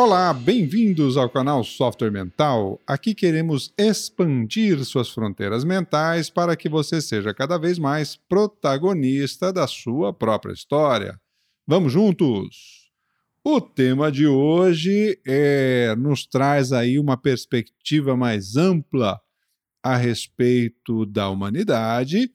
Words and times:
Olá, 0.00 0.32
bem-vindos 0.32 1.16
ao 1.16 1.28
canal 1.28 1.64
Software 1.64 2.12
Mental. 2.12 2.80
Aqui 2.86 3.16
queremos 3.16 3.74
expandir 3.76 4.84
suas 4.84 5.08
fronteiras 5.08 5.64
mentais 5.64 6.30
para 6.30 6.54
que 6.54 6.68
você 6.68 7.02
seja 7.02 7.34
cada 7.34 7.58
vez 7.58 7.80
mais 7.80 8.14
protagonista 8.14 9.52
da 9.52 9.66
sua 9.66 10.12
própria 10.12 10.52
história. 10.52 11.20
Vamos 11.66 11.92
juntos? 11.92 12.92
O 13.42 13.60
tema 13.60 14.12
de 14.12 14.24
hoje 14.24 15.20
é, 15.26 15.96
nos 15.98 16.24
traz 16.24 16.72
aí 16.72 16.96
uma 16.96 17.16
perspectiva 17.16 18.16
mais 18.16 18.54
ampla 18.54 19.20
a 19.82 19.96
respeito 19.96 21.06
da 21.06 21.28
humanidade 21.28 22.30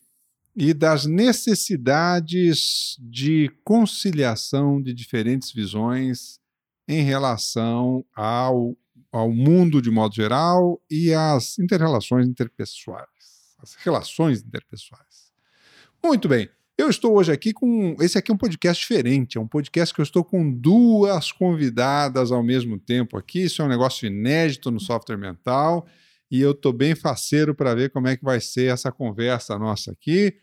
e 0.53 0.73
das 0.73 1.05
necessidades 1.05 2.97
de 2.99 3.49
conciliação 3.63 4.81
de 4.81 4.93
diferentes 4.93 5.53
visões 5.53 6.42
em 6.87 7.03
relação 7.03 8.05
ao, 8.15 8.77
ao 9.11 9.31
mundo 9.31 9.81
de 9.81 9.89
modo 9.89 10.15
geral 10.15 10.81
e 10.89 11.13
às 11.13 11.57
interrelações 11.59 12.27
interpessoais, 12.27 13.07
as 13.61 13.75
relações 13.75 14.41
interpessoais. 14.41 15.31
Muito 16.03 16.27
bem. 16.27 16.49
Eu 16.77 16.89
estou 16.89 17.15
hoje 17.15 17.31
aqui 17.31 17.53
com. 17.53 17.95
Esse 17.99 18.17
aqui 18.17 18.31
é 18.31 18.33
um 18.33 18.37
podcast 18.37 18.81
diferente, 18.81 19.37
é 19.37 19.41
um 19.41 19.47
podcast 19.47 19.93
que 19.93 20.01
eu 20.01 20.03
estou 20.03 20.23
com 20.23 20.51
duas 20.51 21.31
convidadas 21.31 22.31
ao 22.31 22.41
mesmo 22.41 22.79
tempo 22.79 23.15
aqui. 23.15 23.43
Isso 23.43 23.61
é 23.61 23.65
um 23.65 23.69
negócio 23.69 24.07
inédito 24.07 24.71
no 24.71 24.79
software 24.79 25.17
mental 25.17 25.85
e 26.31 26.41
eu 26.41 26.51
estou 26.51 26.73
bem 26.73 26.95
faceiro 26.95 27.53
para 27.53 27.75
ver 27.75 27.91
como 27.91 28.07
é 28.07 28.17
que 28.17 28.23
vai 28.23 28.41
ser 28.41 28.73
essa 28.73 28.91
conversa 28.91 29.57
nossa 29.59 29.91
aqui. 29.91 30.35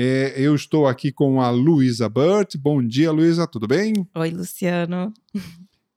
É, 0.00 0.32
eu 0.36 0.54
estou 0.54 0.86
aqui 0.86 1.10
com 1.10 1.40
a 1.40 1.50
Luísa 1.50 2.08
Burt. 2.08 2.56
Bom 2.56 2.80
dia, 2.80 3.10
Luísa, 3.10 3.48
tudo 3.48 3.66
bem? 3.66 3.92
Oi, 4.14 4.30
Luciano. 4.30 5.12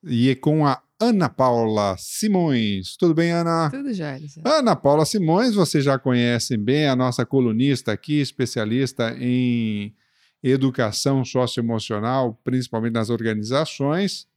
E 0.03 0.33
com 0.37 0.65
a 0.65 0.81
Ana 0.99 1.29
Paula 1.29 1.95
Simões. 1.99 2.97
Tudo 2.97 3.13
bem, 3.13 3.31
Ana? 3.31 3.69
Tudo 3.69 3.93
já, 3.93 4.17
Luciano. 4.17 4.49
Ana 4.49 4.75
Paula 4.75 5.05
Simões, 5.05 5.53
vocês 5.53 5.83
já 5.83 5.99
conhecem 5.99 6.57
bem, 6.57 6.87
a 6.87 6.95
nossa 6.95 7.27
colunista 7.27 7.91
aqui, 7.91 8.19
especialista 8.19 9.15
em 9.19 9.93
educação 10.41 11.23
socioemocional, 11.23 12.41
principalmente 12.43 12.93
nas 12.93 13.11
organizações. 13.11 14.27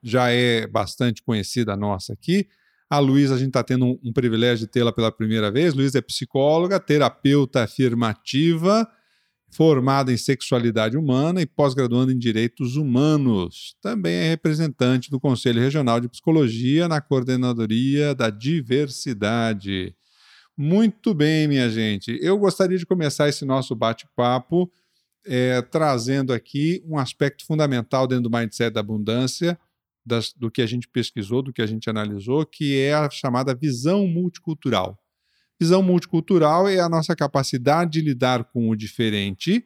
Já 0.00 0.30
é 0.30 0.68
bastante 0.68 1.20
conhecida 1.20 1.74
nossa 1.74 2.12
aqui. 2.12 2.46
A 2.92 2.98
Luísa, 2.98 3.36
a 3.36 3.38
gente 3.38 3.48
está 3.48 3.62
tendo 3.62 3.86
um, 3.86 3.98
um, 4.04 4.12
privilégio 4.12 4.66
de 4.66 4.70
tê-la 4.70 4.92
pela 4.92 5.10
primeira 5.10 5.50
vez. 5.50 5.72
Luísa 5.72 5.96
é 5.96 6.02
psicóloga, 6.02 6.78
terapeuta 6.78 7.62
afirmativa, 7.62 8.86
formada 9.50 10.12
em 10.12 10.16
sexualidade 10.18 10.94
humana 10.94 11.40
e 11.40 11.46
pós-graduando 11.46 12.12
em 12.12 12.18
direitos 12.18 12.76
humanos. 12.76 13.74
Também 13.80 14.12
é 14.16 14.28
representante 14.28 15.10
do 15.10 15.18
Conselho 15.18 15.58
Regional 15.58 16.00
de 16.00 16.08
Psicologia 16.10 16.86
na 16.86 17.00
coordenadoria 17.00 18.14
da 18.14 18.28
diversidade. 18.28 19.96
Muito 20.54 21.14
bem, 21.14 21.48
minha 21.48 21.70
gente. 21.70 22.18
Eu 22.20 22.36
gostaria 22.36 22.76
de 22.76 22.84
começar 22.84 23.26
esse 23.26 23.46
nosso 23.46 23.74
bate-papo 23.74 24.70
é, 25.24 25.62
trazendo 25.62 26.30
aqui 26.30 26.84
um 26.86 26.98
aspecto 26.98 27.46
fundamental 27.46 28.06
dentro 28.06 28.24
do 28.24 28.30
mindset 28.30 28.70
da 28.70 28.80
abundância 28.80 29.58
das, 30.04 30.32
do 30.32 30.50
que 30.50 30.60
a 30.60 30.66
gente 30.66 30.88
pesquisou, 30.88 31.42
do 31.42 31.52
que 31.52 31.62
a 31.62 31.66
gente 31.66 31.88
analisou, 31.88 32.44
que 32.44 32.78
é 32.78 32.94
a 32.94 33.08
chamada 33.08 33.54
visão 33.54 34.06
multicultural. 34.06 34.98
Visão 35.60 35.82
multicultural 35.82 36.68
é 36.68 36.80
a 36.80 36.88
nossa 36.88 37.14
capacidade 37.14 37.92
de 37.92 38.00
lidar 38.00 38.44
com 38.44 38.68
o 38.68 38.76
diferente, 38.76 39.64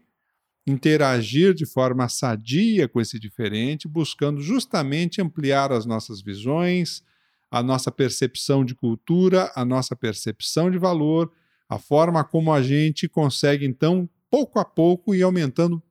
interagir 0.67 1.55
de 1.55 1.65
forma 1.65 2.09
sadia 2.09 2.89
com 2.89 3.01
esse 3.01 3.19
diferente, 3.19 3.89
buscando 3.89 4.41
justamente 4.41 5.23
ampliar 5.23 5.73
as 5.73 5.87
nossas 5.87 6.21
visões, 6.21 7.03
a 7.51 7.63
nossa 7.63 7.91
percepção 7.91 8.65
de 8.65 8.75
cultura, 8.75 9.51
a 9.55 9.65
nossa 9.65 9.97
percepção 9.97 10.71
de 10.71 10.77
valor, 10.77 11.33
a 11.69 11.79
forma 11.79 12.23
como 12.25 12.53
a 12.53 12.63
gente 12.63 13.09
consegue, 13.09 13.65
então, 13.65 14.09
pouco 14.31 14.59
a 14.59 14.65
pouco, 14.65 15.15
ir 15.15 15.23
aumentando, 15.23 15.83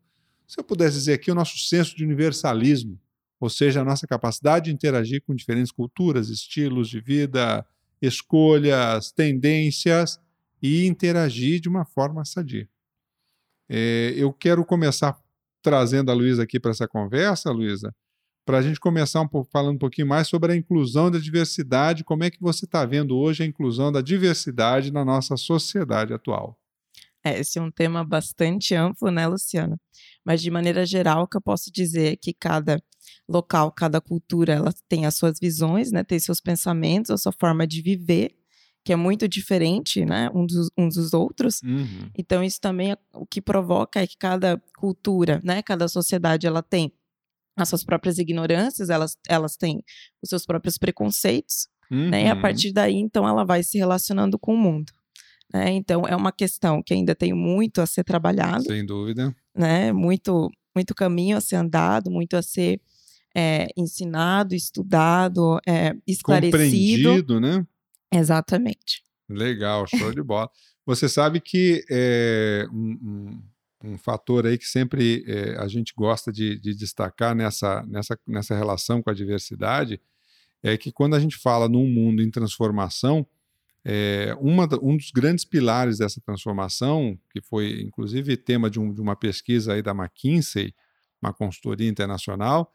se 0.46 0.60
eu 0.60 0.64
pudesse 0.64 0.98
dizer 0.98 1.14
aqui, 1.14 1.32
o 1.32 1.36
nosso 1.36 1.58
senso 1.58 1.96
de 1.96 2.04
universalismo 2.04 3.00
ou 3.40 3.50
seja, 3.50 3.82
a 3.82 3.86
nossa 3.86 4.08
capacidade 4.08 4.66
de 4.66 4.72
interagir 4.72 5.22
com 5.26 5.36
diferentes 5.36 5.72
culturas, 5.72 6.30
estilos 6.30 6.90
de 6.90 7.00
vida, 7.00 7.66
escolhas, 8.02 9.12
tendências 9.12 10.20
e 10.62 10.86
interagir 10.86 11.60
de 11.60 11.70
uma 11.70 11.86
forma 11.86 12.24
sadia. 12.26 12.68
É, 13.70 14.14
eu 14.16 14.32
quero 14.32 14.64
começar 14.66 15.18
trazendo 15.62 16.12
a 16.12 16.14
Luísa 16.14 16.44
aqui 16.44 16.60
para 16.60 16.72
essa 16.72 16.88
conversa, 16.88 17.52
Luísa, 17.52 17.94
para 18.46 18.60
a 18.60 18.62
gente 18.62 18.80
começar 18.80 19.22
um 19.22 19.28
pouco, 19.28 19.50
falando 19.52 19.76
um 19.76 19.80
pouquinho 19.80 20.08
mais 20.08 20.28
sobre 20.28 20.54
a 20.54 20.56
inclusão 20.56 21.10
da 21.10 21.18
diversidade, 21.18 22.04
como 22.04 22.24
é 22.24 22.30
que 22.30 22.40
você 22.40 22.66
está 22.66 22.86
vendo 22.86 23.18
hoje 23.18 23.44
a 23.44 23.46
inclusão 23.46 23.92
da 23.92 24.02
diversidade 24.02 24.94
na 24.94 25.04
nossa 25.04 25.36
sociedade 25.36 26.14
atual. 26.14 26.56
É, 27.24 27.40
esse 27.40 27.58
é 27.58 27.62
um 27.62 27.72
tema 27.72 28.06
bastante 28.06 28.76
amplo, 28.76 29.10
né, 29.10 29.26
Luciano? 29.26 29.80
Mas 30.24 30.44
de 30.44 30.52
maneira 30.52 30.86
geral, 30.86 31.24
o 31.24 31.28
que 31.28 31.36
eu 31.36 31.42
posso 31.42 31.72
dizer 31.72 32.14
é 32.14 32.16
que 32.16 32.32
cada 32.32 32.80
local, 33.28 33.72
cada 33.72 34.00
cultura, 34.00 34.54
ela 34.54 34.74
tem 34.88 35.06
as 35.06 35.16
suas 35.16 35.40
visões, 35.40 35.92
né? 35.92 36.04
Tem 36.04 36.20
seus 36.20 36.40
pensamentos, 36.40 37.12
a 37.12 37.18
sua 37.18 37.32
forma 37.32 37.66
de 37.66 37.82
viver, 37.82 38.36
que 38.84 38.94
é 38.94 38.96
muito 38.96 39.28
diferente, 39.28 40.06
né? 40.06 40.30
Um 40.34 40.46
dos, 40.46 40.70
um 40.78 40.88
dos 40.88 41.14
outros. 41.14 41.62
Uhum. 41.64 42.10
Então, 42.18 42.44
isso 42.44 42.60
também 42.62 42.92
é, 42.92 42.98
o 43.14 43.26
que 43.26 43.42
provoca 43.42 44.00
é 44.00 44.08
que 44.08 44.18
cada 44.18 44.62
cultura, 44.78 45.42
né? 45.44 45.62
Cada 45.62 45.88
sociedade, 45.88 46.46
ela 46.46 46.62
tem 46.62 46.94
as 47.58 47.70
suas 47.70 47.84
próprias 47.84 48.18
ignorâncias, 48.18 48.90
elas, 48.90 49.18
elas 49.28 49.56
têm 49.56 49.82
os 50.22 50.30
seus 50.30 50.46
próprios 50.46 50.78
preconceitos, 50.78 51.68
uhum. 51.92 52.10
né? 52.10 52.26
E 52.26 52.30
a 52.30 52.36
uhum. 52.36 52.42
partir 52.42 52.72
daí, 52.72 52.96
então, 52.96 53.28
ela 53.28 53.44
vai 53.44 53.64
se 53.64 53.78
relacionando 53.78 54.38
com 54.38 54.54
o 54.54 54.58
mundo. 54.58 54.92
Né? 55.54 55.72
Então, 55.72 56.04
é 56.08 56.16
uma 56.16 56.32
questão 56.32 56.82
que 56.84 56.94
ainda 56.94 57.16
tem 57.16 57.34
muito 57.34 57.82
a 57.82 57.86
ser 57.86 58.04
trabalhado. 58.04 58.64
Sem 58.64 58.86
dúvida. 58.86 59.36
Né? 59.56 59.92
Muito, 59.94 60.52
muito 60.76 60.94
caminho 60.94 61.38
a 61.38 61.42
ser 61.42 61.56
andado, 61.56 62.12
muito 62.12 62.36
a 62.36 62.42
ser 62.42 62.82
é, 63.36 63.68
ensinado, 63.76 64.56
estudado, 64.56 65.60
é, 65.68 65.94
esclarecido. 66.08 67.10
Compreendido, 67.10 67.40
né? 67.42 67.68
Exatamente. 68.12 69.04
Legal, 69.28 69.86
show 69.90 70.14
de 70.14 70.24
bola. 70.24 70.50
Você 70.86 71.10
sabe 71.10 71.42
que 71.42 71.84
é, 71.90 72.66
um, 72.72 73.42
um, 73.84 73.92
um, 73.92 73.98
fator 73.98 74.46
aí 74.46 74.58
que 74.58 74.68
sempre 74.68 75.26
é, 75.28 75.58
a 75.58 75.68
gente 75.68 75.94
gosta 75.96 76.32
de, 76.32 76.58
de, 76.60 76.74
destacar 76.74 77.36
nessa, 77.36 77.84
nessa, 77.88 78.18
nessa 78.26 78.56
relação 78.56 79.02
com 79.02 79.10
a 79.10 79.14
diversidade 79.14 80.00
é 80.64 80.78
que 80.78 80.92
quando 80.92 81.16
a 81.16 81.20
gente 81.20 81.38
fala 81.38 81.68
num 81.68 81.88
mundo 81.88 82.24
em 82.24 82.32
transformação, 82.32 83.26
é, 83.84 84.36
uma, 84.40 84.68
um 84.82 84.98
dos 84.98 85.12
grandes 85.12 85.46
pilares 85.46 86.00
dessa 86.00 86.20
transformação, 86.22 87.20
que 87.32 87.42
foi 87.42 87.82
inclusive 87.82 88.36
tema 88.38 88.70
de, 88.70 88.80
um, 88.80 88.92
de 88.92 89.00
uma 89.00 89.16
pesquisa 89.16 89.74
aí 89.74 89.82
da 89.82 89.92
McKinsey, 89.92 90.74
uma 91.22 91.34
consultoria 91.34 91.88
internacional, 91.88 92.74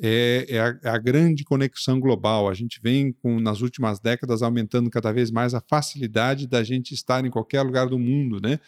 é, 0.00 0.46
é, 0.48 0.60
a, 0.60 0.78
é, 0.82 0.88
a, 0.90 0.98
grande 0.98 1.44
conexão 1.44 1.98
global. 1.98 2.48
A 2.48 2.54
gente 2.54 2.80
vem, 2.82 3.12
com, 3.12 3.40
nas 3.40 3.60
últimas 3.60 3.98
décadas, 3.98 4.42
aumentando 4.42 4.90
cada 4.90 5.12
vez 5.12 5.30
mais 5.30 5.54
a 5.54 5.60
facilidade 5.60 6.46
da 6.46 6.62
gente 6.62 6.92
estar 6.92 7.24
em 7.24 7.30
qualquer 7.30 7.62
lugar 7.62 7.88
do 7.88 7.98
mundo, 7.98 8.40
né? 8.40 8.60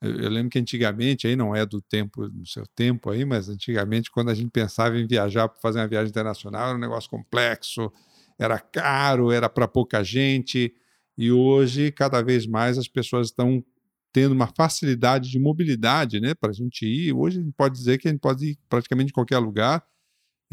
Eu, 0.00 0.20
eu 0.20 0.30
lembro 0.30 0.50
que 0.50 0.58
antigamente, 0.58 1.26
aí 1.26 1.36
não 1.36 1.56
é 1.56 1.64
do 1.64 1.80
tempo, 1.80 2.28
do 2.28 2.46
seu 2.46 2.66
tempo 2.74 3.10
aí, 3.10 3.24
mas 3.24 3.48
antigamente, 3.48 4.10
quando 4.10 4.30
a 4.30 4.34
gente 4.34 4.50
pensava 4.50 4.98
em 4.98 5.06
viajar 5.06 5.48
para 5.48 5.60
fazer 5.60 5.78
uma 5.78 5.88
viagem 5.88 6.10
internacional, 6.10 6.68
era 6.68 6.76
um 6.76 6.80
negócio 6.80 7.08
complexo, 7.08 7.90
era 8.38 8.58
caro, 8.58 9.30
era 9.32 9.48
para 9.48 9.66
pouca 9.66 10.04
gente. 10.04 10.74
E 11.16 11.32
hoje, 11.32 11.92
cada 11.92 12.20
vez 12.22 12.46
mais, 12.46 12.76
as 12.76 12.88
pessoas 12.88 13.28
estão 13.28 13.64
tendo 14.12 14.32
uma 14.32 14.46
facilidade 14.46 15.30
de 15.30 15.38
mobilidade, 15.40 16.20
né, 16.20 16.34
para 16.34 16.50
a 16.50 16.54
gente 16.54 16.86
ir. 16.86 17.12
Hoje 17.12 17.40
a 17.40 17.42
gente 17.42 17.54
pode 17.56 17.74
dizer 17.74 17.98
que 17.98 18.06
a 18.06 18.10
gente 18.10 18.20
pode 18.20 18.50
ir 18.50 18.58
praticamente 18.68 19.10
em 19.10 19.14
qualquer 19.14 19.38
lugar 19.38 19.82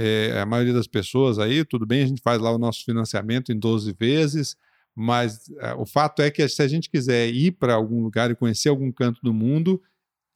é, 0.02 0.40
a 0.40 0.46
maioria 0.48 0.74
das 0.74 0.88
pessoas 0.88 1.38
aí, 1.38 1.64
tudo 1.64 1.86
bem, 1.86 2.02
a 2.02 2.08
gente 2.08 2.22
faz 2.24 2.42
lá 2.42 2.52
o 2.52 2.58
nosso 2.58 2.84
financiamento 2.84 3.52
em 3.52 3.60
12 3.60 3.94
vezes, 3.94 4.58
mas 4.96 5.48
é, 5.60 5.76
o 5.76 5.86
fato 5.86 6.24
é 6.24 6.32
que 6.32 6.48
se 6.48 6.62
a 6.64 6.68
gente 6.68 6.90
quiser 6.90 7.30
ir 7.30 7.52
para 7.52 7.76
algum 7.76 8.02
lugar 8.02 8.32
e 8.32 8.36
conhecer 8.36 8.70
algum 8.70 8.92
canto 8.92 9.22
do 9.22 9.32
mundo, 9.32 9.80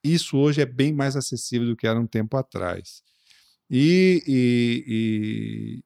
isso 0.04 0.38
hoje 0.38 0.62
é 0.62 0.66
bem 0.68 0.94
mais 0.94 1.16
acessível 1.16 1.68
do 1.68 1.76
que 1.76 1.88
era 1.88 2.00
um 2.00 2.06
tempo 2.06 2.38
atrás. 2.38 3.02
E, 3.68 4.22
e, 4.28 4.86
e 4.88 5.84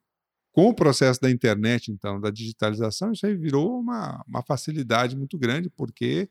com 0.52 0.68
o 0.68 0.74
processo 0.74 1.18
da 1.18 1.30
internet, 1.30 1.90
então, 1.90 2.20
da 2.20 2.30
digitalização, 2.30 3.12
isso 3.12 3.24
aí 3.24 3.34
virou 3.34 3.80
uma, 3.80 4.22
uma 4.28 4.42
facilidade 4.42 5.16
muito 5.16 5.38
grande, 5.38 5.70
porque 5.70 6.28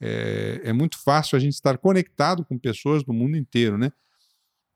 é, 0.00 0.60
é 0.62 0.72
muito 0.72 0.96
fácil 1.02 1.36
a 1.36 1.40
gente 1.40 1.54
estar 1.54 1.76
conectado 1.76 2.44
com 2.44 2.56
pessoas 2.56 3.02
do 3.02 3.12
mundo 3.12 3.36
inteiro, 3.36 3.76
né? 3.76 3.90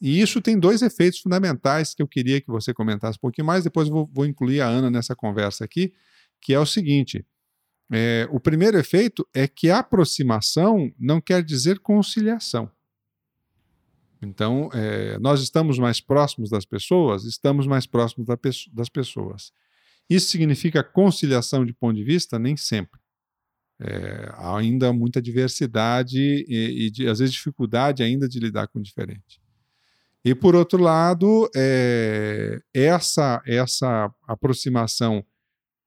E 0.01 0.21
isso 0.21 0.41
tem 0.41 0.59
dois 0.59 0.83
efeitos 0.83 1.19
fundamentais 1.21 1.95
que 1.95 2.03
eu 2.03 2.09
queria 2.09 2.41
que 2.41 2.49
você 2.49 2.73
comentasse 2.73 3.19
um 3.19 3.21
pouquinho 3.21 3.47
mais, 3.47 3.65
depois 3.65 3.89
vou, 3.89 4.09
vou 4.13 4.25
incluir 4.25 4.61
a 4.61 4.67
Ana 4.67 4.91
nessa 4.91 5.15
conversa 5.17 5.65
aqui, 5.65 5.93
que 6.41 6.55
é 6.55 6.61
o 6.61 6.67
seguinte: 6.67 7.27
é, 7.93 8.29
o 8.31 8.39
primeiro 8.39 8.79
efeito 8.79 9.27
é 9.35 9.49
que 9.49 9.71
aproximação 9.71 10.93
não 10.99 11.21
quer 11.21 11.43
dizer 11.43 11.81
conciliação. 11.81 12.71
Então, 14.21 14.69
é, 14.73 15.19
nós 15.19 15.41
estamos 15.41 15.79
mais 15.79 16.01
próximos 16.01 16.51
das 16.51 16.65
pessoas? 16.65 17.25
Estamos 17.25 17.67
mais 17.67 17.87
próximos 17.87 18.27
da, 18.27 18.37
das 18.73 18.89
pessoas. 18.89 19.53
Isso 20.11 20.29
significa 20.29 20.83
conciliação 20.83 21.65
de 21.65 21.73
ponto 21.73 21.95
de 21.95 22.05
vista? 22.05 22.39
Nem 22.39 22.57
sempre. 22.57 23.01
É, 23.81 24.33
há 24.35 24.59
ainda 24.59 24.93
muita 24.93 25.23
diversidade 25.23 26.19
e, 26.21 26.87
e 26.87 26.91
de, 26.91 27.07
às 27.09 27.21
vezes 27.21 27.33
dificuldade 27.33 28.03
ainda 28.03 28.29
de 28.29 28.41
lidar 28.41 28.67
com 28.67 28.81
o 28.81 28.83
diferente. 28.83 29.41
E 30.25 30.35
por 30.35 30.55
outro 30.55 30.83
lado, 30.83 31.49
é, 31.55 32.61
essa 32.75 33.43
essa 33.47 34.13
aproximação 34.27 35.25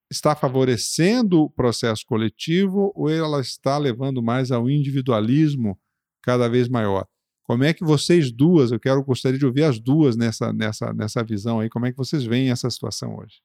está 0.09 0.35
favorecendo 0.35 1.43
o 1.43 1.49
processo 1.49 2.05
coletivo 2.05 2.91
ou 2.95 3.09
ela 3.09 3.39
está 3.41 3.77
levando 3.77 4.21
mais 4.21 4.51
ao 4.51 4.69
individualismo 4.69 5.77
cada 6.21 6.49
vez 6.49 6.67
maior? 6.67 7.07
Como 7.43 7.63
é 7.63 7.73
que 7.73 7.83
vocês 7.83 8.31
duas, 8.31 8.71
eu 8.71 8.79
quero 8.79 9.03
gostaria 9.03 9.37
de 9.37 9.45
ouvir 9.45 9.63
as 9.63 9.79
duas 9.79 10.15
nessa 10.15 10.53
nessa 10.53 10.93
nessa 10.93 11.23
visão 11.23 11.59
aí, 11.59 11.69
como 11.69 11.85
é 11.85 11.91
que 11.91 11.97
vocês 11.97 12.23
veem 12.23 12.51
essa 12.51 12.69
situação 12.69 13.17
hoje? 13.17 13.41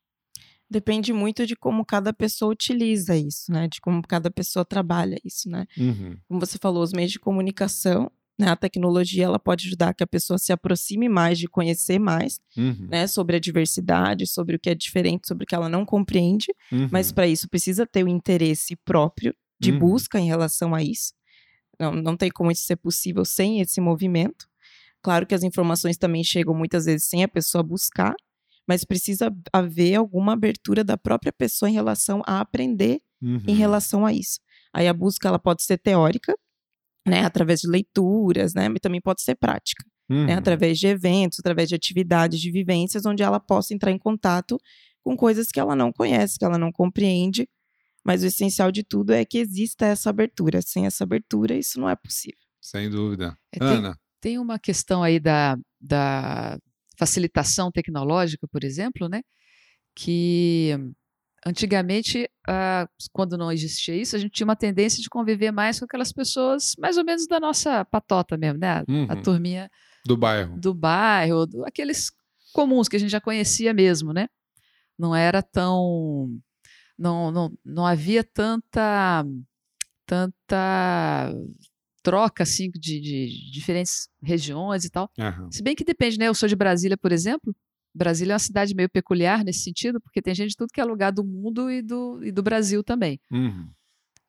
depende 0.69 1.13
muito 1.13 1.47
de 1.47 1.55
como 1.55 1.85
cada 1.85 2.13
pessoa 2.13 2.53
utiliza 2.53 3.17
isso, 3.17 3.51
né? 3.53 3.69
De 3.69 3.81
como 3.81 4.03
cada 4.03 4.31
pessoa 4.31 4.65
trabalha 4.65 5.19
isso, 5.25 5.49
né? 5.49 5.67
Uhum. 5.79 6.17
Como 6.29 6.41
você 6.41 6.59
falou, 6.59 6.83
os 6.83 6.93
meios 6.93 7.13
de 7.13 7.21
comunicação, 7.21 8.11
né? 8.39 8.49
A 8.49 8.57
tecnologia 8.57 9.25
ela 9.25 9.39
pode 9.39 9.67
ajudar 9.67 9.95
que 9.95 10.05
a 10.05 10.07
pessoa 10.07 10.39
se 10.39 10.53
aproxime 10.53 11.09
mais 11.09 11.39
de 11.39 11.49
conhecer 11.49 11.99
mais, 11.99 12.39
uhum. 12.57 12.87
né? 12.91 13.07
Sobre 13.07 13.37
a 13.37 13.41
diversidade, 13.41 14.27
sobre 14.27 14.57
o 14.57 14.59
que 14.59 14.71
é 14.71 14.75
diferente, 14.75 15.27
sobre 15.27 15.45
o 15.45 15.47
que 15.47 15.55
ela 15.55 15.69
não 15.69 15.85
compreende. 15.85 16.47
Uhum. 16.71 16.89
Mas 16.91 17.11
para 17.13 17.27
isso 17.27 17.49
precisa 17.49 17.87
ter 17.87 18.05
o 18.05 18.09
interesse 18.09 18.77
próprio 18.77 19.35
de 19.59 19.73
uhum. 19.73 19.79
busca 19.79 20.19
em 20.19 20.27
relação 20.27 20.75
a 20.75 20.83
isso. 20.83 21.15
Não, 21.79 21.93
não 21.93 22.17
tem 22.17 22.31
como 22.31 22.51
isso 22.51 22.65
ser 22.65 22.77
possível 22.77 23.25
sem 23.25 23.61
esse 23.61 23.81
movimento. 23.81 24.47
Claro 25.03 25.27
que 25.27 25.35
as 25.35 25.43
informações 25.43 25.97
também 25.97 26.25
chegam 26.25 26.55
muitas 26.55 26.85
vezes 26.85 27.09
sem 27.09 27.23
a 27.23 27.29
pessoa 27.29 27.63
buscar, 27.63 28.15
mas 28.67 28.85
precisa 28.85 29.35
haver 29.53 29.95
alguma 29.95 30.33
abertura 30.33 30.83
da 30.83 30.97
própria 30.97 31.33
pessoa 31.33 31.71
em 31.71 31.75
relação 31.75 32.23
a 32.27 32.41
aprender 32.41 33.01
uhum. 33.23 33.41
em 33.47 33.55
relação 33.55 34.05
a 34.05 34.13
isso. 34.13 34.41
Aí 34.73 34.89
a 34.89 34.93
busca 34.93 35.29
ela 35.29 35.39
pode 35.39 35.63
ser 35.63 35.79
teórica, 35.79 36.37
né, 37.07 37.25
através 37.25 37.61
de 37.61 37.69
leituras, 37.69 38.53
né, 38.55 38.69
mas 38.69 38.81
também 38.81 39.01
pode 39.01 39.23
ser 39.23 39.37
prática, 39.37 39.85
né, 40.09 40.17
uhum. 40.17 40.27
né, 40.27 40.35
através 40.35 40.79
de 40.79 40.87
eventos, 40.87 41.39
através 41.39 41.69
de 41.69 41.75
atividades, 41.75 42.41
de 42.41 42.51
vivências, 42.51 43.07
onde 43.07 43.23
ela 43.23 43.39
possa 43.39 43.73
entrar 43.73 43.93
em 43.93 43.99
contato 43.99 44.59
com 45.03 45.17
coisas 45.17 45.49
que 45.49 45.61
ela 45.61 45.77
não 45.77 45.93
conhece, 45.93 46.39
que 46.39 46.45
ela 46.45 46.59
não 46.59 46.73
compreende. 46.73 47.49
Mas 48.05 48.23
o 48.23 48.27
essencial 48.27 48.71
de 48.71 48.85
tudo 48.85 49.13
é 49.13 49.25
que 49.25 49.39
exista 49.39 49.87
essa 49.87 50.11
abertura. 50.11 50.63
Sem 50.63 50.87
essa 50.87 51.03
abertura, 51.03 51.55
isso 51.55 51.81
não 51.81 51.89
é 51.89 51.97
possível. 51.97 52.39
Sem 52.61 52.89
dúvida. 52.89 53.37
É, 53.53 53.65
Ana. 53.65 53.95
Tem, 54.21 54.33
tem 54.33 54.39
uma 54.39 54.59
questão 54.59 55.03
aí 55.03 55.19
da, 55.19 55.57
da 55.81 56.59
facilitação 56.97 57.71
tecnológica, 57.71 58.47
por 58.49 58.65
exemplo, 58.65 59.09
né? 59.09 59.23
Que 59.95 60.77
antigamente, 61.45 62.29
ah, 62.47 62.89
quando 63.13 63.37
não 63.37 63.53
existia 63.53 63.95
isso, 63.95 64.17
a 64.17 64.19
gente 64.19 64.33
tinha 64.33 64.47
uma 64.47 64.57
tendência 64.57 65.03
de 65.03 65.09
conviver 65.09 65.51
mais 65.51 65.79
com 65.79 65.85
aquelas 65.85 66.13
pessoas 66.13 66.75
mais 66.79 66.97
ou 66.97 67.05
menos 67.05 67.27
da 67.27 67.41
nossa 67.41 67.85
patota 67.85 68.37
mesmo, 68.37 68.59
né? 68.59 68.85
Uhum. 68.89 69.07
A 69.09 69.17
turminha 69.17 69.71
do 70.05 70.17
bairro. 70.17 70.59
Do 70.59 70.73
bairro, 70.73 71.47
do, 71.47 71.65
aqueles 71.65 72.13
comuns 72.53 72.89
que 72.89 72.97
a 72.97 72.99
gente 72.99 73.11
já 73.11 73.21
conhecia 73.21 73.75
mesmo, 73.75 74.13
né? 74.13 74.29
Não 74.99 75.15
era 75.15 75.43
tão 75.43 76.31
não, 76.99 77.31
não, 77.31 77.53
não 77.65 77.87
havia 77.87 78.25
tanta 78.25 79.25
tanta 80.07 81.35
troca 82.03 82.45
assim 82.45 82.71
de, 82.71 83.01
de 83.01 83.51
diferentes 83.51 84.09
regiões 84.23 84.85
e 84.85 84.91
tal. 84.91 85.11
Uhum. 85.19 85.51
Se 85.51 85.63
bem 85.63 85.75
que 85.75 85.85
depende, 85.85 86.19
né? 86.19 86.29
Eu 86.29 86.35
sou 86.35 86.49
de 86.49 86.55
Brasília, 86.55 86.97
por 86.97 87.11
exemplo. 87.11 87.55
Brasília 87.97 88.33
é 88.33 88.35
uma 88.35 88.39
cidade 88.39 88.75
meio 88.75 88.89
peculiar 88.89 89.45
nesse 89.45 89.61
sentido, 89.61 90.01
porque 90.01 90.23
tem 90.23 90.35
gente 90.35 90.51
de 90.51 90.57
tudo 90.57 90.73
que 90.73 90.81
é 90.81 90.85
lugar 90.85 91.13
do 91.13 91.25
mundo 91.25 91.71
e 91.71 91.83
do, 91.83 92.23
e 92.23 92.31
do 92.31 92.43
Brasil 92.43 92.83
também. 92.83 93.19
Uhum. 93.31 93.69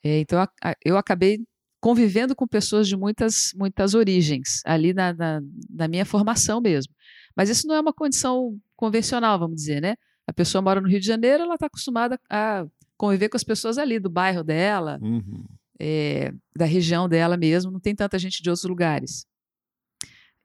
É, 0.04 0.20
então 0.20 0.46
eu 0.86 0.98
acabei 0.98 1.40
convivendo 1.80 2.36
com 2.36 2.48
pessoas 2.48 2.88
de 2.88 2.96
muitas, 2.96 3.52
muitas 3.56 3.94
origens, 3.94 4.62
ali 4.66 4.94
na, 4.94 5.14
na, 5.14 5.42
na, 5.70 5.88
minha 5.88 6.06
formação 6.06 6.60
mesmo. 6.60 6.94
Mas 7.36 7.50
isso 7.50 7.68
não 7.68 7.76
é 7.76 7.82
uma 7.82 7.94
condição 7.94 8.58
convencional, 8.76 9.38
vamos 9.38 9.58
dizer, 9.58 9.82
né? 9.82 9.96
A 10.26 10.34
pessoa 10.34 10.62
mora 10.62 10.82
no 10.82 10.88
Rio 10.88 11.00
de 11.00 11.06
Janeiro, 11.06 11.44
ela 11.44 11.54
está 11.54 11.68
acostumada 11.68 12.20
a 12.30 12.66
conviver 12.98 13.30
com 13.30 13.38
as 13.38 13.44
pessoas 13.44 13.78
ali, 13.78 14.00
do 14.00 14.10
bairro 14.10 14.44
dela. 14.44 15.00
Uhum 15.02 15.46
é, 15.80 16.34
da 16.56 16.66
região 16.66 17.08
dela 17.08 17.38
mesmo, 17.38 17.72
não 17.72 17.80
tem 17.80 17.96
tanta 17.96 18.18
gente 18.18 18.42
de 18.42 18.50
outros 18.50 18.68
lugares. 18.68 19.26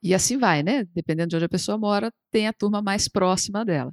E 0.02 0.14
assim 0.14 0.36
vai, 0.36 0.62
né? 0.62 0.84
Dependendo 0.94 1.28
de 1.28 1.36
onde 1.36 1.44
a 1.44 1.48
pessoa 1.48 1.78
mora, 1.78 2.12
tem 2.30 2.48
a 2.48 2.52
turma 2.52 2.82
mais 2.82 3.08
próxima 3.08 3.64
dela. 3.64 3.92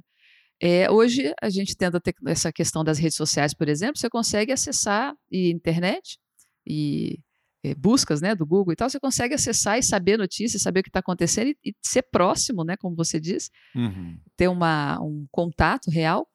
É, 0.60 0.90
hoje, 0.90 1.32
a 1.40 1.48
gente 1.48 1.76
tendo 1.76 1.98
essa 2.26 2.52
questão 2.52 2.84
das 2.84 2.98
redes 2.98 3.16
sociais, 3.16 3.54
por 3.54 3.68
exemplo, 3.68 3.98
você 3.98 4.10
consegue 4.10 4.52
acessar 4.52 5.14
e 5.30 5.50
internet 5.50 6.18
e 6.66 7.18
é, 7.64 7.74
buscas 7.74 8.20
né, 8.20 8.34
do 8.34 8.44
Google 8.44 8.72
e 8.72 8.76
tal, 8.76 8.90
você 8.90 9.00
consegue 9.00 9.34
acessar 9.34 9.78
e 9.78 9.82
saber 9.82 10.18
notícias, 10.18 10.60
saber 10.60 10.80
o 10.80 10.82
que 10.82 10.88
está 10.90 11.00
acontecendo 11.00 11.48
e, 11.48 11.56
e, 11.64 11.74
ser 11.82 12.02
próximo, 12.02 12.64
né, 12.64 12.76
como 12.76 12.94
você 12.94 13.18
diz, 13.18 13.50
uhum. 13.74 14.18
ter 14.36 14.48
uma, 14.48 15.00
um 15.00 15.26
contato 15.30 15.90
real 15.90 16.28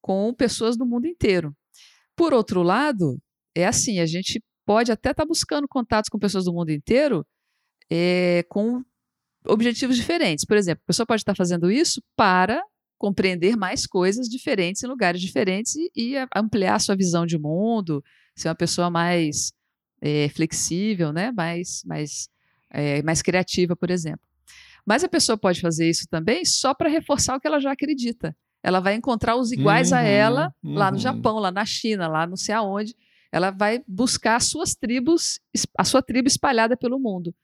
com 0.00 0.32
pessoas 0.32 0.76
do 0.76 0.86
mundo 0.86 1.06
inteiro. 1.06 1.54
Por 2.16 2.32
outro 2.32 2.62
lado, 2.62 3.20
é 3.54 3.66
assim, 3.66 4.00
a 4.00 4.06
gente 4.06 4.42
pode 4.64 4.90
até 4.92 5.10
estar 5.10 5.24
tá 5.24 5.28
buscando 5.28 5.66
contatos 5.68 6.08
com 6.08 6.18
pessoas 6.18 6.44
do 6.44 6.52
mundo 6.52 6.70
inteiro 6.70 7.26
é, 7.90 8.44
com 8.48 8.82
objetivos 9.48 9.96
diferentes. 9.96 10.44
Por 10.44 10.56
exemplo, 10.56 10.82
a 10.84 10.86
pessoa 10.86 11.06
pode 11.06 11.22
estar 11.22 11.34
fazendo 11.34 11.70
isso 11.70 12.02
para 12.16 12.62
compreender 12.98 13.56
mais 13.56 13.86
coisas 13.86 14.28
diferentes 14.28 14.82
em 14.82 14.86
lugares 14.86 15.20
diferentes 15.20 15.76
e, 15.96 16.14
ampliar 16.34 16.74
a 16.74 16.78
sua 16.78 16.96
visão 16.96 17.24
de 17.24 17.38
mundo, 17.38 18.02
ser 18.34 18.48
uma 18.48 18.54
pessoa 18.54 18.90
mais 18.90 19.52
é, 20.00 20.28
flexível, 20.30 21.12
né? 21.12 21.30
mais, 21.32 21.82
mais, 21.84 22.28
é, 22.70 23.02
mais 23.02 23.22
criativa, 23.22 23.76
por 23.76 23.90
exemplo. 23.90 24.26
Mas 24.84 25.04
a 25.04 25.08
pessoa 25.08 25.38
pode 25.38 25.60
fazer 25.60 25.88
isso 25.88 26.06
também 26.08 26.44
só 26.44 26.74
para 26.74 26.88
reforçar 26.88 27.36
o 27.36 27.40
que 27.40 27.46
ela 27.46 27.60
já 27.60 27.72
acredita. 27.72 28.36
Ela 28.62 28.80
vai 28.80 28.94
encontrar 28.94 29.36
os 29.36 29.52
iguais 29.52 29.92
uhum, 29.92 29.98
a 29.98 30.02
ela 30.02 30.54
lá 30.64 30.90
no 30.90 30.96
uhum. 30.96 31.02
Japão, 31.02 31.38
lá 31.38 31.52
na 31.52 31.64
China, 31.64 32.08
lá 32.08 32.26
não 32.26 32.36
sei 32.36 32.54
aonde 32.54 32.94
ela 33.30 33.50
vai 33.50 33.82
buscar 33.86 34.36
as 34.36 34.44
suas 34.44 34.74
tribos, 34.74 35.38
a 35.76 35.84
sua 35.84 36.02
tribo 36.02 36.28
espalhada 36.28 36.76
pelo 36.76 36.98
mundo. 36.98 37.34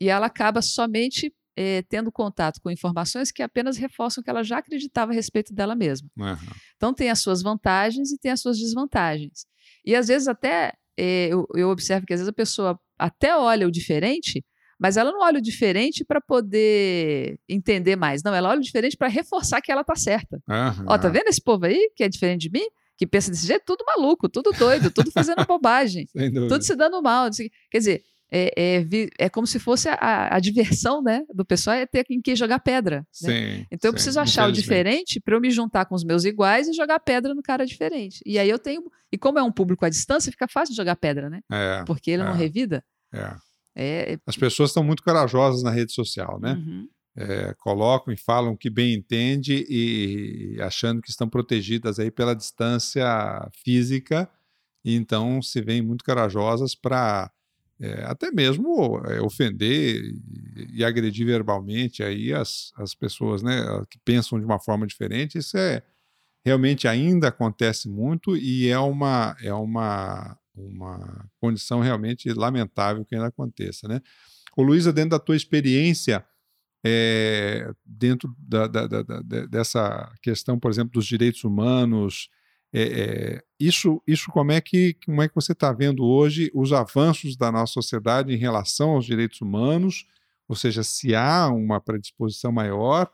E 0.00 0.08
ela 0.08 0.26
acaba 0.26 0.62
somente 0.62 1.32
eh, 1.60 1.82
tendo 1.88 2.12
contato 2.12 2.60
com 2.62 2.70
informações 2.70 3.32
que 3.32 3.42
apenas 3.42 3.76
reforçam 3.76 4.20
o 4.20 4.24
que 4.24 4.30
ela 4.30 4.44
já 4.44 4.58
acreditava 4.58 5.10
a 5.10 5.14
respeito 5.14 5.52
dela 5.52 5.74
mesma. 5.74 6.08
Uhum. 6.16 6.36
Então 6.76 6.94
tem 6.94 7.10
as 7.10 7.18
suas 7.18 7.42
vantagens 7.42 8.12
e 8.12 8.18
tem 8.18 8.30
as 8.30 8.40
suas 8.40 8.56
desvantagens. 8.58 9.44
E 9.84 9.96
às 9.96 10.06
vezes 10.06 10.28
até 10.28 10.74
eh, 10.96 11.26
eu, 11.32 11.48
eu, 11.56 11.68
observo 11.70 12.06
que 12.06 12.14
às 12.14 12.20
vezes 12.20 12.28
a 12.28 12.32
pessoa 12.32 12.78
até 12.96 13.36
olha 13.36 13.66
o 13.66 13.72
diferente, 13.72 14.44
mas 14.78 14.96
ela 14.96 15.10
não 15.10 15.20
olha 15.20 15.38
o 15.38 15.42
diferente 15.42 16.04
para 16.04 16.20
poder 16.20 17.40
entender 17.48 17.96
mais. 17.96 18.22
Não, 18.22 18.32
ela 18.32 18.50
olha 18.50 18.60
o 18.60 18.62
diferente 18.62 18.96
para 18.96 19.08
reforçar 19.08 19.60
que 19.60 19.72
ela 19.72 19.80
está 19.80 19.96
certa. 19.96 20.40
Uhum. 20.48 20.84
Ó, 20.86 20.96
tá 20.96 21.08
vendo 21.08 21.26
esse 21.26 21.42
povo 21.42 21.66
aí 21.66 21.90
que 21.96 22.04
é 22.04 22.08
diferente 22.08 22.42
de 22.42 22.50
mim? 22.50 22.66
que 22.96 23.06
pensa 23.06 23.30
desse 23.30 23.46
jeito, 23.46 23.62
tudo 23.64 23.84
maluco, 23.86 24.28
tudo 24.28 24.50
doido, 24.50 24.90
tudo 24.90 25.12
fazendo 25.12 25.46
bobagem, 25.46 26.04
tudo 26.48 26.60
se 26.62 26.74
dando 26.74 27.00
mal. 27.00 27.30
Quer 27.70 27.78
dizer, 27.78 28.02
é, 28.30 28.52
é, 28.56 28.86
é, 29.18 29.28
como 29.28 29.46
se 29.46 29.58
fosse 29.58 29.88
a, 29.88 30.36
a, 30.36 30.40
diversão 30.40 31.02
né, 31.02 31.22
do 31.34 31.44
pessoal 31.44 31.76
é 31.76 31.86
ter 31.86 32.04
em 32.10 32.20
que 32.20 32.36
jogar 32.36 32.58
pedra. 32.60 32.98
Né? 33.22 33.56
Sim, 33.60 33.66
então 33.70 33.88
eu 33.88 33.92
preciso 33.92 34.20
achar 34.20 34.48
o 34.48 34.52
diferente 34.52 35.20
para 35.20 35.34
eu 35.34 35.40
me 35.40 35.50
juntar 35.50 35.86
com 35.86 35.94
os 35.94 36.04
meus 36.04 36.24
iguais 36.24 36.68
e 36.68 36.72
jogar 36.72 37.00
pedra 37.00 37.34
no 37.34 37.42
cara 37.42 37.64
diferente. 37.64 38.20
E 38.26 38.38
aí 38.38 38.48
eu 38.48 38.58
tenho. 38.58 38.82
E 39.10 39.16
como 39.16 39.38
é 39.38 39.42
um 39.42 39.52
público 39.52 39.84
à 39.84 39.88
distância, 39.88 40.30
fica 40.30 40.46
fácil 40.46 40.72
de 40.72 40.76
jogar 40.76 40.96
pedra, 40.96 41.30
né? 41.30 41.40
É, 41.50 41.84
Porque 41.86 42.10
ele 42.10 42.22
não 42.22 42.34
é. 42.34 42.36
revida. 42.36 42.84
É. 43.12 43.34
é. 43.74 44.18
As 44.26 44.36
pessoas 44.36 44.70
estão 44.70 44.84
muito 44.84 45.02
corajosas 45.02 45.62
na 45.62 45.70
rede 45.70 45.92
social, 45.92 46.38
né? 46.40 46.52
Uhum 46.52 46.88
é, 47.18 47.52
colocam 47.54 48.14
e 48.14 48.16
falam 48.16 48.56
que 48.56 48.70
bem 48.70 48.94
entende 48.94 49.66
e 49.68 50.56
achando 50.60 51.02
que 51.02 51.10
estão 51.10 51.28
protegidas 51.28 51.98
aí 51.98 52.12
pela 52.12 52.34
distância 52.34 53.04
física, 53.64 54.30
e 54.84 54.94
então 54.94 55.42
se 55.42 55.60
veem 55.60 55.82
muito 55.82 56.04
corajosas 56.04 56.76
para 56.76 57.30
é, 57.80 58.04
até 58.04 58.30
mesmo 58.30 59.00
é, 59.06 59.20
ofender 59.20 60.12
e, 60.72 60.84
agredir 60.84 61.26
verbalmente 61.26 62.02
aí 62.02 62.32
as, 62.32 62.72
as 62.76 62.94
pessoas 62.94 63.42
né, 63.42 63.62
que 63.88 63.98
pensam 64.04 64.38
de 64.38 64.44
uma 64.44 64.58
forma 64.58 64.86
diferente. 64.86 65.38
Isso 65.38 65.56
é 65.56 65.82
realmente 66.44 66.88
ainda 66.88 67.28
acontece 67.28 67.88
muito 67.88 68.36
e 68.36 68.68
é 68.68 68.78
uma, 68.78 69.36
é 69.42 69.52
uma, 69.52 70.36
uma 70.54 71.30
condição 71.40 71.80
realmente 71.80 72.32
lamentável 72.32 73.04
que 73.04 73.14
ainda 73.14 73.28
aconteça. 73.28 73.86
Né? 73.86 74.00
Ô 74.56 74.62
Luísa, 74.62 74.92
dentro 74.92 75.10
da 75.10 75.18
tua 75.18 75.36
experiência, 75.36 76.24
é, 76.84 77.70
dentro 77.84 78.34
da, 78.38 78.66
da, 78.66 78.86
da, 78.86 79.22
dessa 79.46 80.12
questão, 80.22 80.58
por 80.58 80.70
exemplo, 80.70 80.92
dos 80.92 81.06
direitos 81.06 81.44
humanos. 81.44 82.28
É, 82.72 83.42
isso, 83.58 84.02
isso 84.06 84.30
como 84.30 84.52
é 84.52 84.60
que 84.60 84.94
como 85.06 85.22
é 85.22 85.28
que 85.28 85.34
você 85.34 85.52
está 85.52 85.72
vendo 85.72 86.04
hoje 86.04 86.50
os 86.54 86.72
avanços 86.72 87.34
da 87.34 87.50
nossa 87.50 87.72
sociedade 87.72 88.32
em 88.32 88.36
relação 88.36 88.90
aos 88.90 89.06
direitos 89.06 89.40
humanos? 89.40 90.06
Ou 90.46 90.54
seja, 90.54 90.82
se 90.82 91.14
há 91.14 91.48
uma 91.48 91.80
predisposição 91.80 92.52
maior 92.52 93.10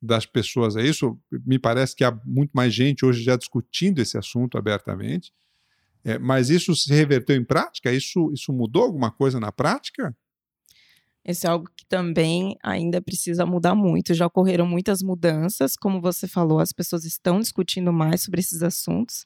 das 0.00 0.26
pessoas 0.26 0.76
a 0.76 0.82
isso, 0.82 1.18
me 1.46 1.58
parece 1.58 1.96
que 1.96 2.04
há 2.04 2.18
muito 2.24 2.50
mais 2.52 2.74
gente 2.74 3.04
hoje 3.04 3.22
já 3.22 3.36
discutindo 3.36 4.00
esse 4.00 4.18
assunto 4.18 4.58
abertamente. 4.58 5.32
É, 6.04 6.18
mas 6.18 6.50
isso 6.50 6.74
se 6.76 6.92
reverteu 6.92 7.36
em 7.36 7.44
prática? 7.44 7.90
Isso, 7.90 8.30
isso 8.32 8.52
mudou 8.52 8.82
alguma 8.82 9.10
coisa 9.10 9.40
na 9.40 9.50
prática? 9.50 10.14
Esse 11.24 11.46
é 11.46 11.50
algo 11.50 11.68
que 11.74 11.86
também 11.86 12.56
ainda 12.62 13.00
precisa 13.00 13.46
mudar 13.46 13.74
muito. 13.74 14.12
Já 14.12 14.26
ocorreram 14.26 14.66
muitas 14.66 15.02
mudanças, 15.02 15.74
como 15.74 16.00
você 16.00 16.28
falou, 16.28 16.58
as 16.58 16.72
pessoas 16.72 17.04
estão 17.04 17.40
discutindo 17.40 17.92
mais 17.92 18.22
sobre 18.22 18.40
esses 18.40 18.62
assuntos, 18.62 19.24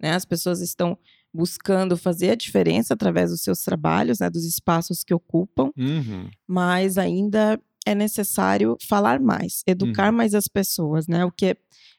né? 0.00 0.12
As 0.12 0.24
pessoas 0.24 0.60
estão 0.60 0.96
buscando 1.32 1.96
fazer 1.96 2.30
a 2.30 2.36
diferença 2.36 2.94
através 2.94 3.30
dos 3.30 3.42
seus 3.42 3.60
trabalhos, 3.60 4.20
né, 4.20 4.30
dos 4.30 4.44
espaços 4.44 5.02
que 5.02 5.12
ocupam, 5.12 5.72
uhum. 5.76 6.30
mas 6.46 6.96
ainda 6.96 7.60
é 7.84 7.92
necessário 7.92 8.76
falar 8.88 9.18
mais, 9.20 9.62
educar 9.66 10.10
uhum. 10.10 10.16
mais 10.16 10.32
as 10.32 10.46
pessoas, 10.46 11.08
né? 11.08 11.24
O 11.24 11.32
que 11.32 11.46
é 11.46 11.56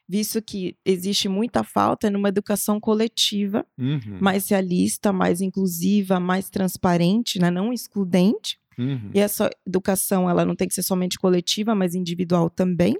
visto 0.08 0.42
que 0.42 0.78
existe 0.86 1.28
muita 1.28 1.64
falta 1.64 2.10
numa 2.10 2.30
educação 2.30 2.80
coletiva, 2.80 3.66
uhum. 3.78 4.20
mais 4.22 4.48
realista, 4.50 5.12
mais 5.12 5.42
inclusiva, 5.42 6.20
mais 6.20 6.50
transparente, 6.50 7.40
né? 7.40 7.50
não 7.50 7.74
excludente. 7.74 8.60
Uhum. 8.78 9.12
E 9.14 9.20
essa 9.20 9.50
educação, 9.66 10.30
ela 10.30 10.46
não 10.46 10.56
tem 10.56 10.68
que 10.68 10.74
ser 10.74 10.84
somente 10.84 11.18
coletiva, 11.18 11.74
mas 11.74 11.96
individual 11.96 12.50
também. 12.50 12.96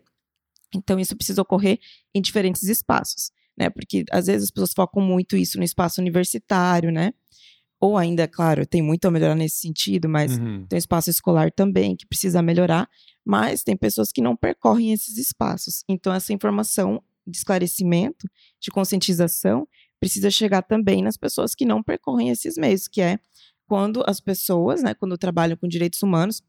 Então, 0.74 1.00
isso 1.00 1.16
precisa 1.16 1.42
ocorrer 1.42 1.80
em 2.14 2.22
diferentes 2.22 2.64
espaços, 2.64 3.32
né? 3.58 3.70
Porque 3.70 4.04
às 4.12 4.28
vezes 4.28 4.46
as 4.46 4.52
pessoas 4.52 4.74
focam 4.74 5.02
muito 5.02 5.38
isso 5.38 5.58
no 5.58 5.64
espaço 5.64 6.02
universitário, 6.02 6.92
né? 6.92 7.14
Ou 7.80 7.98
ainda, 7.98 8.28
claro, 8.28 8.66
tem 8.66 8.82
muito 8.82 9.06
a 9.06 9.12
melhorar 9.12 9.36
nesse 9.36 9.58
sentido, 9.58 10.08
mas 10.08 10.38
uhum. 10.38 10.66
tem 10.66 10.78
o 10.78 10.80
espaço 10.80 11.10
escolar 11.10 11.52
também 11.52 11.96
que 11.96 12.08
precisa 12.08 12.42
melhorar. 12.42 12.90
Mas 13.24 13.64
tem 13.64 13.76
pessoas 13.76 14.12
que 14.12 14.22
não 14.22 14.36
percorrem 14.36 14.94
esses 14.94 15.18
espaços. 15.18 15.84
Então, 15.90 16.14
essa 16.14 16.32
informação 16.32 17.04
de 17.28 17.38
esclarecimento, 17.38 18.28
de 18.62 18.70
conscientização, 18.72 19.68
precisa 20.00 20.30
chegar 20.30 20.62
também 20.62 21.02
nas 21.02 21.18
pessoas 21.18 21.56
que 21.56 21.66
não 21.66 21.82
percorrem 21.82 22.30
esses 22.30 22.56
meios, 22.56 22.88
que 22.88 23.02
é 23.02 23.20
quando 23.68 24.04
as 24.06 24.20
pessoas, 24.20 24.84
né, 24.84 24.94
quando 24.94 25.18
trabalham 25.18 25.58
com 25.58 25.68
direitos 25.68 26.02
humanos, 26.04 26.42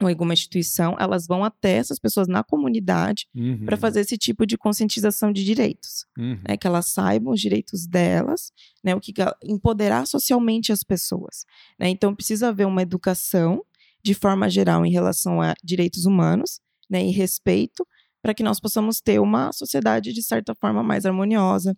ou 0.00 0.08
alguma 0.08 0.34
instituição, 0.34 0.94
elas 0.98 1.26
vão 1.26 1.42
até 1.42 1.76
essas 1.76 1.98
pessoas 1.98 2.28
na 2.28 2.44
comunidade 2.44 3.26
uhum. 3.34 3.64
para 3.64 3.78
fazer 3.78 4.00
esse 4.00 4.18
tipo 4.18 4.46
de 4.46 4.58
conscientização 4.58 5.32
de 5.32 5.42
direitos, 5.42 6.04
uhum. 6.18 6.38
né, 6.46 6.56
que 6.56 6.66
elas 6.66 6.86
saibam 6.86 7.32
os 7.32 7.40
direitos 7.40 7.86
delas, 7.86 8.52
né, 8.84 8.94
o 8.94 9.00
que 9.00 9.12
empoderar 9.42 10.06
socialmente 10.06 10.70
as 10.70 10.82
pessoas, 10.82 11.46
né, 11.78 11.88
então 11.88 12.14
precisa 12.14 12.48
haver 12.48 12.66
uma 12.66 12.82
educação 12.82 13.64
de 14.02 14.12
forma 14.12 14.50
geral 14.50 14.84
em 14.84 14.92
relação 14.92 15.40
a 15.40 15.54
direitos 15.64 16.04
humanos, 16.04 16.60
né, 16.90 17.02
e 17.02 17.10
respeito, 17.10 17.86
para 18.22 18.34
que 18.34 18.42
nós 18.42 18.60
possamos 18.60 19.00
ter 19.00 19.18
uma 19.18 19.50
sociedade 19.52 20.12
de 20.12 20.22
certa 20.22 20.54
forma 20.54 20.82
mais 20.82 21.06
harmoniosa, 21.06 21.76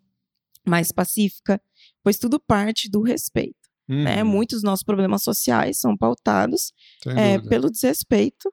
mais 0.67 0.91
pacífica, 0.91 1.61
pois 2.03 2.19
tudo 2.19 2.41
parte 2.41 2.91
do 2.91 3.01
respeito. 3.01 3.58
Né? 3.89 3.97
Uhum. 3.97 4.05
Né? 4.05 4.23
Muitos 4.25 4.59
dos 4.59 4.63
nossos 4.63 4.85
problemas 4.85 5.23
sociais 5.23 5.81
são 5.81 5.97
pautados 5.97 6.73
é, 7.07 7.39
pelo 7.49 7.71
desrespeito 7.71 8.53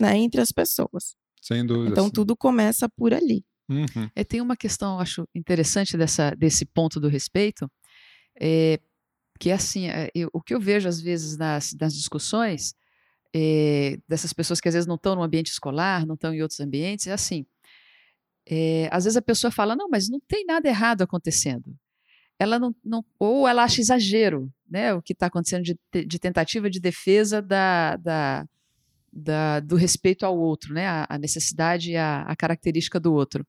né, 0.00 0.16
entre 0.16 0.40
as 0.40 0.50
pessoas. 0.50 1.14
Sem 1.42 1.64
dúvida. 1.64 1.90
Então 1.90 2.06
sim. 2.06 2.12
tudo 2.12 2.34
começa 2.34 2.88
por 2.88 3.12
ali. 3.12 3.44
Uhum. 3.68 4.10
É, 4.16 4.24
tem 4.24 4.40
uma 4.40 4.56
questão, 4.56 4.98
acho 4.98 5.28
interessante 5.34 5.96
dessa, 5.96 6.30
desse 6.30 6.64
ponto 6.64 6.98
do 6.98 7.08
respeito, 7.08 7.70
é, 8.40 8.80
que 9.38 9.50
é 9.50 9.52
assim, 9.52 9.88
é, 9.88 10.10
eu, 10.14 10.28
o 10.32 10.40
que 10.40 10.54
eu 10.54 10.60
vejo 10.60 10.88
às 10.88 11.00
vezes 11.00 11.36
nas, 11.36 11.74
nas 11.78 11.94
discussões 11.94 12.74
é, 13.34 13.98
dessas 14.08 14.32
pessoas 14.32 14.60
que 14.60 14.68
às 14.68 14.74
vezes 14.74 14.88
não 14.88 14.96
estão 14.96 15.14
no 15.14 15.22
ambiente 15.22 15.50
escolar, 15.50 16.04
não 16.04 16.14
estão 16.14 16.34
em 16.34 16.42
outros 16.42 16.58
ambientes, 16.58 17.06
é 17.06 17.12
assim. 17.12 17.46
É, 18.48 18.88
às 18.90 19.04
vezes 19.04 19.16
a 19.16 19.22
pessoa 19.22 19.50
fala, 19.50 19.76
não, 19.76 19.88
mas 19.88 20.08
não 20.08 20.18
tem 20.26 20.44
nada 20.44 20.68
errado 20.68 21.02
acontecendo 21.02 21.76
ela 22.40 22.58
não, 22.58 22.74
não, 22.82 23.04
ou 23.18 23.46
ela 23.46 23.62
acha 23.62 23.82
exagero, 23.82 24.50
né, 24.70 24.94
o 24.94 25.02
que 25.02 25.12
está 25.12 25.26
acontecendo 25.26 25.64
de, 25.64 25.76
de, 25.92 26.18
tentativa 26.18 26.70
de 26.70 26.78
defesa 26.78 27.42
da, 27.42 27.96
da, 27.96 28.46
da, 29.12 29.60
do 29.60 29.74
respeito 29.74 30.24
ao 30.24 30.38
outro, 30.38 30.72
né, 30.72 30.86
a, 30.86 31.06
a 31.08 31.18
necessidade 31.18 31.90
e 31.90 31.96
a, 31.96 32.22
a, 32.22 32.36
característica 32.36 33.00
do 33.00 33.12
outro. 33.12 33.44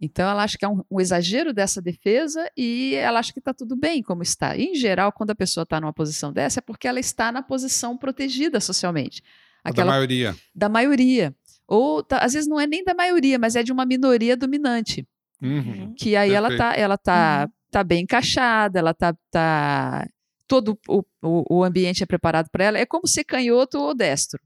Então 0.00 0.28
ela 0.28 0.42
acha 0.42 0.58
que 0.58 0.64
é 0.64 0.68
um, 0.68 0.82
um 0.90 1.00
exagero 1.00 1.52
dessa 1.52 1.80
defesa 1.80 2.50
e 2.56 2.94
ela 2.94 3.20
acha 3.20 3.32
que 3.32 3.38
está 3.38 3.54
tudo 3.54 3.76
bem 3.76 4.02
como 4.02 4.22
está. 4.22 4.56
E, 4.56 4.64
em 4.64 4.74
geral, 4.74 5.12
quando 5.12 5.30
a 5.30 5.34
pessoa 5.34 5.62
está 5.62 5.80
numa 5.80 5.92
posição 5.92 6.32
dessa, 6.32 6.58
é 6.58 6.62
porque 6.62 6.88
ela 6.88 6.98
está 6.98 7.30
na 7.30 7.42
posição 7.42 7.96
protegida 7.96 8.60
socialmente. 8.60 9.22
Aquela, 9.62 9.86
da 9.86 9.92
maioria. 9.92 10.36
Da 10.54 10.68
maioria. 10.68 11.34
Ou 11.68 12.02
tá, 12.02 12.18
às 12.18 12.32
vezes 12.32 12.48
não 12.48 12.58
é 12.58 12.66
nem 12.66 12.82
da 12.82 12.94
maioria, 12.94 13.38
mas 13.38 13.54
é 13.54 13.62
de 13.62 13.70
uma 13.70 13.84
minoria 13.84 14.36
dominante. 14.36 15.06
Uhum. 15.40 15.94
Que 15.94 16.16
aí 16.16 16.32
ela 16.32 16.50
está 16.50 16.74
ela 16.74 16.98
tá 16.98 17.44
uhum 17.46 17.60
tá 17.70 17.84
bem 17.84 18.02
encaixada, 18.02 18.78
ela 18.78 18.92
tá, 18.92 19.14
tá 19.30 20.06
todo 20.50 20.76
o, 20.88 21.04
o, 21.22 21.62
ambiente 21.62 22.02
é 22.02 22.06
preparado 22.06 22.48
para 22.50 22.64
ela. 22.64 22.78
É 22.78 22.84
como 22.84 23.06
ser 23.06 23.22
canhoto 23.22 23.78
ou 23.78 23.94
destro. 23.94 24.40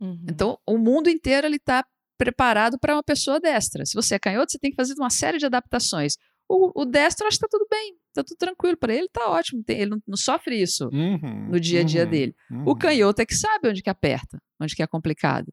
Uhum. 0.00 0.24
Então, 0.30 0.56
o 0.64 0.78
mundo 0.78 1.10
inteiro 1.10 1.48
ele 1.48 1.56
está 1.56 1.84
preparado 2.16 2.78
para 2.78 2.94
uma 2.94 3.02
pessoa 3.02 3.40
destra. 3.40 3.84
Se 3.84 3.94
você 3.94 4.14
é 4.14 4.18
canhoto, 4.20 4.52
você 4.52 4.58
tem 4.60 4.70
que 4.70 4.76
fazer 4.76 4.94
uma 4.94 5.10
série 5.10 5.38
de 5.38 5.46
adaptações. 5.46 6.14
O, 6.48 6.82
o 6.82 6.84
destro 6.84 7.26
acho 7.26 7.40
que 7.40 7.44
está 7.44 7.58
tudo 7.58 7.66
bem, 7.68 7.96
está 8.08 8.22
tudo 8.22 8.36
tranquilo 8.36 8.76
para 8.76 8.94
ele, 8.94 9.06
está 9.06 9.28
ótimo. 9.28 9.64
Tem, 9.64 9.80
ele 9.80 9.90
não, 9.90 10.02
não, 10.06 10.16
sofre 10.16 10.62
isso 10.62 10.88
uhum, 10.92 11.48
no 11.50 11.58
dia 11.58 11.80
a 11.80 11.84
dia 11.84 12.04
uhum, 12.04 12.10
dele. 12.10 12.36
Uhum. 12.48 12.64
O 12.68 12.76
canhoto 12.76 13.20
é 13.20 13.26
que 13.26 13.34
sabe 13.34 13.68
onde 13.68 13.82
que 13.82 13.90
aperta, 13.90 14.38
onde 14.60 14.76
que 14.76 14.82
é 14.82 14.86
complicado. 14.86 15.52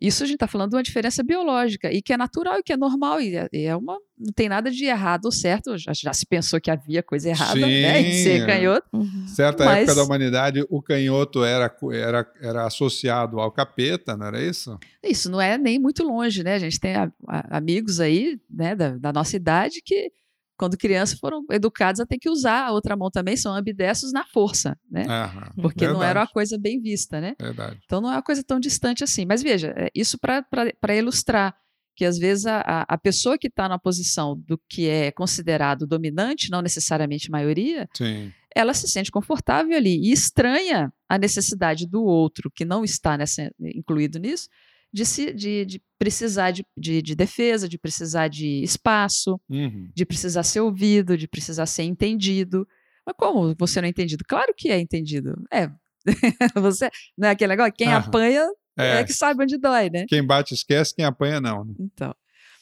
Isso 0.00 0.22
a 0.22 0.26
gente 0.26 0.36
está 0.36 0.46
falando 0.46 0.70
de 0.70 0.76
uma 0.76 0.82
diferença 0.82 1.22
biológica 1.22 1.92
e 1.92 2.00
que 2.00 2.12
é 2.12 2.16
natural 2.16 2.58
e 2.58 2.62
que 2.62 2.72
é 2.72 2.76
normal 2.76 3.20
e 3.20 3.36
é, 3.36 3.48
é 3.52 3.76
uma 3.76 3.98
não 4.18 4.32
tem 4.32 4.48
nada 4.48 4.70
de 4.70 4.84
errado 4.84 5.26
ou 5.26 5.32
certo. 5.32 5.78
Já, 5.78 5.92
já, 5.92 6.12
se 6.12 6.26
pensou 6.26 6.60
que 6.60 6.70
havia 6.70 7.02
coisa 7.02 7.28
errada 7.28 7.52
Sim, 7.52 7.60
né, 7.60 8.00
em 8.00 8.12
ser 8.12 8.46
canhoto. 8.46 8.88
Uhum. 8.92 9.26
Certa 9.28 9.64
mas... 9.64 9.78
época 9.78 9.94
da 9.94 10.04
humanidade, 10.04 10.64
o 10.68 10.82
canhoto 10.82 11.44
era, 11.44 11.72
era, 11.92 12.32
era 12.40 12.66
associado 12.66 13.38
ao 13.38 13.52
capeta, 13.52 14.16
não 14.16 14.26
era 14.26 14.42
isso? 14.42 14.76
Isso 15.02 15.30
não 15.30 15.40
é 15.40 15.56
nem 15.56 15.78
muito 15.78 16.02
longe, 16.02 16.42
né? 16.42 16.54
A 16.54 16.58
gente 16.58 16.80
tem 16.80 16.96
a, 16.96 17.10
a, 17.28 17.58
amigos 17.58 18.00
aí 18.00 18.40
né, 18.50 18.74
da, 18.74 18.90
da 18.90 19.12
nossa 19.12 19.36
idade 19.36 19.80
que 19.84 20.10
quando 20.58 20.76
crianças 20.76 21.18
foram 21.18 21.44
educados 21.50 22.00
a 22.00 22.06
ter 22.06 22.18
que 22.18 22.28
usar 22.28 22.66
a 22.66 22.72
outra 22.72 22.96
mão 22.96 23.10
também, 23.10 23.36
são 23.36 23.54
ambidestros 23.54 24.12
na 24.12 24.26
força, 24.26 24.76
né? 24.90 25.04
Aham, 25.08 25.52
Porque 25.62 25.80
verdade. 25.80 25.92
não 25.98 26.02
era 26.02 26.20
uma 26.20 26.26
coisa 26.26 26.58
bem 26.58 26.80
vista, 26.80 27.20
né? 27.20 27.36
Verdade. 27.40 27.78
Então 27.84 28.00
não 28.00 28.10
é 28.10 28.16
uma 28.16 28.22
coisa 28.22 28.42
tão 28.42 28.58
distante 28.58 29.04
assim. 29.04 29.24
Mas 29.24 29.42
veja, 29.42 29.72
é 29.76 29.88
isso 29.94 30.18
para 30.18 30.96
ilustrar 30.96 31.56
que 31.94 32.04
às 32.04 32.18
vezes 32.18 32.46
a, 32.46 32.84
a 32.88 32.98
pessoa 32.98 33.38
que 33.38 33.48
está 33.48 33.68
na 33.68 33.78
posição 33.78 34.36
do 34.46 34.60
que 34.68 34.88
é 34.88 35.10
considerado 35.10 35.86
dominante, 35.86 36.50
não 36.50 36.62
necessariamente 36.62 37.30
maioria, 37.30 37.88
Sim. 37.96 38.32
ela 38.54 38.74
se 38.74 38.86
sente 38.86 39.10
confortável 39.10 39.76
ali 39.76 39.96
e 40.08 40.12
estranha 40.12 40.92
a 41.08 41.18
necessidade 41.18 41.88
do 41.88 42.04
outro 42.04 42.50
que 42.54 42.64
não 42.64 42.84
está 42.84 43.16
nessa, 43.16 43.50
incluído 43.60 44.18
nisso 44.18 44.48
de, 44.92 45.04
se, 45.04 45.32
de, 45.32 45.64
de 45.64 45.82
precisar 45.98 46.50
de, 46.50 46.64
de, 46.76 47.02
de, 47.02 47.14
defesa, 47.14 47.68
de 47.68 47.78
precisar 47.78 48.28
de 48.28 48.62
espaço, 48.62 49.40
uhum. 49.48 49.90
de 49.94 50.06
precisar 50.06 50.42
ser 50.42 50.60
ouvido, 50.60 51.16
de 51.16 51.28
precisar 51.28 51.66
ser 51.66 51.82
entendido. 51.82 52.66
Mas 53.04 53.14
como 53.16 53.54
você 53.58 53.80
não 53.80 53.86
é 53.86 53.90
entendido? 53.90 54.24
Claro 54.26 54.52
que 54.56 54.70
é 54.70 54.78
entendido. 54.78 55.34
É. 55.52 55.70
você, 56.60 56.90
não 57.16 57.28
é 57.28 57.32
aquele 57.32 57.50
negócio? 57.50 57.72
Quem 57.72 57.92
apanha 57.92 58.48
É. 58.78 59.00
é. 59.00 59.04
que 59.04 59.12
sabe 59.12 59.42
onde 59.42 59.58
dói, 59.58 59.90
né? 59.90 60.06
Quem 60.08 60.24
bate 60.24 60.54
esquece, 60.54 60.94
quem 60.94 61.04
apanha 61.04 61.40
não. 61.40 61.64
né? 61.64 61.74
Então, 61.78 62.14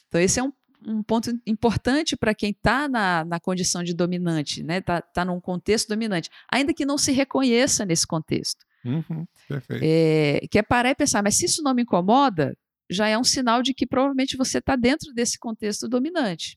então 0.09 0.21
esse 0.21 0.41
é 0.41 0.43
um, 0.43 0.53
um 0.87 1.03
ponto 1.03 1.31
importante 1.47 2.17
para 2.17 2.35
quem 2.35 2.51
está 2.51 2.89
na, 2.89 3.25
na 3.25 3.39
condição 3.39 3.85
de 3.85 3.95
dominante, 3.95 4.63
né? 4.63 4.79
Está 4.79 5.01
tá 5.01 5.25
num 5.25 5.41
contexto 5.41 5.89
dominante, 5.89 6.31
ainda 6.51 6.75
que 6.75 6.85
não 6.85 6.99
se 6.99 7.13
reconheça 7.13 7.85
nesse 7.85 8.07
contexto. 8.07 8.66
Uhum, 8.87 9.27
perfeito. 9.49 9.83
É, 9.85 10.41
que 10.51 10.59
é 10.59 10.63
parar 10.63 10.91
e 10.91 10.95
pensar, 10.95 11.23
mas 11.23 11.37
se 11.37 11.47
isso 11.47 11.63
não 11.63 11.75
me 11.75 11.83
incomoda, 11.83 12.57
já 12.89 13.09
é 13.09 13.19
um 13.19 13.25
sinal 13.25 13.63
de 13.63 13.75
que 13.75 13.87
provavelmente 13.87 14.37
você 14.37 14.59
está 14.59 14.77
dentro 14.77 15.13
desse 15.13 15.39
contexto 15.39 15.89
dominante. 15.89 16.57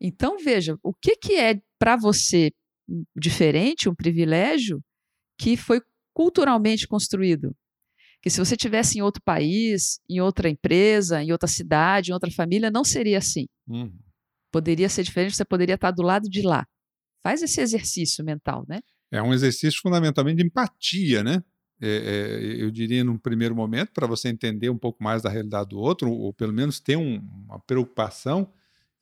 Então, 0.00 0.38
veja, 0.38 0.78
o 0.82 0.94
que, 0.94 1.16
que 1.16 1.34
é 1.34 1.60
para 1.78 1.96
você 1.96 2.52
diferente, 3.16 3.88
um 3.88 3.94
privilégio, 3.94 4.80
que 5.38 5.56
foi 5.56 5.80
culturalmente 6.14 6.86
construído? 6.86 7.54
Que 8.22 8.30
se 8.30 8.38
você 8.38 8.56
tivesse 8.56 8.98
em 8.98 9.02
outro 9.02 9.22
país, 9.22 10.00
em 10.08 10.20
outra 10.20 10.48
empresa, 10.48 11.22
em 11.22 11.32
outra 11.32 11.48
cidade, 11.48 12.10
em 12.10 12.14
outra 12.14 12.30
família, 12.30 12.70
não 12.70 12.84
seria 12.84 13.18
assim. 13.18 13.46
Uhum. 13.66 13.92
Poderia 14.52 14.88
ser 14.88 15.02
diferente, 15.02 15.36
você 15.36 15.44
poderia 15.44 15.74
estar 15.74 15.90
do 15.90 16.02
lado 16.02 16.28
de 16.28 16.42
lá. 16.42 16.66
Faz 17.22 17.42
esse 17.42 17.60
exercício 17.60 18.24
mental, 18.24 18.64
né? 18.68 18.80
É 19.10 19.22
um 19.22 19.32
exercício 19.32 19.80
fundamentalmente 19.80 20.38
de 20.38 20.46
empatia, 20.46 21.22
né? 21.22 21.42
É, 21.80 21.88
é, 21.88 22.62
eu 22.62 22.70
diria, 22.70 23.04
num 23.04 23.18
primeiro 23.18 23.54
momento, 23.54 23.92
para 23.92 24.06
você 24.06 24.28
entender 24.28 24.70
um 24.70 24.78
pouco 24.78 25.02
mais 25.02 25.22
da 25.22 25.28
realidade 25.28 25.70
do 25.70 25.78
outro, 25.78 26.10
ou 26.10 26.32
pelo 26.32 26.52
menos 26.52 26.80
ter 26.80 26.96
um, 26.96 27.18
uma 27.46 27.58
preocupação 27.60 28.50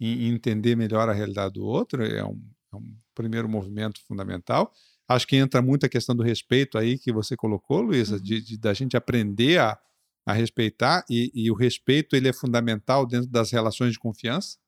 em, 0.01 0.27
em 0.27 0.35
entender 0.35 0.77
melhor 0.77 1.09
a 1.09 1.13
realidade 1.13 1.55
do 1.55 1.65
outro, 1.65 2.05
é 2.05 2.25
um, 2.25 2.41
é 2.73 2.77
um 2.77 2.97
primeiro 3.15 3.49
movimento 3.49 4.01
fundamental. 4.07 4.73
Acho 5.09 5.27
que 5.27 5.37
entra 5.37 5.63
muito 5.63 5.87
a 5.87 5.89
questão 5.89 6.17
do 6.17 6.23
respeito 6.23 6.77
aí 6.77 6.99
que 6.99 7.13
você 7.13 7.37
colocou, 7.37 7.81
Luísa, 7.81 8.17
uhum. 8.17 8.23
de, 8.23 8.41
de, 8.41 8.59
da 8.59 8.75
gente 8.75 8.97
aprender 8.97 9.61
a, 9.61 9.79
a 10.27 10.33
respeitar, 10.33 11.05
e, 11.09 11.31
e, 11.35 11.51
o 11.51 11.55
respeito 11.55 12.17
ele 12.17 12.29
é 12.29 12.33
fundamental 12.33 13.07
dentro 13.07 13.29
das 13.29 13.51
relações 13.51 13.93
de 13.93 13.99
confiança, 13.99 14.59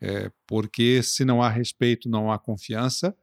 é, 0.00 0.30
porque 0.46 1.02
se 1.02 1.24
não 1.24 1.40
há 1.40 1.48
respeito, 1.48 2.08
não 2.08 2.30
há 2.30 2.38
confiança, 2.38 3.16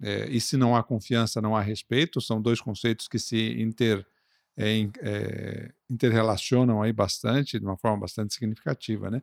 é, 0.00 0.28
e 0.30 0.40
se 0.40 0.56
não 0.56 0.76
há 0.76 0.82
confiança, 0.82 1.40
não 1.40 1.56
há 1.56 1.60
respeito, 1.60 2.20
são 2.20 2.40
dois 2.40 2.60
conceitos 2.60 3.08
que 3.08 3.18
se 3.18 3.60
inter, 3.60 4.06
é, 4.56 4.88
é 5.00 5.70
interrelacionam 5.90 6.82
aí 6.82 6.92
bastante, 6.92 7.58
de 7.58 7.64
uma 7.64 7.76
forma 7.76 7.98
bastante 8.00 8.34
significativa, 8.34 9.10
né? 9.10 9.22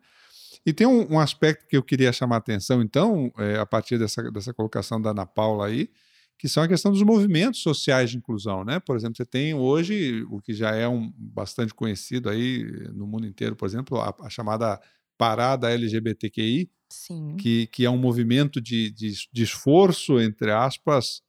E 0.65 0.73
tem 0.73 0.87
um, 0.87 1.13
um 1.13 1.19
aspecto 1.19 1.67
que 1.67 1.77
eu 1.77 1.83
queria 1.83 2.11
chamar 2.11 2.37
a 2.37 2.39
atenção, 2.39 2.81
então, 2.81 3.31
a 3.61 3.65
partir 3.65 3.99
dessa, 3.99 4.31
dessa 4.31 4.53
colocação 4.53 4.99
da 4.99 5.11
Ana 5.11 5.25
Paula 5.25 5.67
aí, 5.67 5.89
que 6.37 6.49
são 6.49 6.63
a 6.63 6.67
questão 6.67 6.91
dos 6.91 7.01
movimentos 7.01 7.61
sociais 7.61 8.09
de 8.09 8.17
inclusão, 8.17 8.63
né? 8.63 8.79
Por 8.79 8.95
exemplo, 8.95 9.15
você 9.15 9.25
tem 9.25 9.53
hoje 9.53 10.25
o 10.29 10.41
que 10.41 10.53
já 10.53 10.75
é 10.75 10.87
um 10.87 11.11
bastante 11.17 11.73
conhecido 11.73 12.29
aí 12.29 12.63
no 12.93 13.07
mundo 13.07 13.25
inteiro, 13.25 13.55
por 13.55 13.65
exemplo, 13.65 13.99
a, 13.99 14.13
a 14.21 14.29
chamada 14.29 14.81
parada 15.17 15.71
LGBTQI, 15.71 16.69
Sim. 16.89 17.35
Que, 17.37 17.67
que 17.67 17.85
é 17.85 17.89
um 17.89 17.97
movimento 17.97 18.61
de, 18.61 18.91
de, 18.91 19.13
de 19.31 19.43
esforço, 19.43 20.19
entre 20.19 20.51
aspas, 20.51 21.21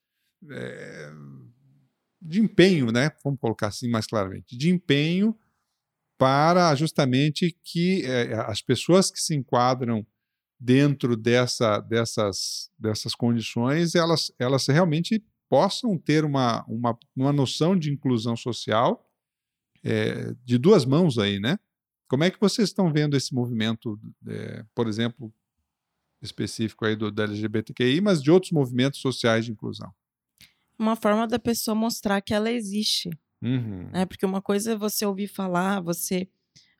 é, 0.51 1.13
de 2.21 2.41
empenho, 2.41 2.93
né? 2.93 3.11
Vamos 3.25 3.41
colocar 3.41 3.69
assim 3.69 3.89
mais 3.89 4.07
claramente, 4.07 4.57
de 4.57 4.71
empenho 4.71 5.37
para 6.19 6.75
justamente 6.75 7.57
que 7.63 8.03
é, 8.05 8.35
as 8.35 8.63
pessoas 8.63 9.11
que 9.11 9.21
se 9.21 9.35
enquadram 9.35 10.07
dentro 10.59 11.17
dessa, 11.17 11.81
dessas, 11.81 12.71
dessas 12.79 13.15
condições, 13.15 13.95
elas, 13.95 14.33
elas 14.39 14.67
realmente 14.67 15.23
possam 15.49 15.99
ter 15.99 16.25
uma, 16.25 16.65
uma, 16.67 16.99
uma 17.15 17.33
noção 17.33 17.79
de 17.79 17.93
inclusão 17.93 18.37
social 18.37 19.07
é, 19.85 20.35
de 20.45 20.59
duas 20.59 20.85
mãos 20.85 21.19
aí, 21.19 21.39
né? 21.39 21.59
Como 22.09 22.25
é 22.25 22.31
que 22.31 22.41
vocês 22.41 22.69
estão 22.69 22.93
vendo 22.93 23.17
esse 23.17 23.35
movimento, 23.35 23.99
é, 24.27 24.65
por 24.75 24.87
exemplo, 24.87 25.33
específico 26.23 26.85
aí 26.85 26.97
do, 26.97 27.11
da 27.11 27.25
LGBTQI, 27.25 28.01
mas 28.01 28.23
de 28.23 28.31
outros 28.31 28.53
movimentos 28.53 29.01
sociais 29.01 29.45
de 29.45 29.53
inclusão? 29.53 29.93
Uma 30.79 30.95
forma 30.95 31.27
da 31.27 31.39
pessoa 31.39 31.75
mostrar 31.75 32.21
que 32.21 32.35
ela 32.35 32.51
existe. 32.51 33.11
Uhum. 33.43 33.91
Né? 33.93 34.07
Porque 34.07 34.27
uma 34.27 34.43
coisa 34.43 34.73
é 34.73 34.77
você 34.77 35.05
ouvir 35.05 35.27
falar, 35.27 35.81
você 35.81 36.29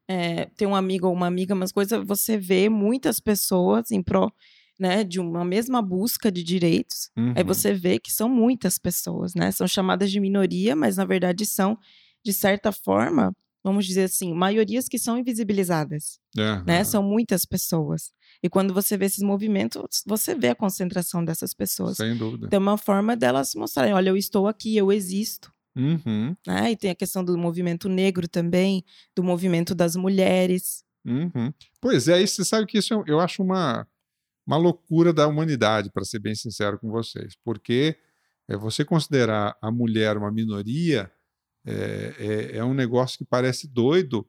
é, 0.09 0.47
ter 0.57 0.67
um 0.67 0.75
amigo 0.75 1.07
ou 1.07 1.13
uma 1.13 1.27
amiga, 1.27 1.55
mas 1.55 1.73
coisa 1.73 1.97
é 1.97 2.05
você 2.05 2.39
vê 2.39 2.69
muitas 2.69 3.19
pessoas 3.21 3.91
em 3.91 4.03
pró 4.03 4.31
né, 4.79 5.03
de 5.03 5.19
uma 5.19 5.45
mesma 5.45 5.81
busca 5.81 6.31
de 6.31 6.43
direitos. 6.43 7.11
Uhum. 7.17 7.33
Aí 7.37 7.43
você 7.43 7.73
vê 7.73 7.99
que 7.99 8.13
são 8.13 8.29
muitas 8.29 8.79
pessoas, 8.79 9.35
né? 9.35 9.51
São 9.51 9.67
chamadas 9.67 10.11
de 10.11 10.21
minoria, 10.21 10.77
mas 10.77 10.97
na 10.97 11.05
verdade 11.05 11.47
são, 11.47 11.79
de 12.23 12.33
certa 12.33 12.71
forma, 12.71 13.35
vamos 13.67 13.85
dizer 13.85 14.05
assim, 14.05 14.33
maiorias 14.33 14.89
que 14.89 14.97
são 14.97 15.19
invisibilizadas. 15.19 16.21
Uhum. 16.37 16.63
Né? 16.65 16.85
São 16.85 17.03
muitas 17.03 17.45
pessoas. 17.45 18.13
E 18.41 18.49
quando 18.49 18.73
você 18.73 18.97
vê 18.97 19.07
esses 19.07 19.25
movimentos, 19.25 20.05
você 20.07 20.37
vê 20.37 20.51
a 20.51 20.55
concentração 20.55 21.25
dessas 21.25 21.53
pessoas. 21.53 21.97
Sem 21.97 22.17
dúvida. 22.17 22.49
Tem 22.49 22.61
uma 22.61 22.79
forma 22.79 23.17
delas 23.17 23.57
mostrarem: 23.57 23.93
olha, 23.93 24.11
eu 24.11 24.17
estou 24.17 24.47
aqui, 24.47 24.77
eu 24.77 24.93
existo. 24.93 25.53
Uhum. 25.75 26.37
Né? 26.47 26.71
E 26.71 26.77
tem 26.77 26.91
a 26.91 26.95
questão 26.95 27.25
do 27.25 27.37
movimento 27.37 27.89
negro 27.89 28.29
também, 28.29 28.85
do 29.17 29.25
movimento 29.25 29.75
das 29.75 29.97
mulheres. 29.97 30.85
Uhum. 31.05 31.53
Pois 31.81 32.07
é, 32.07 32.25
você 32.25 32.45
sabe 32.45 32.69
que 32.69 32.79
isso 32.79 32.95
eu, 32.95 33.03
eu 33.05 33.19
acho 33.19 33.43
uma, 33.43 33.85
uma 34.47 34.57
loucura 34.57 35.13
da 35.13 35.27
humanidade, 35.27 35.91
para 35.91 36.05
ser 36.05 36.21
bem 36.21 36.37
sincero 36.37 36.79
com 36.79 36.89
vocês, 36.89 37.35
porque 37.45 37.97
é, 38.49 38.57
você 38.57 38.85
considerar 38.85 39.57
a 39.61 39.73
mulher 39.73 40.17
uma 40.17 40.31
minoria 40.31 41.11
é, 41.67 42.15
é, 42.19 42.57
é 42.59 42.65
um 42.65 42.73
negócio 42.73 43.19
que 43.19 43.25
parece 43.25 43.67
doido, 43.67 44.27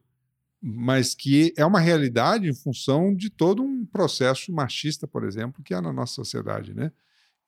mas 0.62 1.14
que 1.14 1.54
é 1.56 1.66
uma 1.66 1.80
realidade 1.80 2.50
em 2.50 2.54
função 2.54 3.14
de 3.16 3.30
todo 3.30 3.62
um 3.62 3.86
processo 3.86 4.52
machista, 4.52 5.08
por 5.08 5.24
exemplo, 5.24 5.64
que 5.64 5.74
há 5.74 5.82
na 5.82 5.94
nossa 5.94 6.16
sociedade, 6.16 6.74
né? 6.74 6.92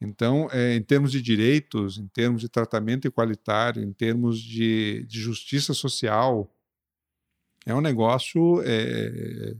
Então, 0.01 0.47
é, 0.51 0.75
em 0.75 0.81
termos 0.81 1.11
de 1.11 1.21
direitos, 1.21 1.97
em 1.97 2.07
termos 2.07 2.39
de 2.39 2.47
tratamento 2.47 3.05
igualitário, 3.05 3.83
em 3.83 3.91
termos 3.91 4.39
de, 4.39 5.03
de 5.05 5.19
justiça 5.19 5.73
social, 5.73 6.49
é 7.65 7.75
um 7.75 7.81
negócio 7.81 8.61
é, 8.63 9.55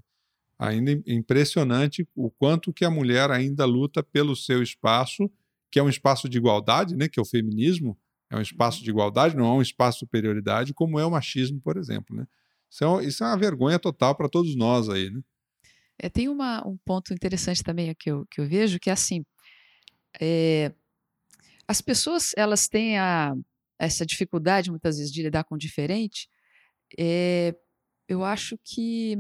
ainda 0.58 0.92
impressionante 1.06 2.08
o 2.16 2.30
quanto 2.30 2.72
que 2.72 2.86
a 2.86 2.90
mulher 2.90 3.32
ainda 3.32 3.66
luta 3.66 4.02
pelo 4.02 4.36
seu 4.36 4.64
espaço, 4.64 5.30
que 5.70 5.80
é 5.80 5.84
um 5.84 5.90
espaço 5.90 6.30
de 6.30 6.38
igualdade, 6.38 6.96
né, 6.96 7.10
que 7.10 7.20
é 7.20 7.22
o 7.22 7.26
feminismo, 7.26 7.98
é 8.30 8.38
um 8.38 8.42
espaço 8.42 8.84
de 8.84 8.90
igualdade, 8.90 9.36
não 9.36 9.46
é 9.46 9.54
um 9.54 9.62
espaço 9.62 9.98
de 9.98 10.06
superioridade, 10.06 10.74
como 10.74 11.00
é 11.00 11.06
o 11.06 11.12
machismo, 11.12 11.60
por 11.62 11.78
exemplo, 11.78 12.16
né? 12.16 12.28
Isso 12.70 12.84
é, 12.84 13.06
isso 13.06 13.24
é 13.24 13.28
uma 13.28 13.38
vergonha 13.38 13.80
total 13.80 14.16
para 14.16 14.30
todos 14.30 14.56
nós 14.56 14.88
aí, 14.90 15.10
né? 15.10 15.22
É, 15.98 16.08
tem 16.08 16.30
uma, 16.30 16.66
um 16.66 16.78
ponto 16.78 17.14
interessante 17.14 17.64
também 17.64 17.94
que 17.96 18.10
eu, 18.10 18.26
que 18.28 18.40
eu 18.40 18.48
vejo, 18.48 18.80
que 18.80 18.90
é 18.90 18.94
assim, 18.94 19.26
é, 20.22 20.72
as 21.68 21.82
pessoas 21.82 22.32
elas 22.38 22.68
têm 22.68 22.98
a, 22.98 23.36
essa 23.78 24.06
dificuldade 24.06 24.70
muitas 24.70 24.98
vezes 24.98 25.12
de 25.12 25.24
lidar 25.24 25.44
com 25.44 25.56
o 25.56 25.58
diferente, 25.58 26.30
é, 26.98 27.56
eu 28.08 28.24
acho 28.24 28.58
que 28.64 29.18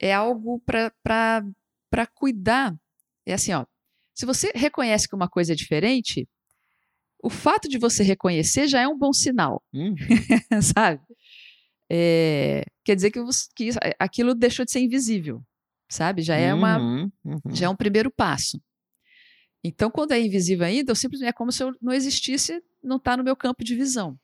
é 0.00 0.12
algo 0.12 0.60
para 0.60 2.06
cuidar. 2.14 2.74
É 3.26 3.34
assim, 3.34 3.52
ó, 3.52 3.66
se 4.14 4.26
você 4.26 4.50
reconhece 4.54 5.08
que 5.08 5.14
uma 5.14 5.28
coisa 5.28 5.52
é 5.52 5.56
diferente, 5.56 6.28
o 7.22 7.30
fato 7.30 7.68
de 7.68 7.78
você 7.78 8.02
reconhecer 8.02 8.68
já 8.68 8.80
é 8.80 8.88
um 8.88 8.98
bom 8.98 9.12
sinal, 9.12 9.62
uhum. 9.72 9.94
sabe? 10.62 11.00
é, 11.90 12.64
quer 12.84 12.94
dizer 12.94 13.10
que, 13.10 13.20
você, 13.20 13.48
que, 13.56 13.70
aquilo 13.98 14.34
deixou 14.34 14.64
de 14.64 14.70
ser 14.70 14.80
invisível, 14.80 15.42
sabe? 15.88 16.22
Já 16.22 16.36
é 16.36 16.52
uma, 16.52 16.78
uhum, 16.78 17.10
uhum. 17.24 17.40
já 17.50 17.66
é 17.66 17.68
um 17.68 17.76
primeiro 17.76 18.10
passo. 18.10 18.60
Então, 19.64 19.90
quando 19.90 20.12
é 20.12 20.20
invisível 20.20 20.66
ainda, 20.66 20.92
eu 20.92 20.96
simplesmente 20.96 21.30
é 21.30 21.32
como 21.32 21.50
se 21.50 21.62
eu 21.62 21.74
não 21.80 21.92
existisse, 21.92 22.62
não 22.82 22.96
está 22.96 23.16
no 23.16 23.24
meu 23.24 23.34
campo 23.34 23.64
de 23.64 23.74
visão. 23.74 24.18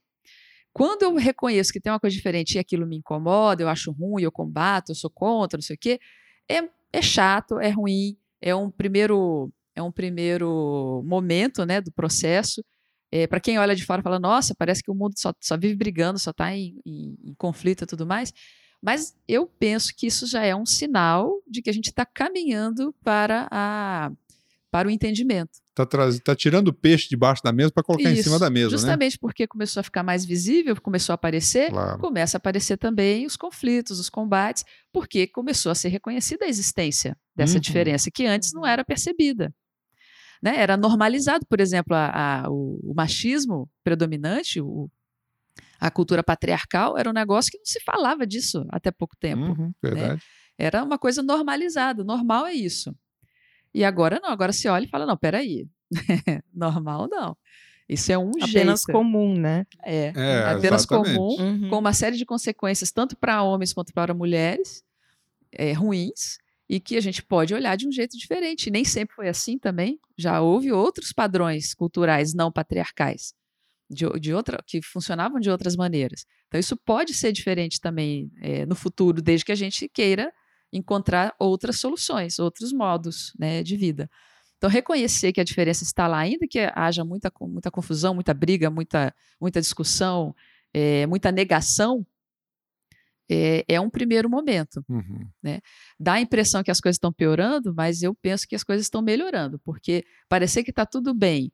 Quando 0.72 1.02
eu 1.02 1.14
reconheço 1.16 1.72
que 1.72 1.80
tem 1.80 1.92
uma 1.92 2.00
coisa 2.00 2.14
diferente 2.14 2.54
e 2.54 2.58
aquilo 2.58 2.86
me 2.86 2.96
incomoda, 2.96 3.62
eu 3.62 3.68
acho 3.68 3.92
ruim, 3.92 4.22
eu 4.22 4.32
combato, 4.32 4.92
eu 4.92 4.96
sou 4.96 5.10
contra, 5.10 5.56
não 5.56 5.62
sei 5.62 5.76
o 5.76 5.78
quê, 5.78 6.00
é, 6.48 6.68
é 6.92 7.02
chato, 7.02 7.58
é 7.58 7.70
ruim, 7.70 8.16
é 8.40 8.54
um 8.54 8.70
primeiro 8.70 9.52
é 9.76 9.82
um 9.82 9.90
primeiro 9.90 11.02
momento, 11.04 11.66
né, 11.66 11.80
do 11.80 11.90
processo. 11.90 12.64
É, 13.10 13.26
para 13.26 13.40
quem 13.40 13.58
olha 13.58 13.76
de 13.76 13.84
fora 13.84 14.02
fala, 14.02 14.18
nossa, 14.18 14.54
parece 14.56 14.82
que 14.82 14.90
o 14.90 14.94
mundo 14.94 15.14
só, 15.16 15.32
só 15.40 15.56
vive 15.56 15.76
brigando, 15.76 16.18
só 16.18 16.30
está 16.30 16.54
em, 16.54 16.80
em, 16.84 17.16
em 17.24 17.34
conflito 17.34 17.84
e 17.84 17.86
tudo 17.86 18.06
mais. 18.06 18.32
Mas 18.82 19.16
eu 19.26 19.46
penso 19.46 19.94
que 19.96 20.06
isso 20.06 20.26
já 20.26 20.44
é 20.44 20.54
um 20.54 20.66
sinal 20.66 21.40
de 21.48 21.62
que 21.62 21.70
a 21.70 21.72
gente 21.72 21.86
está 21.86 22.04
caminhando 22.04 22.94
para, 23.02 23.48
a, 23.50 24.12
para 24.70 24.88
o 24.88 24.90
entendimento. 24.90 25.52
Está 25.70 25.86
tá 26.22 26.36
tirando 26.36 26.68
o 26.68 26.72
peixe 26.72 27.08
debaixo 27.08 27.42
da 27.42 27.50
mesa 27.50 27.72
para 27.72 27.82
colocar 27.82 28.10
Isso, 28.10 28.20
em 28.20 28.22
cima 28.24 28.38
da 28.38 28.50
mesa, 28.50 28.66
né? 28.66 28.70
justamente 28.72 29.14
né? 29.14 29.18
porque 29.20 29.46
começou 29.46 29.80
a 29.80 29.82
ficar 29.82 30.02
mais 30.02 30.24
visível, 30.24 30.78
começou 30.80 31.12
a 31.12 31.14
aparecer, 31.14 31.70
claro. 31.70 31.98
começa 31.98 32.36
a 32.36 32.38
aparecer 32.38 32.76
também 32.76 33.24
os 33.24 33.36
conflitos, 33.36 33.98
os 33.98 34.10
combates, 34.10 34.64
porque 34.92 35.26
começou 35.26 35.72
a 35.72 35.74
ser 35.74 35.88
reconhecida 35.88 36.44
a 36.44 36.48
existência 36.48 37.16
dessa 37.34 37.54
uhum. 37.54 37.60
diferença 37.60 38.10
que 38.12 38.26
antes 38.26 38.52
não 38.52 38.66
era 38.66 38.84
percebida 38.84 39.52
né, 40.44 40.60
era 40.60 40.76
normalizado, 40.76 41.46
por 41.46 41.58
exemplo, 41.58 41.96
a, 41.96 42.42
a, 42.44 42.50
o, 42.50 42.78
o, 42.82 42.94
machismo 42.94 43.66
predominante, 43.82 44.60
o, 44.60 44.90
a 45.80 45.90
cultura 45.90 46.22
patriarcal, 46.22 46.98
era 46.98 47.08
um 47.08 47.14
negócio 47.14 47.50
que 47.50 47.56
não 47.56 47.64
se 47.64 47.80
falava 47.80 48.26
disso 48.26 48.66
até 48.68 48.90
pouco 48.90 49.16
tempo. 49.16 49.58
Uhum, 49.58 49.72
né? 49.82 50.18
Era 50.58 50.84
uma 50.84 50.98
coisa 50.98 51.22
normalizada, 51.22 52.04
normal 52.04 52.46
é 52.46 52.52
isso. 52.52 52.94
E 53.72 53.82
agora 53.86 54.20
não, 54.22 54.28
agora 54.28 54.52
se 54.52 54.68
olha 54.68 54.84
e 54.84 54.88
fala, 54.88 55.06
não, 55.06 55.16
peraí, 55.16 55.66
normal 56.52 57.08
não. 57.10 57.34
Isso 57.88 58.12
é 58.12 58.18
um 58.18 58.32
apenas 58.42 58.80
jeito. 58.80 58.92
comum, 58.92 59.34
né? 59.34 59.66
É, 59.82 60.12
é 60.14 60.44
apenas 60.50 60.82
exatamente. 60.82 61.16
comum, 61.16 61.36
uhum. 61.40 61.70
com 61.70 61.78
uma 61.78 61.94
série 61.94 62.18
de 62.18 62.26
consequências, 62.26 62.92
tanto 62.92 63.16
para 63.16 63.42
homens 63.42 63.72
quanto 63.72 63.94
para 63.94 64.12
mulheres, 64.12 64.84
é, 65.50 65.72
ruins, 65.72 66.36
e 66.68 66.80
que 66.80 66.96
a 66.96 67.00
gente 67.00 67.22
pode 67.22 67.54
olhar 67.54 67.76
de 67.76 67.86
um 67.86 67.92
jeito 67.92 68.16
diferente. 68.16 68.70
Nem 68.70 68.84
sempre 68.84 69.14
foi 69.14 69.28
assim 69.28 69.58
também. 69.58 69.98
Já 70.16 70.40
houve 70.40 70.72
outros 70.72 71.12
padrões 71.12 71.74
culturais 71.74 72.34
não 72.34 72.50
patriarcais 72.50 73.34
de, 73.90 74.08
de 74.18 74.32
outra, 74.32 74.62
que 74.66 74.80
funcionavam 74.82 75.38
de 75.38 75.50
outras 75.50 75.76
maneiras. 75.76 76.26
Então, 76.48 76.58
isso 76.58 76.76
pode 76.76 77.14
ser 77.14 77.32
diferente 77.32 77.80
também 77.80 78.30
é, 78.40 78.64
no 78.66 78.74
futuro, 78.74 79.20
desde 79.20 79.44
que 79.44 79.52
a 79.52 79.56
gente 79.56 79.88
queira 79.88 80.32
encontrar 80.72 81.34
outras 81.38 81.78
soluções, 81.78 82.38
outros 82.38 82.72
modos 82.72 83.32
né, 83.38 83.62
de 83.62 83.76
vida. 83.76 84.10
Então, 84.56 84.68
reconhecer 84.70 85.32
que 85.32 85.40
a 85.40 85.44
diferença 85.44 85.84
está 85.84 86.06
lá, 86.06 86.18
ainda 86.18 86.46
que 86.48 86.58
haja 86.74 87.04
muita, 87.04 87.30
muita 87.40 87.70
confusão, 87.70 88.14
muita 88.14 88.32
briga, 88.32 88.70
muita, 88.70 89.14
muita 89.40 89.60
discussão, 89.60 90.34
é, 90.72 91.06
muita 91.06 91.30
negação, 91.30 92.04
é, 93.30 93.64
é 93.68 93.80
um 93.80 93.90
primeiro 93.90 94.28
momento. 94.28 94.84
Uhum. 94.88 95.26
Né? 95.42 95.60
Dá 95.98 96.14
a 96.14 96.20
impressão 96.20 96.62
que 96.62 96.70
as 96.70 96.80
coisas 96.80 96.96
estão 96.96 97.12
piorando, 97.12 97.74
mas 97.74 98.02
eu 98.02 98.14
penso 98.14 98.46
que 98.46 98.54
as 98.54 98.64
coisas 98.64 98.86
estão 98.86 99.02
melhorando, 99.02 99.58
porque 99.64 100.04
parecer 100.28 100.62
que 100.62 100.70
está 100.70 100.84
tudo 100.84 101.14
bem 101.14 101.50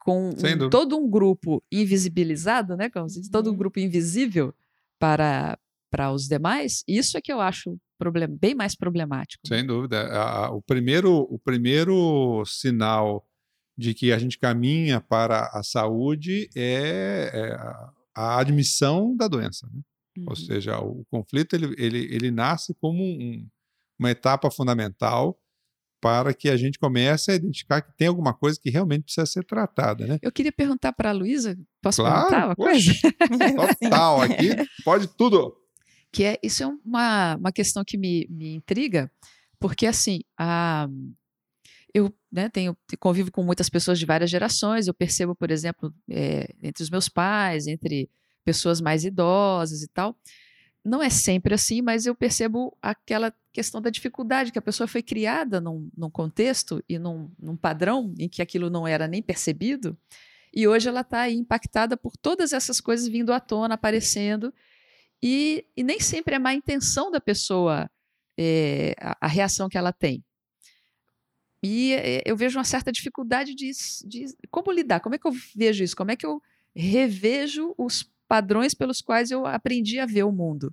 com 0.00 0.30
um, 0.30 0.70
todo 0.70 0.96
um 0.96 1.08
grupo 1.08 1.62
invisibilizado, 1.70 2.74
né? 2.76 2.88
Como 2.88 3.08
se 3.08 3.20
diz, 3.20 3.28
todo 3.28 3.48
um 3.48 3.50
uhum. 3.50 3.58
grupo 3.58 3.78
invisível 3.78 4.54
para, 4.98 5.58
para 5.90 6.10
os 6.10 6.26
demais, 6.26 6.82
isso 6.88 7.18
é 7.18 7.20
que 7.20 7.32
eu 7.32 7.40
acho 7.40 7.78
problem, 7.98 8.28
bem 8.28 8.54
mais 8.54 8.74
problemático. 8.74 9.46
Sem 9.46 9.64
dúvida. 9.64 10.00
A, 10.08 10.46
a, 10.46 10.50
o, 10.50 10.62
primeiro, 10.62 11.26
o 11.30 11.38
primeiro 11.38 12.42
sinal 12.46 13.26
de 13.76 13.92
que 13.92 14.10
a 14.10 14.18
gente 14.18 14.38
caminha 14.38 15.00
para 15.00 15.50
a 15.52 15.62
saúde 15.62 16.48
é, 16.56 17.30
é 17.32 17.56
a 18.14 18.38
admissão 18.38 19.14
da 19.14 19.28
doença. 19.28 19.68
Né? 19.72 19.80
Uhum. 20.16 20.26
Ou 20.28 20.36
seja, 20.36 20.78
o 20.78 21.04
conflito 21.10 21.54
ele, 21.54 21.74
ele, 21.78 22.14
ele 22.14 22.30
nasce 22.30 22.74
como 22.74 23.02
um, 23.02 23.46
uma 23.98 24.10
etapa 24.10 24.50
fundamental 24.50 25.38
para 26.00 26.32
que 26.32 26.48
a 26.48 26.56
gente 26.56 26.78
comece 26.78 27.30
a 27.30 27.34
identificar 27.34 27.82
que 27.82 27.92
tem 27.96 28.08
alguma 28.08 28.32
coisa 28.32 28.58
que 28.60 28.70
realmente 28.70 29.04
precisa 29.04 29.26
ser 29.26 29.44
tratada, 29.44 30.06
né? 30.06 30.18
Eu 30.22 30.32
queria 30.32 30.50
perguntar 30.50 30.92
para 30.94 31.10
a 31.10 31.12
Luísa, 31.12 31.58
posso 31.82 32.02
claro, 32.02 32.28
perguntar 32.28 32.46
uma 32.46 32.56
coisa? 32.56 32.92
Total, 33.80 34.22
aqui 34.22 34.48
pode 34.82 35.08
tudo. 35.08 35.54
Que 36.10 36.24
é, 36.24 36.38
isso 36.42 36.62
é 36.62 36.66
uma, 36.66 37.36
uma 37.36 37.52
questão 37.52 37.84
que 37.84 37.98
me, 37.98 38.26
me 38.30 38.54
intriga, 38.54 39.12
porque 39.58 39.86
assim, 39.86 40.22
a, 40.38 40.88
eu 41.92 42.12
né, 42.32 42.48
tenho 42.48 42.76
convivo 42.98 43.30
com 43.30 43.42
muitas 43.42 43.68
pessoas 43.68 43.98
de 43.98 44.06
várias 44.06 44.30
gerações, 44.30 44.86
eu 44.86 44.94
percebo, 44.94 45.34
por 45.34 45.50
exemplo, 45.50 45.92
é, 46.08 46.54
entre 46.62 46.82
os 46.82 46.90
meus 46.90 47.08
pais, 47.08 47.66
entre 47.66 48.08
pessoas 48.50 48.80
mais 48.80 49.04
idosas 49.04 49.82
e 49.82 49.88
tal, 49.88 50.16
não 50.84 51.00
é 51.00 51.08
sempre 51.08 51.54
assim, 51.54 51.80
mas 51.80 52.06
eu 52.06 52.14
percebo 52.14 52.76
aquela 52.82 53.32
questão 53.52 53.80
da 53.80 53.90
dificuldade, 53.90 54.50
que 54.50 54.58
a 54.58 54.62
pessoa 54.62 54.88
foi 54.88 55.02
criada 55.02 55.60
num, 55.60 55.88
num 55.96 56.10
contexto 56.10 56.82
e 56.88 56.98
num, 56.98 57.30
num, 57.38 57.56
padrão 57.56 58.12
em 58.18 58.28
que 58.28 58.42
aquilo 58.42 58.68
não 58.70 58.88
era 58.88 59.06
nem 59.06 59.22
percebido, 59.22 59.96
e 60.52 60.66
hoje 60.66 60.88
ela 60.88 61.02
está 61.02 61.30
impactada 61.30 61.96
por 61.96 62.16
todas 62.16 62.52
essas 62.52 62.80
coisas 62.80 63.06
vindo 63.06 63.32
à 63.32 63.38
tona, 63.38 63.74
aparecendo, 63.74 64.52
e, 65.22 65.64
e 65.76 65.84
nem 65.84 66.00
sempre 66.00 66.34
é 66.34 66.38
má 66.38 66.52
intenção 66.54 67.10
da 67.10 67.20
pessoa 67.20 67.88
é, 68.38 68.96
a, 68.98 69.18
a, 69.20 69.28
reação 69.28 69.68
que 69.68 69.78
ela 69.78 69.92
tem. 69.92 70.24
E 71.62 71.92
é, 71.92 72.22
eu 72.24 72.36
vejo 72.36 72.58
uma 72.58 72.64
certa 72.64 72.90
dificuldade 72.90 73.54
de, 73.54 73.70
de 74.06 74.34
como 74.50 74.72
lidar, 74.72 75.00
como 75.00 75.14
é 75.14 75.18
que 75.18 75.26
eu 75.26 75.32
vejo 75.54 75.84
isso, 75.84 75.94
como 75.94 76.10
é 76.10 76.16
que 76.16 76.24
eu 76.24 76.42
revejo 76.74 77.74
os 77.76 78.10
padrões 78.30 78.74
pelos 78.74 79.00
quais 79.02 79.32
eu 79.32 79.44
aprendi 79.44 79.98
a 79.98 80.06
ver 80.06 80.22
o 80.22 80.30
mundo. 80.30 80.72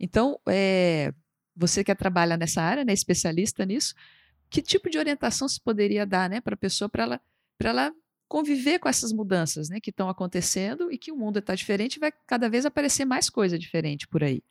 Então, 0.00 0.40
é, 0.48 1.12
você 1.54 1.84
que 1.84 1.94
trabalha 1.94 2.38
nessa 2.38 2.62
área, 2.62 2.86
né, 2.86 2.94
especialista 2.94 3.66
nisso, 3.66 3.94
que 4.48 4.62
tipo 4.62 4.88
de 4.88 4.96
orientação 4.96 5.46
se 5.46 5.60
poderia 5.60 6.06
dar 6.06 6.30
né, 6.30 6.40
para 6.40 6.54
a 6.54 6.56
pessoa 6.56 6.88
para 6.88 7.02
ela, 7.02 7.20
ela 7.62 7.92
conviver 8.26 8.78
com 8.78 8.88
essas 8.88 9.12
mudanças 9.12 9.68
né, 9.68 9.78
que 9.78 9.90
estão 9.90 10.08
acontecendo 10.08 10.90
e 10.90 10.96
que 10.96 11.12
o 11.12 11.16
mundo 11.16 11.38
está 11.38 11.54
diferente 11.54 11.96
e 11.96 12.00
vai 12.00 12.10
cada 12.26 12.48
vez 12.48 12.64
aparecer 12.64 13.04
mais 13.04 13.28
coisa 13.28 13.58
diferente 13.58 14.08
por 14.08 14.24
aí. 14.24 14.42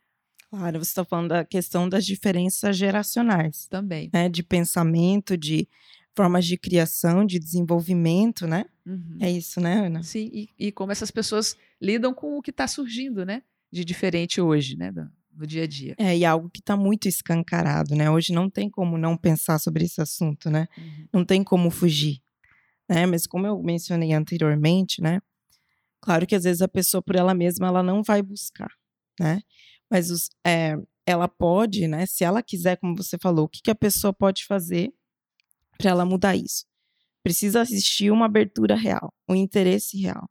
Claro, 0.48 0.78
você 0.78 0.90
está 0.90 1.04
falando 1.04 1.30
da 1.30 1.44
questão 1.44 1.88
das 1.88 2.06
diferenças 2.06 2.76
geracionais. 2.76 3.66
Também. 3.66 4.08
Né, 4.12 4.28
de 4.28 4.44
pensamento, 4.44 5.36
de 5.36 5.68
formas 6.16 6.46
de 6.46 6.56
criação, 6.56 7.24
de 7.24 7.38
desenvolvimento, 7.38 8.46
né? 8.46 8.64
Uhum. 8.86 9.18
É 9.20 9.30
isso, 9.30 9.60
né, 9.60 9.86
Ana? 9.86 10.02
Sim, 10.02 10.30
e, 10.32 10.48
e, 10.58 10.72
como 10.72 10.90
essas 10.90 11.10
pessoas 11.10 11.54
lidam 11.80 12.14
com 12.14 12.38
o 12.38 12.42
que 12.42 12.50
está 12.50 12.66
surgindo, 12.66 13.24
né? 13.24 13.42
De 13.70 13.84
diferente 13.84 14.40
hoje, 14.40 14.76
né? 14.76 14.90
Do, 14.90 15.10
no 15.36 15.46
dia 15.46 15.64
a 15.64 15.66
dia. 15.66 15.94
É, 15.98 16.16
e 16.16 16.24
é 16.24 16.26
algo 16.26 16.48
que 16.48 16.60
está 16.60 16.76
muito 16.76 17.06
escancarado, 17.06 17.94
né? 17.94 18.10
Hoje 18.10 18.32
não 18.32 18.48
tem 18.48 18.70
como 18.70 18.96
não 18.96 19.16
pensar 19.16 19.58
sobre 19.58 19.84
esse 19.84 20.00
assunto, 20.00 20.50
né? 20.50 20.66
Uhum. 20.78 21.08
Não 21.12 21.24
tem 21.24 21.44
como 21.44 21.70
fugir. 21.70 22.22
Né? 22.88 23.04
Mas 23.04 23.26
como 23.26 23.46
eu 23.46 23.62
mencionei 23.62 24.12
anteriormente, 24.12 25.02
né? 25.02 25.20
Claro 26.00 26.26
que 26.26 26.34
às 26.34 26.44
vezes 26.44 26.62
a 26.62 26.68
pessoa 26.68 27.02
por 27.02 27.16
ela 27.16 27.34
mesma 27.34 27.66
ela 27.66 27.82
não 27.82 28.02
vai 28.02 28.22
buscar, 28.22 28.70
né? 29.20 29.40
Mas 29.90 30.10
os, 30.10 30.30
é, 30.46 30.76
ela 31.04 31.28
pode, 31.28 31.86
né? 31.86 32.06
Se 32.06 32.24
ela 32.24 32.42
quiser, 32.42 32.76
como 32.76 32.96
você 32.96 33.18
falou, 33.20 33.44
o 33.44 33.48
que, 33.48 33.60
que 33.62 33.70
a 33.70 33.74
pessoa 33.74 34.12
pode 34.12 34.44
fazer 34.46 34.92
para 35.76 35.90
ela 35.90 36.04
mudar 36.04 36.36
isso. 36.36 36.64
Precisa 37.22 37.62
existir 37.62 38.10
uma 38.10 38.26
abertura 38.26 38.74
real, 38.74 39.12
um 39.28 39.34
interesse 39.34 40.00
real. 40.00 40.28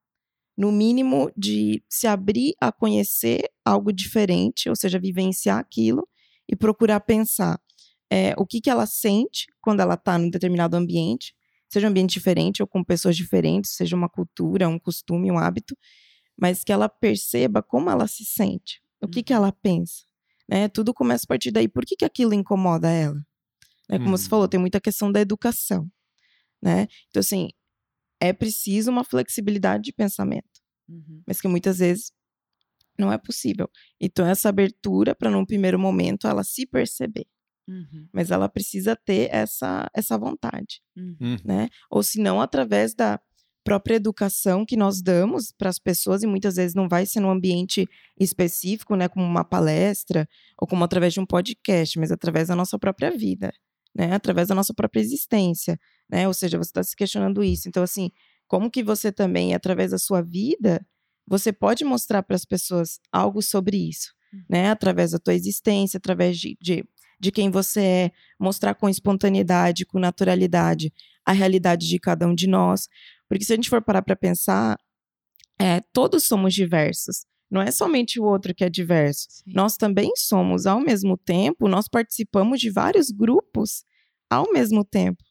No 0.57 0.71
mínimo, 0.71 1.29
de 1.35 1.83
se 1.89 2.07
abrir 2.07 2.53
a 2.61 2.71
conhecer 2.71 3.49
algo 3.65 3.91
diferente, 3.91 4.69
ou 4.69 4.75
seja, 4.75 4.97
vivenciar 4.97 5.59
aquilo 5.59 6.07
e 6.47 6.55
procurar 6.55 7.01
pensar 7.01 7.59
é, 8.09 8.33
o 8.37 8.45
que, 8.45 8.61
que 8.61 8.69
ela 8.69 8.85
sente 8.85 9.47
quando 9.59 9.81
ela 9.81 9.95
está 9.95 10.17
num 10.17 10.29
determinado 10.29 10.77
ambiente, 10.77 11.35
seja 11.67 11.87
um 11.87 11.89
ambiente 11.89 12.13
diferente 12.13 12.61
ou 12.61 12.67
com 12.67 12.83
pessoas 12.83 13.17
diferentes, 13.17 13.71
seja 13.71 13.95
uma 13.95 14.07
cultura, 14.07 14.69
um 14.69 14.79
costume, 14.79 15.31
um 15.31 15.37
hábito, 15.37 15.75
mas 16.37 16.63
que 16.63 16.71
ela 16.71 16.87
perceba 16.87 17.61
como 17.61 17.89
ela 17.89 18.07
se 18.07 18.23
sente, 18.23 18.81
o 19.01 19.07
que, 19.07 19.23
que 19.23 19.33
uhum. 19.33 19.39
ela 19.39 19.51
pensa. 19.51 20.03
Né? 20.47 20.69
Tudo 20.69 20.93
começa 20.93 21.25
a 21.25 21.27
partir 21.27 21.51
daí. 21.51 21.67
Por 21.67 21.85
que, 21.85 21.95
que 21.95 22.05
aquilo 22.05 22.33
incomoda 22.33 22.89
ela? 22.89 23.19
Né? 23.89 23.97
Como 23.97 24.09
uhum. 24.11 24.17
você 24.17 24.29
falou, 24.29 24.47
tem 24.47 24.59
muita 24.59 24.81
questão 24.81 25.11
da 25.11 25.19
educação, 25.21 25.89
né? 26.61 26.87
Então, 27.09 27.19
assim, 27.19 27.49
é 28.19 28.33
preciso 28.33 28.89
uma 28.89 29.03
flexibilidade 29.03 29.83
de 29.83 29.93
pensamento, 29.93 30.61
uhum. 30.89 31.21
mas 31.25 31.39
que 31.39 31.47
muitas 31.47 31.79
vezes 31.79 32.11
não 32.97 33.11
é 33.11 33.17
possível. 33.17 33.69
Então, 33.99 34.25
essa 34.25 34.49
abertura 34.49 35.13
para, 35.13 35.29
num 35.29 35.45
primeiro 35.45 35.77
momento, 35.77 36.27
ela 36.27 36.43
se 36.43 36.65
perceber. 36.65 37.27
Uhum. 37.67 38.07
Mas 38.13 38.31
ela 38.31 38.47
precisa 38.47 38.95
ter 38.95 39.29
essa, 39.31 39.89
essa 39.93 40.17
vontade, 40.17 40.81
uhum. 40.95 41.17
uhum. 41.19 41.37
né? 41.43 41.69
Ou 41.89 42.03
se 42.03 42.21
não, 42.21 42.39
através 42.39 42.93
da 42.93 43.19
própria 43.63 43.95
educação 43.95 44.63
que 44.63 44.77
nós 44.77 45.01
damos 45.01 45.51
para 45.51 45.69
as 45.69 45.79
pessoas, 45.79 46.21
e 46.21 46.27
muitas 46.27 46.55
vezes 46.55 46.75
não 46.75 46.87
vai 46.87 47.05
ser 47.07 47.19
num 47.19 47.31
ambiente 47.31 47.89
específico, 48.19 48.95
né? 48.95 49.09
Como 49.09 49.25
uma 49.25 49.43
palestra, 49.43 50.29
ou 50.59 50.67
como 50.67 50.83
através 50.83 51.13
de 51.13 51.19
um 51.19 51.25
podcast, 51.25 51.99
mas 51.99 52.11
através 52.11 52.47
da 52.47 52.55
nossa 52.55 52.77
própria 52.77 53.09
vida 53.09 53.51
né, 53.95 54.13
através 54.13 54.49
da 54.49 54.55
nossa 54.55 54.73
própria 54.73 55.01
existência, 55.01 55.79
né? 56.09 56.27
Ou 56.27 56.33
seja, 56.33 56.57
você 56.57 56.69
está 56.69 56.83
se 56.83 56.95
questionando 56.95 57.43
isso. 57.43 57.69
Então, 57.69 57.81
assim, 57.81 58.11
como 58.47 58.69
que 58.69 58.83
você 58.83 59.11
também, 59.11 59.53
através 59.55 59.91
da 59.91 59.97
sua 59.97 60.21
vida, 60.21 60.85
você 61.27 61.51
pode 61.53 61.83
mostrar 61.85 62.21
para 62.21 62.35
as 62.35 62.45
pessoas 62.45 62.99
algo 63.11 63.41
sobre 63.41 63.77
isso, 63.77 64.13
hum. 64.33 64.43
né? 64.49 64.69
Através 64.69 65.11
da 65.11 65.19
tua 65.19 65.33
existência, 65.33 65.97
através 65.97 66.37
de, 66.37 66.57
de, 66.61 66.83
de 67.19 67.31
quem 67.31 67.49
você 67.49 67.81
é, 67.81 68.11
mostrar 68.39 68.75
com 68.75 68.89
espontaneidade, 68.89 69.85
com 69.85 69.97
naturalidade, 69.97 70.93
a 71.25 71.31
realidade 71.31 71.87
de 71.87 71.99
cada 71.99 72.27
um 72.27 72.35
de 72.35 72.47
nós. 72.47 72.87
Porque 73.27 73.45
se 73.45 73.53
a 73.53 73.55
gente 73.55 73.69
for 73.69 73.81
parar 73.81 74.01
para 74.01 74.15
pensar, 74.15 74.77
é, 75.59 75.81
todos 75.93 76.25
somos 76.25 76.53
diversos. 76.53 77.25
Não 77.49 77.61
é 77.61 77.71
somente 77.71 78.19
o 78.19 78.23
outro 78.23 78.53
que 78.53 78.63
é 78.63 78.69
diverso. 78.69 79.27
Sim. 79.29 79.43
Nós 79.53 79.77
também 79.77 80.11
somos, 80.15 80.65
ao 80.65 80.79
mesmo 80.79 81.17
tempo, 81.17 81.67
nós 81.67 81.87
participamos 81.87 82.59
de 82.59 82.69
vários 82.69 83.11
grupos 83.11 83.83
ao 84.29 84.51
mesmo 84.51 84.83
tempo. 84.83 85.23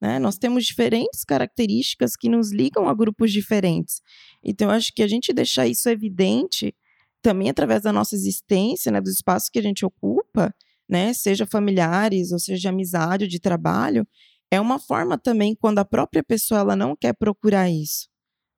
Né? 0.00 0.18
Nós 0.18 0.38
temos 0.38 0.64
diferentes 0.64 1.24
características 1.24 2.16
que 2.16 2.28
nos 2.28 2.52
ligam 2.52 2.88
a 2.88 2.94
grupos 2.94 3.32
diferentes. 3.32 4.00
Então, 4.42 4.68
eu 4.68 4.74
acho 4.74 4.92
que 4.94 5.02
a 5.02 5.08
gente 5.08 5.32
deixar 5.32 5.66
isso 5.66 5.88
evidente 5.88 6.74
também 7.20 7.50
através 7.50 7.82
da 7.82 7.92
nossa 7.92 8.14
existência, 8.14 8.92
né, 8.92 9.00
dos 9.00 9.14
espaços 9.14 9.50
que 9.50 9.58
a 9.58 9.62
gente 9.62 9.84
ocupa, 9.84 10.54
né, 10.88 11.12
seja 11.12 11.44
familiares 11.44 12.30
ou 12.30 12.38
seja 12.38 12.60
de 12.60 12.68
amizade 12.68 13.24
ou 13.24 13.28
de 13.28 13.40
trabalho, 13.40 14.06
é 14.50 14.60
uma 14.60 14.78
forma 14.78 15.18
também 15.18 15.54
quando 15.54 15.80
a 15.80 15.84
própria 15.84 16.22
pessoa 16.22 16.60
ela 16.60 16.76
não 16.76 16.96
quer 16.96 17.12
procurar 17.14 17.68
isso 17.68 18.08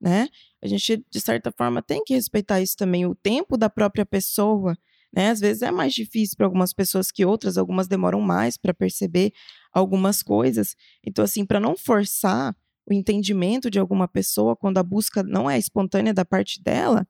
né? 0.01 0.27
A 0.63 0.67
gente, 0.67 1.03
de 1.09 1.19
certa 1.19 1.51
forma, 1.51 1.81
tem 1.81 2.03
que 2.03 2.13
respeitar 2.13 2.61
isso 2.61 2.75
também, 2.77 3.05
o 3.05 3.15
tempo 3.15 3.57
da 3.57 3.69
própria 3.69 4.05
pessoa, 4.05 4.77
né? 5.13 5.29
Às 5.29 5.39
vezes 5.39 5.61
é 5.61 5.71
mais 5.71 5.93
difícil 5.93 6.37
para 6.37 6.45
algumas 6.45 6.73
pessoas 6.73 7.11
que 7.11 7.25
outras, 7.25 7.57
algumas 7.57 7.87
demoram 7.87 8.21
mais 8.21 8.57
para 8.57 8.73
perceber 8.73 9.33
algumas 9.73 10.21
coisas. 10.23 10.75
Então, 11.05 11.23
assim, 11.25 11.45
para 11.45 11.59
não 11.59 11.75
forçar 11.75 12.55
o 12.85 12.93
entendimento 12.93 13.69
de 13.69 13.79
alguma 13.79 14.07
pessoa 14.07 14.55
quando 14.55 14.77
a 14.77 14.83
busca 14.83 15.23
não 15.23 15.49
é 15.49 15.57
espontânea 15.57 16.13
da 16.13 16.25
parte 16.25 16.61
dela, 16.61 17.07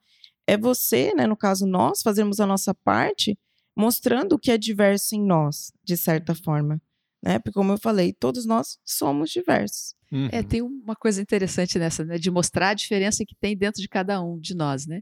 é 0.48 0.58
você, 0.58 1.14
né, 1.14 1.28
no 1.28 1.38
caso 1.38 1.66
nós, 1.66 2.02
fazermos 2.02 2.40
a 2.40 2.48
nossa 2.48 2.74
parte, 2.74 3.38
mostrando 3.76 4.34
o 4.34 4.40
que 4.40 4.52
é 4.52 4.58
diverso 4.58 5.16
em 5.16 5.22
nós, 5.22 5.72
de 5.84 5.96
certa 5.96 6.36
forma, 6.36 6.82
né? 7.22 7.40
Porque 7.40 7.54
como 7.54 7.74
eu 7.74 7.78
falei, 7.78 8.14
todos 8.14 8.46
nós 8.46 8.78
somos 8.84 9.30
diversos. 9.30 9.94
É, 10.12 10.16
uhum. 10.16 10.30
É, 10.32 10.44
tem 10.44 10.62
uma 10.62 10.96
coisa 10.96 11.22
interessante 11.22 11.80
nessa, 11.80 12.04
né, 12.04 12.18
de 12.18 12.30
mostrar 12.30 12.70
a 12.70 12.74
diferença 12.74 13.24
que 13.26 13.36
tem 13.36 13.56
dentro 13.56 13.82
de 13.82 13.88
cada 13.88 14.22
um 14.22 14.40
de 14.40 14.56
nós, 14.56 14.86
né? 14.86 15.02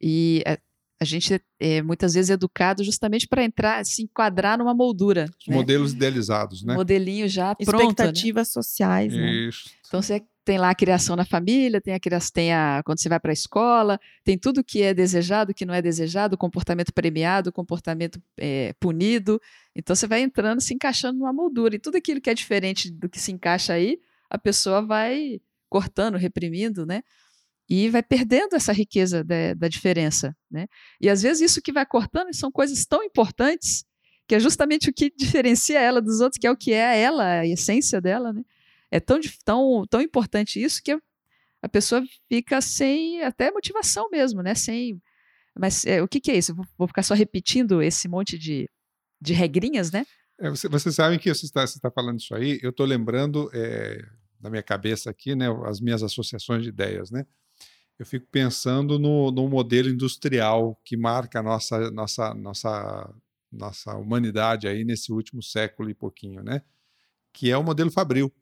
E 0.00 0.42
a, 0.46 0.58
a 1.00 1.04
gente 1.04 1.40
é 1.58 1.82
muitas 1.82 2.14
vezes 2.14 2.30
educado 2.30 2.82
justamente 2.82 3.26
para 3.26 3.44
entrar, 3.44 3.84
se 3.84 4.02
enquadrar 4.02 4.58
numa 4.58 4.74
moldura. 4.74 5.26
Né? 5.46 5.56
Modelos 5.56 5.92
idealizados, 5.92 6.62
né? 6.62 6.74
Modelinho 6.74 7.28
já 7.28 7.54
pronto. 7.54 7.72
Né? 7.72 7.84
Expectativas 7.84 8.48
né? 8.48 8.52
sociais, 8.52 9.12
né? 9.12 9.30
Isso. 9.48 9.70
Então 9.86 10.02
você 10.02 10.22
tem 10.50 10.58
lá 10.58 10.70
a 10.70 10.74
criação 10.74 11.14
na 11.14 11.24
família, 11.24 11.80
tem 11.80 11.94
a 11.94 12.00
criação, 12.00 12.32
tem 12.34 12.52
a 12.52 12.82
quando 12.84 13.00
você 13.00 13.08
vai 13.08 13.20
para 13.20 13.30
a 13.30 13.32
escola, 13.32 14.00
tem 14.24 14.36
tudo 14.36 14.64
que 14.64 14.82
é 14.82 14.92
desejado, 14.92 15.54
que 15.54 15.64
não 15.64 15.72
é 15.72 15.80
desejado, 15.80 16.36
comportamento 16.36 16.92
premiado, 16.92 17.52
comportamento 17.52 18.20
é, 18.36 18.72
punido. 18.80 19.40
Então 19.76 19.94
você 19.94 20.08
vai 20.08 20.22
entrando, 20.22 20.60
se 20.60 20.74
encaixando 20.74 21.20
numa 21.20 21.32
moldura 21.32 21.76
e 21.76 21.78
tudo 21.78 21.98
aquilo 21.98 22.20
que 22.20 22.28
é 22.28 22.34
diferente 22.34 22.90
do 22.90 23.08
que 23.08 23.20
se 23.20 23.30
encaixa 23.30 23.74
aí 23.74 24.00
a 24.28 24.36
pessoa 24.36 24.82
vai 24.84 25.40
cortando, 25.68 26.16
reprimindo, 26.16 26.84
né? 26.84 27.02
E 27.68 27.88
vai 27.88 28.02
perdendo 28.02 28.56
essa 28.56 28.72
riqueza 28.72 29.22
da, 29.22 29.54
da 29.54 29.68
diferença, 29.68 30.36
né? 30.50 30.66
E 31.00 31.08
às 31.08 31.22
vezes 31.22 31.48
isso 31.48 31.62
que 31.62 31.72
vai 31.72 31.86
cortando 31.86 32.34
são 32.34 32.50
coisas 32.50 32.84
tão 32.84 33.04
importantes 33.04 33.84
que 34.26 34.34
é 34.34 34.40
justamente 34.40 34.90
o 34.90 34.92
que 34.92 35.12
diferencia 35.16 35.78
ela 35.78 36.02
dos 36.02 36.18
outros, 36.18 36.40
que 36.40 36.46
é 36.48 36.50
o 36.50 36.56
que 36.56 36.72
é 36.72 37.00
ela, 37.00 37.38
a 37.38 37.46
essência 37.46 38.00
dela, 38.00 38.32
né? 38.32 38.42
É 38.90 38.98
tão, 38.98 39.20
tão, 39.44 39.84
tão 39.88 40.00
importante 40.00 40.62
isso 40.62 40.82
que 40.82 40.92
a 41.62 41.68
pessoa 41.68 42.02
fica 42.28 42.60
sem 42.60 43.22
até 43.22 43.50
motivação 43.50 44.08
mesmo, 44.10 44.42
né? 44.42 44.54
Sem. 44.54 45.00
Mas 45.56 45.84
é, 45.84 46.02
o 46.02 46.08
que, 46.08 46.20
que, 46.20 46.30
é 46.30 46.36
isso? 46.36 46.54
Vou, 46.54 46.66
vou, 46.78 46.88
ficar 46.88 47.02
só 47.02 47.14
repetindo 47.14 47.82
esse 47.82 48.08
monte 48.08 48.38
de, 48.38 48.68
de 49.20 49.32
regrinhas, 49.32 49.90
né? 49.90 50.06
É, 50.38 50.48
você, 50.48 50.68
vocês 50.68 50.94
sabem 50.94 51.18
que 51.18 51.32
você 51.32 51.44
está, 51.44 51.66
você 51.66 51.76
está 51.76 51.90
falando 51.90 52.18
isso 52.18 52.34
aí, 52.34 52.58
eu 52.62 52.70
estou 52.70 52.86
lembrando 52.86 53.50
é, 53.52 54.02
na 54.40 54.48
minha 54.48 54.62
cabeça 54.62 55.10
aqui, 55.10 55.34
né, 55.34 55.46
as 55.66 55.80
minhas 55.80 56.02
associações 56.02 56.62
de 56.62 56.70
ideias, 56.70 57.10
né? 57.10 57.26
Eu 57.98 58.06
fico 58.06 58.26
pensando 58.30 58.98
no, 58.98 59.30
no 59.30 59.46
modelo 59.46 59.90
industrial 59.90 60.80
que 60.82 60.96
marca 60.96 61.40
a 61.40 61.42
nossa, 61.42 61.90
nossa, 61.90 62.32
nossa, 62.32 63.14
nossa 63.52 63.94
humanidade 63.94 64.66
aí 64.66 64.84
nesse 64.84 65.12
último 65.12 65.42
século 65.42 65.90
e 65.90 65.94
pouquinho, 65.94 66.42
né? 66.42 66.62
Que 67.30 67.50
é 67.50 67.58
o 67.58 67.62
modelo 67.62 67.90
Fabril. 67.90 68.32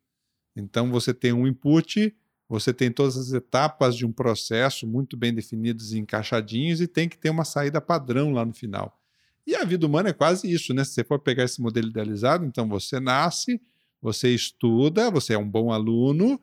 Então 0.56 0.90
você 0.90 1.14
tem 1.14 1.32
um 1.32 1.46
input, 1.46 2.14
você 2.48 2.72
tem 2.72 2.90
todas 2.90 3.16
as 3.16 3.32
etapas 3.32 3.94
de 3.96 4.06
um 4.06 4.12
processo 4.12 4.86
muito 4.86 5.16
bem 5.16 5.34
definidos 5.34 5.92
e 5.92 5.98
encaixadinhos 5.98 6.80
e 6.80 6.86
tem 6.86 7.08
que 7.08 7.18
ter 7.18 7.30
uma 7.30 7.44
saída 7.44 7.80
padrão 7.80 8.32
lá 8.32 8.44
no 8.44 8.54
final. 8.54 8.98
E 9.46 9.54
a 9.54 9.64
vida 9.64 9.86
humana 9.86 10.10
é 10.10 10.12
quase 10.12 10.50
isso, 10.50 10.74
né? 10.74 10.84
Se 10.84 10.92
você 10.92 11.04
for 11.04 11.18
pegar 11.18 11.44
esse 11.44 11.60
modelo 11.60 11.88
idealizado, 11.88 12.44
então 12.44 12.68
você 12.68 13.00
nasce, 13.00 13.60
você 14.00 14.34
estuda, 14.34 15.10
você 15.10 15.34
é 15.34 15.38
um 15.38 15.48
bom 15.48 15.72
aluno, 15.72 16.40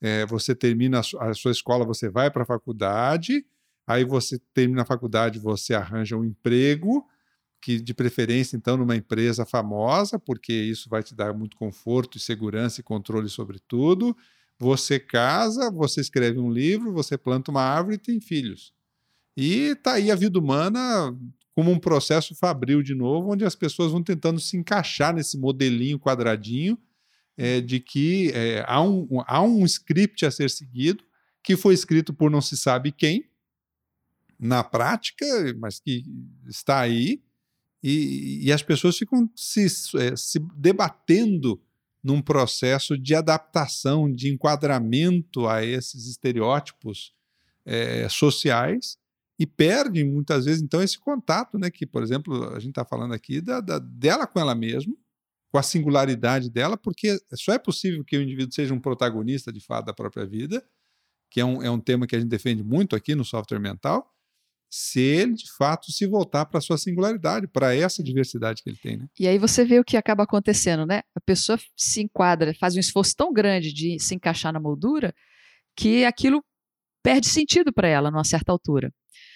é, 0.00 0.26
você 0.26 0.54
termina 0.54 1.00
a, 1.00 1.28
a 1.30 1.34
sua 1.34 1.52
escola, 1.52 1.84
você 1.84 2.08
vai 2.08 2.30
para 2.30 2.42
a 2.42 2.46
faculdade, 2.46 3.44
aí 3.86 4.04
você 4.04 4.40
termina 4.52 4.82
a 4.82 4.84
faculdade, 4.84 5.38
você 5.38 5.74
arranja 5.74 6.16
um 6.16 6.24
emprego, 6.24 7.06
que 7.60 7.80
de 7.80 7.92
preferência 7.92 8.56
então 8.56 8.76
numa 8.76 8.96
empresa 8.96 9.44
famosa, 9.44 10.18
porque 10.18 10.52
isso 10.52 10.88
vai 10.88 11.02
te 11.02 11.14
dar 11.14 11.34
muito 11.34 11.56
conforto 11.56 12.16
e 12.16 12.20
segurança 12.20 12.80
e 12.80 12.84
controle 12.84 13.28
sobre 13.28 13.58
tudo. 13.58 14.16
Você 14.58 14.98
casa, 14.98 15.70
você 15.70 16.00
escreve 16.00 16.38
um 16.38 16.50
livro, 16.50 16.92
você 16.92 17.16
planta 17.16 17.50
uma 17.50 17.62
árvore 17.62 17.96
e 17.96 17.98
tem 17.98 18.20
filhos. 18.20 18.72
E 19.36 19.74
tá 19.76 19.94
aí 19.94 20.10
a 20.10 20.16
vida 20.16 20.38
humana 20.38 21.16
como 21.52 21.70
um 21.70 21.78
processo 21.78 22.34
fabril 22.34 22.82
de 22.82 22.94
novo, 22.94 23.32
onde 23.32 23.44
as 23.44 23.54
pessoas 23.54 23.90
vão 23.90 24.02
tentando 24.02 24.38
se 24.38 24.56
encaixar 24.56 25.14
nesse 25.14 25.36
modelinho 25.36 25.98
quadradinho 25.98 26.78
é, 27.36 27.60
de 27.60 27.78
que 27.78 28.32
é, 28.34 28.64
há, 28.66 28.82
um, 28.82 29.06
há 29.26 29.42
um 29.42 29.64
script 29.64 30.26
a 30.26 30.30
ser 30.30 30.50
seguido, 30.50 31.04
que 31.42 31.56
foi 31.56 31.72
escrito 31.72 32.12
por 32.12 32.30
não 32.30 32.40
se 32.40 32.56
sabe 32.56 32.90
quem, 32.90 33.28
na 34.38 34.62
prática, 34.62 35.24
mas 35.58 35.78
que 35.78 36.04
está 36.48 36.80
aí, 36.80 37.22
e, 37.82 38.46
e 38.46 38.52
as 38.52 38.62
pessoas 38.62 38.96
ficam 38.96 39.30
se, 39.34 39.66
é, 39.96 40.16
se 40.16 40.38
debatendo 40.56 41.60
num 42.02 42.20
processo 42.22 42.96
de 42.96 43.14
adaptação, 43.14 44.10
de 44.10 44.28
enquadramento 44.28 45.46
a 45.46 45.64
esses 45.64 46.06
estereótipos 46.08 47.12
é, 47.64 48.08
sociais 48.08 48.96
e 49.38 49.46
perdem 49.46 50.04
muitas 50.04 50.46
vezes 50.46 50.62
então 50.62 50.82
esse 50.82 50.98
contato, 50.98 51.58
né? 51.58 51.70
Que, 51.70 51.86
por 51.86 52.02
exemplo, 52.02 52.48
a 52.54 52.58
gente 52.58 52.70
está 52.70 52.84
falando 52.84 53.14
aqui 53.14 53.40
da, 53.40 53.60
da, 53.60 53.78
dela 53.78 54.26
com 54.26 54.40
ela 54.40 54.54
mesma, 54.54 54.94
com 55.50 55.58
a 55.58 55.62
singularidade 55.62 56.50
dela, 56.50 56.76
porque 56.76 57.18
só 57.34 57.52
é 57.52 57.58
possível 57.58 58.04
que 58.04 58.16
o 58.16 58.22
indivíduo 58.22 58.52
seja 58.52 58.74
um 58.74 58.80
protagonista 58.80 59.52
de 59.52 59.60
fato 59.60 59.86
da 59.86 59.94
própria 59.94 60.26
vida, 60.26 60.64
que 61.30 61.40
é 61.40 61.44
um, 61.44 61.62
é 61.62 61.70
um 61.70 61.78
tema 61.78 62.06
que 62.06 62.16
a 62.16 62.20
gente 62.20 62.28
defende 62.28 62.64
muito 62.64 62.96
aqui 62.96 63.14
no 63.14 63.24
software 63.24 63.60
mental, 63.60 64.12
se 64.70 65.00
ele 65.00 65.34
de 65.34 65.50
fato 65.56 65.90
se 65.90 66.06
voltar 66.06 66.46
para 66.46 66.58
a 66.58 66.60
sua 66.60 66.76
singularidade, 66.76 67.48
para 67.48 67.74
essa 67.74 68.02
diversidade 68.02 68.62
que 68.62 68.70
ele 68.70 68.78
tem. 68.82 68.96
Né? 68.98 69.06
E 69.18 69.26
aí 69.26 69.38
você 69.38 69.64
vê 69.64 69.80
o 69.80 69.84
que 69.84 69.96
acaba 69.96 70.24
acontecendo, 70.24 70.84
né? 70.84 71.02
A 71.14 71.20
pessoa 71.20 71.58
se 71.76 72.02
enquadra, 72.02 72.54
faz 72.54 72.76
um 72.76 72.80
esforço 72.80 73.14
tão 73.16 73.32
grande 73.32 73.72
de 73.72 73.98
se 73.98 74.14
encaixar 74.14 74.52
na 74.52 74.60
moldura 74.60 75.14
que 75.76 76.04
aquilo 76.04 76.44
perde 77.02 77.28
sentido 77.28 77.72
para 77.72 77.88
ela 77.88 78.10
numa 78.10 78.24
certa 78.24 78.52
altura. 78.52 78.92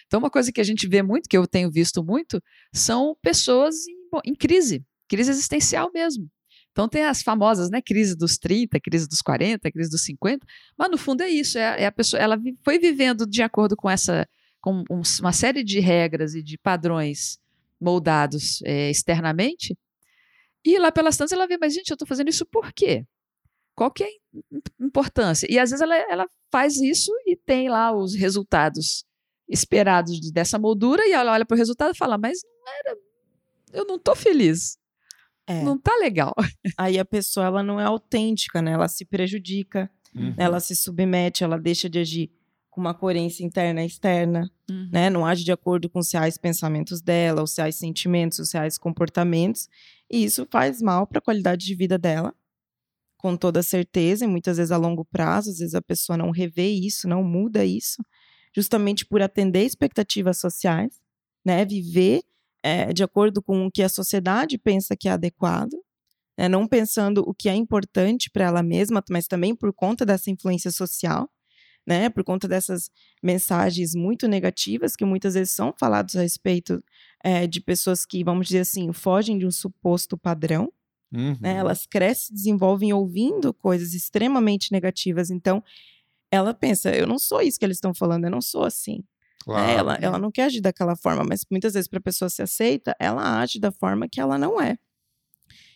Então, 0.06 0.18
uma 0.20 0.30
coisa 0.30 0.52
que 0.52 0.60
a 0.60 0.64
gente 0.64 0.86
vê 0.86 1.02
muito, 1.02 1.28
que 1.28 1.36
eu 1.36 1.46
tenho 1.46 1.70
visto 1.70 2.04
muito, 2.04 2.42
são 2.72 3.16
pessoas 3.22 3.74
em, 3.86 4.32
em 4.32 4.34
crise, 4.34 4.84
crise 5.08 5.30
existencial 5.30 5.90
mesmo. 5.94 6.28
Então 6.72 6.88
tem 6.88 7.04
as 7.04 7.22
famosas, 7.22 7.70
né, 7.70 7.80
crise 7.82 8.16
dos 8.16 8.38
30, 8.38 8.80
crise 8.80 9.06
dos 9.06 9.20
40, 9.20 9.70
crise 9.70 9.90
dos 9.90 10.02
50, 10.04 10.44
mas 10.76 10.90
no 10.90 10.96
fundo 10.96 11.22
é 11.22 11.28
isso, 11.28 11.58
é, 11.58 11.82
é 11.82 11.86
a 11.86 11.92
pessoa, 11.92 12.20
ela 12.20 12.38
foi 12.64 12.78
vivendo 12.78 13.26
de 13.26 13.42
acordo 13.42 13.76
com 13.76 13.90
essa, 13.90 14.26
com 14.62 14.84
um, 14.88 15.02
uma 15.20 15.32
série 15.32 15.62
de 15.62 15.80
regras 15.80 16.34
e 16.34 16.42
de 16.42 16.56
padrões 16.56 17.38
moldados 17.78 18.62
é, 18.62 18.88
externamente, 18.88 19.76
e 20.64 20.78
lá 20.78 20.92
pelas 20.92 21.16
tantas 21.16 21.32
ela 21.32 21.46
vê, 21.46 21.58
mas 21.58 21.74
gente, 21.74 21.90
eu 21.90 21.94
estou 21.94 22.06
fazendo 22.06 22.28
isso 22.28 22.46
por 22.46 22.72
quê? 22.72 23.04
Qual 23.74 23.90
que 23.90 24.04
é 24.04 24.06
a 24.06 24.84
importância? 24.84 25.46
E 25.50 25.58
às 25.58 25.70
vezes 25.70 25.82
ela, 25.82 25.96
ela 25.96 26.26
faz 26.50 26.76
isso 26.76 27.10
e 27.26 27.36
tem 27.36 27.68
lá 27.68 27.94
os 27.94 28.14
resultados 28.14 29.04
esperados 29.48 30.30
dessa 30.30 30.58
moldura 30.58 31.04
e 31.06 31.12
ela 31.12 31.32
olha 31.32 31.44
para 31.44 31.56
o 31.56 31.58
resultado 31.58 31.92
e 31.92 31.98
fala, 31.98 32.16
mas 32.16 32.38
não 32.44 32.72
era, 32.72 32.98
eu 33.72 33.84
não 33.84 33.96
estou 33.96 34.14
feliz. 34.14 34.78
É. 35.46 35.60
Não 35.62 35.76
tá 35.76 35.96
legal. 35.96 36.32
Aí 36.78 36.98
a 36.98 37.04
pessoa 37.04 37.46
ela 37.46 37.62
não 37.62 37.80
é 37.80 37.84
autêntica, 37.84 38.62
né? 38.62 38.72
Ela 38.72 38.86
se 38.86 39.04
prejudica, 39.04 39.90
uhum. 40.14 40.34
ela 40.38 40.60
se 40.60 40.76
submete, 40.76 41.42
ela 41.42 41.58
deixa 41.58 41.90
de 41.90 41.98
agir 41.98 42.30
com 42.72 42.80
uma 42.80 42.94
coerência 42.94 43.44
interna 43.44 43.82
e 43.82 43.86
externa, 43.86 44.50
uhum. 44.68 44.88
né? 44.90 45.10
Não 45.10 45.26
age 45.26 45.44
de 45.44 45.52
acordo 45.52 45.90
com 45.90 45.98
os 45.98 46.10
reais 46.10 46.38
pensamentos 46.38 47.02
dela, 47.02 47.42
os 47.42 47.54
reais 47.54 47.76
sentimentos, 47.76 48.38
os 48.38 48.50
reais 48.50 48.78
comportamentos, 48.78 49.68
e 50.10 50.24
isso 50.24 50.48
faz 50.50 50.80
mal 50.80 51.06
para 51.06 51.18
a 51.18 51.22
qualidade 51.22 51.66
de 51.66 51.74
vida 51.74 51.98
dela, 51.98 52.34
com 53.18 53.36
toda 53.36 53.62
certeza, 53.62 54.24
e 54.24 54.28
muitas 54.28 54.56
vezes 54.56 54.72
a 54.72 54.78
longo 54.78 55.04
prazo, 55.04 55.50
às 55.50 55.58
vezes 55.58 55.74
a 55.74 55.82
pessoa 55.82 56.16
não 56.16 56.30
revê 56.30 56.70
isso, 56.70 57.06
não 57.06 57.22
muda 57.22 57.62
isso, 57.62 58.02
justamente 58.56 59.04
por 59.04 59.20
atender 59.20 59.64
expectativas 59.66 60.38
sociais, 60.38 60.98
né? 61.44 61.66
Viver 61.66 62.22
é, 62.62 62.90
de 62.90 63.04
acordo 63.04 63.42
com 63.42 63.66
o 63.66 63.70
que 63.70 63.82
a 63.82 63.88
sociedade 63.88 64.56
pensa 64.56 64.96
que 64.96 65.08
é 65.08 65.12
adequado, 65.12 65.74
né? 66.38 66.48
não 66.48 66.66
pensando 66.66 67.22
o 67.26 67.34
que 67.34 67.50
é 67.50 67.54
importante 67.54 68.30
para 68.30 68.46
ela 68.46 68.62
mesma, 68.62 69.04
mas 69.10 69.26
também 69.26 69.54
por 69.54 69.74
conta 69.74 70.06
dessa 70.06 70.30
influência 70.30 70.70
social, 70.70 71.28
né? 71.86 72.08
Por 72.08 72.24
conta 72.24 72.46
dessas 72.46 72.90
mensagens 73.22 73.94
muito 73.94 74.28
negativas 74.28 74.94
que 74.94 75.04
muitas 75.04 75.34
vezes 75.34 75.54
são 75.54 75.74
faladas 75.78 76.16
a 76.16 76.22
respeito 76.22 76.82
é, 77.22 77.46
de 77.46 77.60
pessoas 77.60 78.04
que, 78.04 78.22
vamos 78.22 78.46
dizer 78.46 78.60
assim, 78.60 78.92
fogem 78.92 79.38
de 79.38 79.46
um 79.46 79.50
suposto 79.50 80.16
padrão. 80.16 80.72
Né? 81.10 81.20
Uhum. 81.20 81.36
Né? 81.40 81.56
Elas 81.56 81.86
crescem, 81.86 82.28
se 82.28 82.32
desenvolvem 82.32 82.92
ouvindo 82.92 83.52
coisas 83.52 83.94
extremamente 83.94 84.72
negativas. 84.72 85.30
Então, 85.30 85.62
ela 86.30 86.54
pensa, 86.54 86.94
eu 86.94 87.06
não 87.06 87.18
sou 87.18 87.42
isso 87.42 87.58
que 87.58 87.64
eles 87.64 87.76
estão 87.76 87.94
falando, 87.94 88.24
eu 88.24 88.30
não 88.30 88.40
sou 88.40 88.64
assim. 88.64 88.96
Né, 88.96 89.04
claro. 89.44 89.70
Ela, 89.78 89.94
ela 89.96 90.18
não 90.18 90.30
quer 90.30 90.44
agir 90.44 90.60
daquela 90.60 90.96
forma, 90.96 91.24
mas 91.24 91.44
muitas 91.50 91.74
vezes 91.74 91.88
para 91.88 91.98
a 91.98 92.02
pessoa 92.02 92.30
se 92.30 92.42
aceita, 92.42 92.96
ela 92.98 93.40
age 93.40 93.58
da 93.58 93.72
forma 93.72 94.08
que 94.08 94.20
ela 94.20 94.38
não 94.38 94.60
é. 94.60 94.78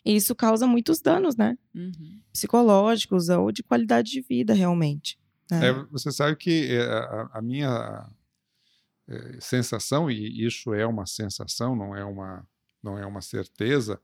E 0.05 0.15
isso 0.15 0.37
causa 0.37 0.69
muitos 0.69 1.01
danos, 1.01 1.37
né? 1.37 1.59
Uhum. 1.75 2.21
Psicológicos 2.33 3.29
ou 3.29 3.51
de 3.51 3.65
qualidade 3.65 4.13
de 4.13 4.21
vida, 4.21 4.55
realmente. 4.55 5.19
Né? 5.51 5.69
É, 5.69 5.73
você 5.91 6.11
sabe 6.11 6.37
que 6.37 6.73
eh, 6.73 6.83
a, 6.83 7.31
a 7.35 7.43
minha 7.43 8.09
é, 9.09 9.41
sensação, 9.41 10.11
e 10.11 10.45
isso 10.45 10.75
é 10.75 10.87
uma 10.87 11.07
sensação, 11.07 11.77
não 11.77 11.95
é 11.95 12.05
uma, 12.05 12.47
não 12.83 12.99
é 12.99 13.07
uma 13.07 13.21
certeza, 13.21 14.01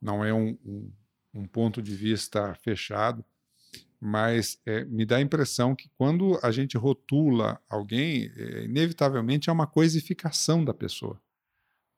não 0.00 0.24
é 0.24 0.34
um, 0.34 0.58
um, 0.64 0.92
um 1.34 1.46
ponto 1.46 1.80
de 1.80 1.94
vista 1.94 2.54
fechado, 2.56 3.24
mas 4.00 4.60
é, 4.66 4.84
me 4.84 5.06
dá 5.06 5.18
a 5.18 5.20
impressão 5.20 5.76
que 5.76 5.88
quando 5.96 6.38
a 6.42 6.50
gente 6.50 6.76
rotula 6.76 7.60
alguém, 7.68 8.32
é, 8.36 8.64
inevitavelmente 8.64 9.48
é 9.48 9.52
uma 9.52 9.66
coisificação 9.66 10.64
da 10.64 10.74
pessoa. 10.74 11.20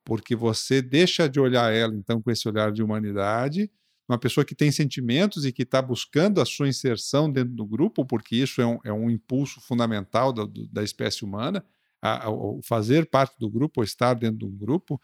Porque 0.04 0.36
você 0.36 0.82
deixa 0.82 1.26
de 1.26 1.40
olhar 1.40 1.72
ela, 1.72 1.94
então, 1.94 2.20
com 2.20 2.30
esse 2.30 2.46
olhar 2.46 2.70
de 2.70 2.82
humanidade, 2.82 3.70
uma 4.08 4.18
pessoa 4.18 4.44
que 4.44 4.54
tem 4.54 4.70
sentimentos 4.70 5.44
e 5.44 5.52
que 5.52 5.62
está 5.62 5.80
buscando 5.80 6.40
a 6.40 6.44
sua 6.44 6.68
inserção 6.68 7.30
dentro 7.30 7.54
do 7.54 7.66
grupo, 7.66 8.04
porque 8.04 8.36
isso 8.36 8.60
é 8.60 8.66
um, 8.66 8.78
é 8.84 8.92
um 8.92 9.10
impulso 9.10 9.60
fundamental 9.60 10.32
da, 10.32 10.44
da 10.70 10.82
espécie 10.82 11.24
humana, 11.24 11.64
a, 12.02 12.28
a, 12.28 12.30
fazer 12.62 13.06
parte 13.06 13.38
do 13.38 13.48
grupo, 13.48 13.80
ou 13.80 13.84
estar 13.84 14.14
dentro 14.14 14.38
de 14.38 14.44
um 14.44 14.56
grupo. 14.56 15.00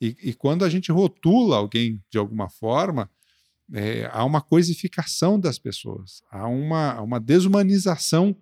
E, 0.00 0.16
e 0.22 0.34
quando 0.34 0.64
a 0.64 0.68
gente 0.68 0.90
rotula 0.90 1.56
alguém 1.56 2.02
de 2.10 2.16
alguma 2.16 2.48
forma, 2.48 3.10
é, 3.74 4.08
há 4.12 4.24
uma 4.24 4.40
coisificação 4.40 5.38
das 5.38 5.58
pessoas, 5.58 6.22
há 6.30 6.46
uma, 6.48 7.00
uma 7.02 7.20
desumanização 7.20 8.34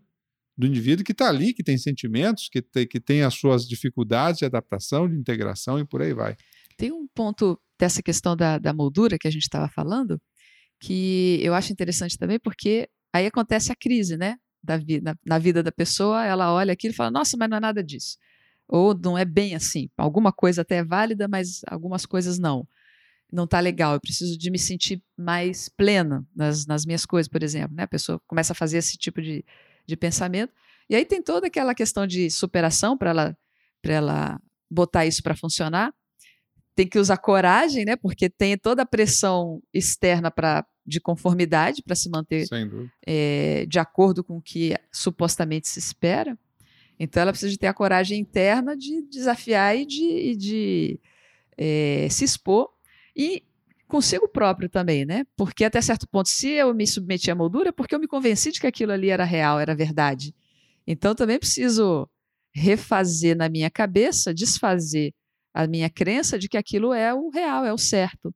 do 0.57 0.67
indivíduo 0.67 1.05
que 1.05 1.13
está 1.13 1.29
ali, 1.29 1.53
que 1.53 1.63
tem 1.63 1.77
sentimentos, 1.77 2.49
que 2.49 2.63
tem, 2.63 2.87
que 2.87 3.01
tem 3.01 3.23
as 3.23 3.35
suas 3.35 3.67
dificuldades 3.67 4.39
de 4.39 4.45
adaptação, 4.45 5.09
de 5.09 5.17
integração 5.17 5.79
e 5.79 5.85
por 5.85 6.01
aí 6.01 6.15
vai. 6.15 6.37
Tem 6.77 6.93
um 6.93 7.07
ponto 7.15 7.61
dessa 7.79 8.03
questão 8.03 8.37
da, 8.37 8.59
da 8.59 8.73
moldura 8.73 9.19
que 9.19 9.29
a 9.29 9.31
gente 9.31 9.43
estava 9.43 9.69
falando, 9.69 10.21
que 10.81 11.41
eu 11.43 11.55
acho 11.55 11.73
interessante 11.73 12.19
também, 12.19 12.39
porque 12.39 12.89
aí 13.13 13.27
acontece 13.27 13.73
a 13.73 13.77
crise, 13.77 14.17
né? 14.17 14.37
da 14.67 14.77
vida, 14.77 15.19
na 15.25 15.39
vida 15.39 15.63
da 15.63 15.71
pessoa, 15.71 16.25
ela 16.27 16.53
olha 16.53 16.73
aquilo 16.73 16.93
e 16.93 16.97
fala: 16.97 17.11
nossa, 17.11 17.37
mas 17.37 17.49
não 17.49 17.57
é 17.57 17.61
nada 17.61 17.83
disso. 17.83 18.19
Ou 18.69 18.95
não 18.95 19.17
é 19.17 19.25
bem 19.25 19.55
assim. 19.55 19.89
Alguma 19.97 20.33
coisa 20.33 20.63
até 20.63 20.79
é 20.79 20.85
válida, 20.85 21.29
mas 21.29 21.61
algumas 21.69 22.05
coisas 22.05 22.39
não. 22.39 22.67
Não 23.33 23.45
está 23.45 23.61
legal. 23.61 23.95
Eu 23.95 24.01
preciso 24.01 24.37
de 24.37 24.51
me 24.51 24.59
sentir 24.59 25.03
mais 25.17 25.69
plena 25.69 26.27
nas, 26.35 26.67
nas 26.67 26.85
minhas 26.85 27.07
coisas, 27.07 27.29
por 27.29 27.43
exemplo. 27.43 27.77
Né? 27.77 27.85
A 27.85 27.89
pessoa 27.89 28.21
começa 28.27 28.53
a 28.53 28.57
fazer 28.57 28.79
esse 28.79 28.97
tipo 28.99 29.23
de, 29.23 29.45
de 29.87 29.97
pensamento. 29.97 30.53
E 30.91 30.97
aí 30.97 31.05
tem 31.05 31.23
toda 31.23 31.47
aquela 31.47 31.75
questão 31.75 32.07
de 32.07 32.29
superação 32.29 32.99
para 32.99 33.11
ela, 33.11 33.39
ela 33.85 34.41
botar 34.71 35.07
isso 35.07 35.23
para 35.23 35.37
funcionar. 35.37 35.95
Tem 36.77 36.87
que 36.87 36.99
usar 36.99 37.17
coragem, 37.17 37.85
né? 37.85 37.97
Porque 37.97 38.31
tem 38.31 38.57
toda 38.57 38.83
a 38.83 38.87
pressão 38.87 39.61
externa 39.75 40.31
para 40.31 40.65
de 40.87 41.01
conformidade 41.01 41.83
para 41.83 41.97
se 41.97 42.09
manter 42.09 42.47
é, 43.05 43.67
de 43.67 43.79
acordo 43.79 44.23
com 44.23 44.37
o 44.37 44.43
que 44.43 44.73
supostamente 44.93 45.67
se 45.69 45.81
espera. 45.81 46.39
Então 46.99 47.21
ela 47.21 47.33
precisa 47.33 47.51
de 47.51 47.59
ter 47.59 47.67
a 47.67 47.75
coragem 47.75 48.21
interna 48.21 48.77
de 48.77 49.03
desafiar 49.03 49.77
e 49.77 49.85
de, 49.85 50.37
de 50.37 51.01
é, 51.59 52.07
se 52.09 52.25
expor 52.25 52.69
e 53.17 53.43
consigo 53.89 54.29
próprio 54.29 54.69
também, 54.69 55.05
né? 55.05 55.25
Porque 55.37 55.65
até 55.65 55.81
certo 55.81 56.09
ponto, 56.09 56.29
se 56.29 56.49
eu 56.51 56.73
me 56.75 56.87
submeti 56.87 57.31
à 57.31 57.35
moldura, 57.35 57.71
é 57.71 57.73
porque 57.73 57.95
eu 57.95 58.01
me 58.01 58.07
convenci 58.07 58.53
de 58.53 58.61
que 58.61 58.67
aquilo 58.67 58.93
ali 58.93 59.11
era 59.11 59.25
real, 59.25 59.59
era 59.59 59.75
verdade. 59.75 60.35
Então 60.87 61.15
também 61.15 61.39
preciso 61.39 62.09
refazer 62.55 63.37
na 63.37 63.49
minha 63.49 63.71
cabeça, 63.71 64.33
desfazer 64.33 65.13
a 65.57 65.67
minha 65.67 65.89
crença 65.89 66.39
de 66.39 66.51
que 66.51 66.59
aquilo 66.59 66.93
é 66.93 67.15
o 67.15 67.31
real, 67.31 67.65
é 67.65 67.73
o 67.73 67.79
certo. 67.79 68.31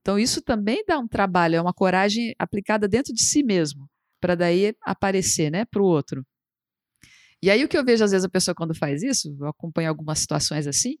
Então, 0.00 0.16
isso 0.16 0.40
também 0.40 0.84
dá 0.86 0.98
um 1.00 1.08
trabalho, 1.08 1.56
é 1.56 1.60
uma 1.60 1.74
coragem 1.74 2.32
aplicada 2.38 2.86
dentro 2.86 3.12
de 3.12 3.22
si 3.22 3.42
mesmo, 3.42 3.88
para 4.20 4.36
daí 4.36 4.72
aparecer 4.82 5.50
né, 5.50 5.64
para 5.64 5.82
o 5.82 5.84
outro. 5.84 6.24
E 7.42 7.50
aí, 7.50 7.64
o 7.64 7.68
que 7.68 7.76
eu 7.76 7.84
vejo, 7.84 8.04
às 8.04 8.12
vezes, 8.12 8.24
a 8.24 8.28
pessoa 8.28 8.54
quando 8.54 8.72
faz 8.72 9.02
isso, 9.02 9.36
eu 9.40 9.48
acompanho 9.48 9.88
algumas 9.88 10.20
situações 10.20 10.68
assim, 10.68 10.94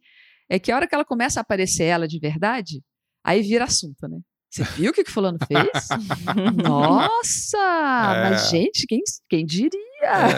é 0.48 0.58
que 0.58 0.72
a 0.72 0.76
hora 0.76 0.88
que 0.88 0.94
ela 0.94 1.04
começa 1.04 1.38
a 1.38 1.42
aparecer 1.42 1.84
ela 1.84 2.08
de 2.08 2.18
verdade, 2.18 2.82
aí 3.22 3.40
vira 3.40 3.64
assunto, 3.64 4.08
né? 4.08 4.18
Você 4.54 4.62
viu 4.62 4.92
o 4.92 4.94
que, 4.94 5.02
que 5.02 5.10
fulano 5.10 5.36
fez? 5.48 5.88
Nossa! 6.62 7.58
É. 7.58 8.30
Mas, 8.30 8.50
gente, 8.50 8.86
quem, 8.86 9.00
quem 9.28 9.44
diria? 9.44 9.80
É. 10.00 10.32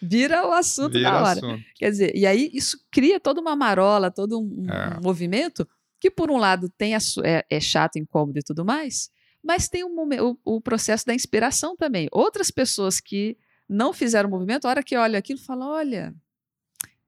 Vira 0.00 0.46
o 0.48 0.52
assunto 0.52 0.94
Vira 0.94 1.10
da 1.10 1.16
hora. 1.18 1.30
Assunto. 1.32 1.62
Quer 1.74 1.90
dizer, 1.90 2.16
e 2.16 2.24
aí 2.24 2.50
isso 2.54 2.78
cria 2.90 3.20
toda 3.20 3.38
uma 3.38 3.54
marola, 3.54 4.10
todo 4.10 4.40
um, 4.40 4.66
é. 4.66 4.96
um 4.98 5.02
movimento 5.02 5.68
que 6.00 6.10
por 6.10 6.30
um 6.30 6.38
lado 6.38 6.70
tem 6.70 6.94
a, 6.94 6.98
é, 7.22 7.44
é, 7.50 7.60
chato, 7.60 7.98
incômodo 7.98 8.38
e 8.38 8.42
tudo 8.42 8.64
mais, 8.64 9.10
mas 9.44 9.68
tem 9.68 9.84
um, 9.84 9.94
o, 10.22 10.56
o, 10.56 10.60
processo 10.60 11.04
da 11.04 11.12
inspiração 11.12 11.76
também. 11.76 12.08
Outras 12.12 12.50
pessoas 12.50 12.98
que 12.98 13.36
não 13.68 13.92
fizeram 13.92 14.26
o 14.26 14.32
movimento, 14.32 14.64
a 14.64 14.70
hora 14.70 14.82
que 14.82 14.96
olha 14.96 15.18
aquilo, 15.18 15.38
fala, 15.38 15.68
olha, 15.68 16.14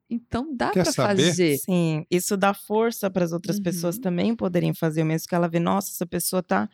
então 0.09 0.55
dá 0.55 0.71
para 0.71 0.85
fazer. 0.85 1.59
Sim, 1.59 2.05
isso 2.11 2.37
dá 2.37 2.53
força 2.55 3.11
para 3.11 3.25
as 3.25 3.33
outras 3.33 3.57
uhum. 3.57 3.63
pessoas 3.63 3.99
também 3.99 4.35
poderem 4.35 4.75
fazer, 4.75 5.05
mesmo 5.05 5.29
que 5.29 5.35
ela 5.35 5.49
vê, 5.49 5.59
nossa, 5.59 5.91
essa 5.91 6.07
pessoa 6.07 6.43
tá 6.43 6.69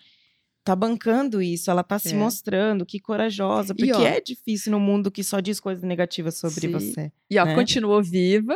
tá 0.63 0.77
bancando 0.77 1.41
isso, 1.41 1.71
ela 1.71 1.83
tá 1.83 1.99
se 1.99 2.13
é. 2.13 2.17
mostrando, 2.17 2.85
que 2.85 3.01
corajosa, 3.01 3.75
porque 3.75 3.93
ó, 3.93 4.01
é 4.03 4.21
difícil 4.21 4.71
no 4.73 4.79
mundo 4.79 5.11
que 5.11 5.25
só 5.25 5.41
diz 5.41 5.59
coisas 5.59 5.83
negativas 5.83 6.37
sobre 6.37 6.61
sim. 6.61 6.71
você. 6.71 7.13
E 7.31 7.39
ó, 7.39 7.45
né? 7.47 7.55
continuou 7.55 8.03
viva, 8.03 8.55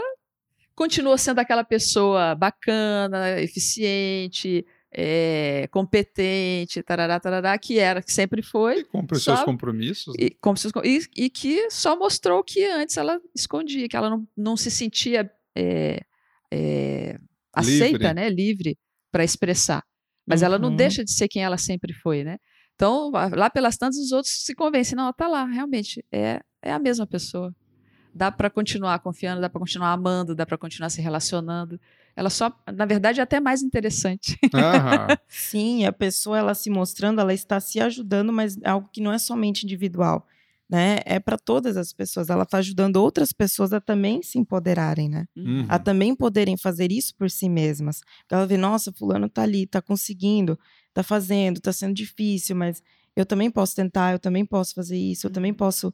continuou 0.75 1.17
sendo 1.17 1.39
aquela 1.39 1.65
pessoa 1.65 2.35
bacana, 2.35 3.41
eficiente, 3.41 4.67
é, 4.97 5.69
competente, 5.71 6.83
tarará, 6.83 7.19
tarará, 7.19 7.59
que 7.59 7.79
era, 7.79 8.03
que 8.03 8.13
sempre 8.13 8.43
foi. 8.43 8.81
E 8.81 8.85
cumpre 8.85 9.17
os 9.17 9.25
seus 9.25 9.43
compromissos. 9.43 10.15
E, 10.19 10.37
seus, 10.57 10.73
e, 10.85 11.25
e, 11.25 11.31
que 11.31 11.71
só 11.71 11.99
mostrou 11.99 12.43
que 12.45 12.65
antes 12.65 12.97
ela 12.97 13.21
escondia, 13.35 13.89
que 13.89 13.97
ela 13.97 14.09
não, 14.09 14.29
não 14.37 14.57
se 14.57 14.71
sentia 14.71 15.31
é, 15.55 16.01
é, 16.53 17.19
aceita, 17.53 18.15
né, 18.15 18.29
livre 18.31 18.79
para 19.11 19.25
expressar. 19.25 19.83
Mas 20.27 20.41
uhum. 20.41 20.47
ela 20.47 20.59
não 20.59 20.71
uhum. 20.71 20.77
deixa 20.77 21.05
de 21.05 21.13
ser 21.13 21.29
quem 21.29 21.43
ela 21.43 21.59
sempre 21.59 21.93
foi, 21.93 22.23
né? 22.23 22.39
Então, 22.75 23.11
lá 23.11 23.51
pelas 23.51 23.77
tantas, 23.77 23.99
os 23.99 24.13
outros 24.13 24.45
se 24.45 24.55
convencem, 24.55 24.97
não, 24.97 25.05
ela 25.05 25.13
tá 25.13 25.29
lá, 25.29 25.45
realmente, 25.45 26.05
é, 26.11 26.41
é 26.63 26.73
a 26.73 26.79
mesma 26.79 27.07
pessoa 27.07 27.55
dá 28.15 28.31
para 28.31 28.49
continuar 28.49 29.01
confiando, 29.01 29.41
dá 29.41 29.51
para 29.51 29.59
continuar 29.59 29.93
amando, 29.93 30.35
dá 30.35 30.47
para 30.47 30.57
continuar 30.57 30.89
se 30.89 31.03
relacionando. 31.03 31.81
Ela 32.17 32.31
só, 32.31 32.53
na 32.73 32.85
verdade, 32.85 33.21
é 33.21 33.23
até 33.23 33.41
mais 33.41 33.63
interessante. 33.63 34.39
Sim, 35.29 35.85
a 35.85 35.93
pessoa 35.93 36.39
ela 36.39 36.55
se 36.55 36.71
mostrando, 36.71 37.21
ela 37.21 37.35
está 37.35 37.59
se 37.59 37.81
ajudando, 37.81 38.33
mas 38.33 38.57
é 38.63 38.69
algo 38.69 38.89
que 38.93 39.01
não 39.01 39.13
é 39.13 39.19
somente 39.19 39.65
individual, 39.65 40.27
né? 40.71 40.99
É 41.05 41.19
para 41.19 41.37
todas 41.37 41.77
as 41.77 41.93
pessoas. 41.93 42.31
Ela 42.31 42.45
está 42.45 42.59
ajudando 42.59 42.97
outras 42.97 43.33
pessoas 43.33 43.73
a 43.73 43.81
também 43.81 44.23
se 44.23 44.39
empoderarem, 44.39 45.09
né? 45.09 45.27
Uhum. 45.37 45.67
A 45.69 45.79
também 45.79 46.15
poderem 46.15 46.57
fazer 46.57 46.93
isso 46.93 47.15
por 47.17 47.29
si 47.31 47.49
mesmas. 47.49 48.01
Ela 48.31 48.47
vê, 48.47 48.57
nossa, 48.57 48.93
fulano 48.93 49.29
tá 49.29 49.43
ali, 49.43 49.67
tá 49.67 49.83
conseguindo, 49.83 50.59
tá 50.93 51.03
fazendo, 51.03 51.61
tá 51.61 51.73
sendo 51.73 51.95
difícil, 51.95 52.55
mas 52.55 52.83
eu 53.17 53.27
também 53.27 53.51
posso 53.51 53.75
tentar, 53.75 54.13
eu 54.13 54.19
também 54.19 54.47
posso 54.47 54.75
fazer 54.75 54.97
isso, 54.97 55.27
eu 55.27 55.31
também 55.31 55.51
uhum. 55.51 55.57
posso 55.57 55.93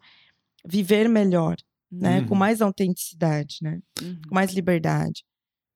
viver 0.66 1.08
melhor 1.08 1.56
né? 1.90 2.20
Uhum. 2.20 2.26
Com 2.26 2.34
mais 2.34 2.62
autenticidade, 2.62 3.58
né? 3.62 3.80
Uhum. 4.00 4.20
Com 4.28 4.34
mais 4.34 4.52
liberdade. 4.52 5.24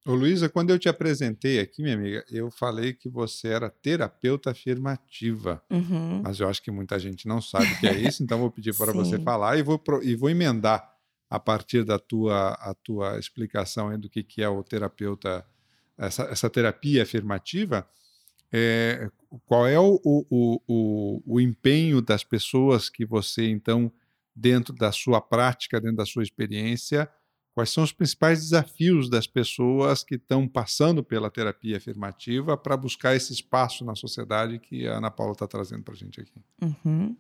Ô 0.06 0.14
Luísa, 0.14 0.50
quando 0.50 0.68
eu 0.68 0.78
te 0.78 0.86
apresentei 0.86 1.58
aqui, 1.58 1.82
minha 1.82 1.94
amiga, 1.94 2.22
eu 2.30 2.50
falei 2.50 2.92
que 2.92 3.08
você 3.08 3.48
era 3.48 3.70
terapeuta 3.70 4.50
afirmativa. 4.50 5.62
Uhum. 5.70 6.20
Mas 6.22 6.38
eu 6.40 6.48
acho 6.48 6.62
que 6.62 6.70
muita 6.70 6.98
gente 6.98 7.26
não 7.26 7.40
sabe 7.40 7.72
o 7.72 7.80
que 7.80 7.86
é 7.86 7.94
isso, 8.06 8.22
então 8.22 8.38
vou 8.38 8.50
pedir 8.50 8.76
para 8.76 8.92
você 8.92 9.18
falar 9.18 9.56
e 9.56 9.62
vou, 9.62 9.82
e 10.02 10.14
vou 10.14 10.28
emendar 10.28 10.94
a 11.30 11.40
partir 11.40 11.84
da 11.84 11.98
tua, 11.98 12.50
a 12.52 12.74
tua 12.74 13.18
explicação 13.18 13.98
do 13.98 14.10
que, 14.10 14.22
que 14.22 14.42
é 14.42 14.48
o 14.48 14.62
terapeuta, 14.62 15.44
essa, 15.96 16.24
essa 16.24 16.50
terapia 16.50 17.02
afirmativa. 17.02 17.88
É, 18.52 19.10
qual 19.46 19.66
é 19.66 19.80
o, 19.80 19.98
o, 20.04 20.60
o, 20.68 21.22
o 21.26 21.40
empenho 21.40 22.02
das 22.02 22.22
pessoas 22.22 22.90
que 22.90 23.06
você, 23.06 23.48
então, 23.48 23.90
dentro 24.36 24.74
da 24.74 24.92
sua 24.92 25.18
prática, 25.20 25.80
dentro 25.80 25.96
da 25.96 26.06
sua 26.06 26.22
experiência, 26.22 27.08
quais 27.54 27.70
são 27.70 27.84
os 27.84 27.92
principais 27.92 28.40
desafios 28.40 29.08
das 29.08 29.26
pessoas 29.26 30.02
que 30.02 30.16
estão 30.16 30.46
passando 30.48 31.04
pela 31.04 31.30
terapia 31.30 31.76
afirmativa 31.76 32.56
para 32.56 32.76
buscar 32.76 33.14
esse 33.14 33.32
espaço 33.32 33.84
na 33.84 33.94
sociedade 33.94 34.58
que 34.58 34.86
a 34.86 34.98
Ana 34.98 35.10
Paula 35.10 35.32
está 35.32 35.46
trazendo 35.46 35.82
para 35.82 35.94
a 35.94 35.96
gente 35.96 36.20
aqui. 36.20 36.42
Uhum. 36.60 37.16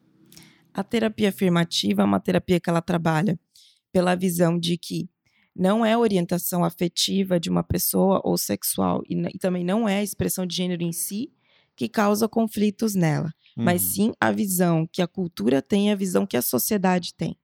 A 0.72 0.82
terapia 0.82 1.28
afirmativa 1.28 2.02
é 2.02 2.04
uma 2.04 2.18
terapia 2.18 2.58
que 2.58 2.68
ela 2.68 2.82
trabalha 2.82 3.38
pela 3.92 4.16
visão 4.16 4.58
de 4.58 4.76
que 4.76 5.08
não 5.54 5.86
é 5.86 5.96
orientação 5.96 6.64
afetiva 6.64 7.38
de 7.38 7.48
uma 7.48 7.62
pessoa 7.62 8.20
ou 8.24 8.36
sexual 8.36 9.02
e, 9.08 9.14
e 9.34 9.38
também 9.38 9.64
não 9.64 9.88
é 9.88 9.98
a 9.98 10.02
expressão 10.02 10.44
de 10.44 10.56
gênero 10.56 10.82
em 10.82 10.92
si 10.92 11.32
que 11.76 11.88
causa 11.88 12.28
conflitos 12.28 12.96
nela 12.96 13.32
uhum. 13.56 13.64
mas 13.64 13.82
sim 13.82 14.12
a 14.20 14.30
visão 14.30 14.86
que 14.90 15.00
a 15.00 15.06
cultura 15.06 15.62
tem, 15.62 15.90
a 15.90 15.96
visão 15.96 16.26
que 16.26 16.36
a 16.36 16.42
sociedade 16.42 17.14
tem. 17.14 17.36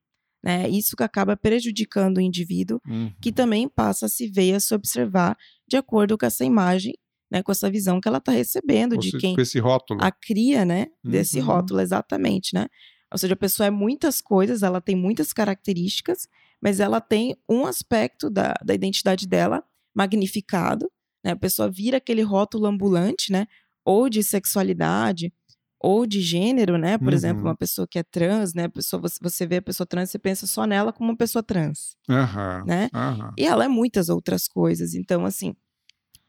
Né? 0.43 0.69
Isso 0.69 0.97
que 0.97 1.03
acaba 1.03 1.37
prejudicando 1.37 2.19
o 2.19 2.21
indivíduo, 2.21 2.81
uhum. 2.87 3.13
que 3.21 3.31
também 3.31 3.69
passa 3.69 4.07
a 4.07 4.09
se 4.09 4.27
ver 4.29 4.55
a 4.55 4.61
se 4.61 4.75
observar 4.75 5.37
de 5.69 5.77
acordo 5.77 6.17
com 6.17 6.25
essa 6.25 6.45
imagem, 6.45 6.95
né? 7.31 7.43
com 7.43 7.53
essa 7.53 7.71
visão 7.71 8.01
que 8.01 8.09
ela 8.09 8.19
está 8.19 8.33
recebendo 8.33 8.95
Ou 8.95 8.99
de 8.99 9.13
quem 9.19 9.35
com 9.35 9.41
esse 9.41 9.59
rótulo. 9.59 10.03
a 10.03 10.11
cria, 10.11 10.65
né? 10.65 10.87
Uhum. 11.05 11.11
Desse 11.11 11.39
rótulo, 11.41 11.81
exatamente, 11.81 12.55
né? 12.55 12.67
Ou 13.13 13.19
seja, 13.19 13.35
a 13.35 13.37
pessoa 13.37 13.67
é 13.67 13.71
muitas 13.71 14.21
coisas, 14.21 14.63
ela 14.63 14.81
tem 14.81 14.97
muitas 14.97 15.33
características, 15.33 16.29
mas 16.63 16.81
ela 16.81 17.01
tem 17.01 17.37
um 17.49 17.67
aspecto 17.67 18.31
da, 18.31 18.55
da 18.65 18.73
identidade 18.73 19.27
dela 19.27 19.65
magnificado, 19.95 20.91
né? 21.25 21.33
A 21.33 21.37
pessoa 21.37 21.71
vira 21.71 21.99
aquele 21.99 22.23
rótulo 22.23 22.67
ambulante, 22.67 23.31
né? 23.31 23.47
Ou 23.85 24.09
de 24.09 24.23
sexualidade, 24.23 25.33
ou 25.81 26.07
de 26.07 26.21
gênero, 26.21 26.77
né? 26.77 26.99
Por 26.99 27.09
uhum. 27.09 27.15
exemplo, 27.15 27.43
uma 27.43 27.57
pessoa 27.57 27.89
que 27.89 27.99
é 27.99 28.03
trans, 28.03 28.53
né? 28.53 28.69
pessoa, 28.69 29.01
você, 29.01 29.17
você 29.21 29.47
vê 29.47 29.57
a 29.57 29.63
pessoa 29.63 29.87
trans, 29.87 30.11
você 30.11 30.19
pensa 30.19 30.47
só 30.47 30.67
nela 30.67 30.93
como 30.93 31.11
uma 31.11 31.17
pessoa 31.17 31.43
trans, 31.43 31.97
uhum. 32.07 32.65
né? 32.67 32.91
Uhum. 32.95 33.33
E 33.39 33.47
ela 33.47 33.65
é 33.65 33.69
muitas 33.69 34.11
outras 34.11 34.47
coisas. 34.47 34.95
Então, 34.95 35.25
assim, 35.25 35.55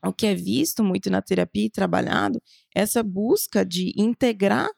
o 0.06 0.14
que 0.14 0.26
é 0.26 0.34
visto 0.34 0.84
muito 0.84 1.10
na 1.10 1.22
terapia 1.22 1.66
e 1.66 1.70
trabalhado, 1.70 2.42
é 2.74 2.82
essa 2.82 3.04
busca 3.04 3.66
de 3.66 3.94
integrar, 3.98 4.70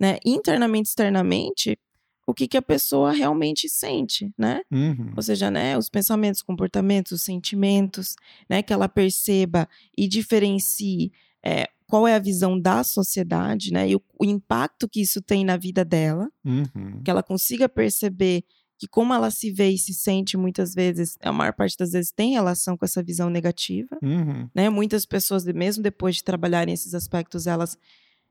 né, 0.00 0.18
internamente, 0.24 0.88
externamente, 0.88 1.78
o 2.26 2.32
que, 2.32 2.48
que 2.48 2.56
a 2.56 2.62
pessoa 2.62 3.12
realmente 3.12 3.68
sente, 3.68 4.32
né? 4.36 4.62
Uhum. 4.72 5.12
Ou 5.14 5.22
seja, 5.22 5.50
né, 5.50 5.76
os 5.76 5.90
pensamentos, 5.90 6.40
comportamentos, 6.40 7.12
os 7.12 7.22
sentimentos, 7.22 8.16
né, 8.48 8.62
que 8.62 8.72
ela 8.72 8.88
perceba 8.88 9.68
e 9.96 10.08
diferencie 10.08 11.12
é, 11.44 11.68
qual 11.94 12.08
é 12.08 12.16
a 12.16 12.18
visão 12.18 12.58
da 12.60 12.82
sociedade, 12.82 13.72
né? 13.72 13.88
E 13.88 13.94
o, 13.94 14.02
o 14.18 14.24
impacto 14.24 14.88
que 14.88 15.00
isso 15.00 15.22
tem 15.22 15.44
na 15.44 15.56
vida 15.56 15.84
dela, 15.84 16.28
uhum. 16.44 17.00
que 17.04 17.08
ela 17.08 17.22
consiga 17.22 17.68
perceber 17.68 18.42
que 18.76 18.88
como 18.88 19.14
ela 19.14 19.30
se 19.30 19.52
vê 19.52 19.68
e 19.68 19.78
se 19.78 19.94
sente 19.94 20.36
muitas 20.36 20.74
vezes, 20.74 21.16
a 21.22 21.30
maior 21.30 21.52
parte 21.52 21.76
das 21.78 21.92
vezes 21.92 22.10
tem 22.10 22.32
relação 22.32 22.76
com 22.76 22.84
essa 22.84 23.00
visão 23.00 23.30
negativa, 23.30 23.96
uhum. 24.02 24.48
né? 24.52 24.68
Muitas 24.68 25.06
pessoas, 25.06 25.44
mesmo 25.44 25.84
depois 25.84 26.16
de 26.16 26.24
trabalharem 26.24 26.74
esses 26.74 26.94
aspectos, 26.94 27.46
elas 27.46 27.78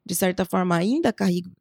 de 0.05 0.13
certa 0.13 0.43
forma, 0.43 0.75
ainda 0.75 1.15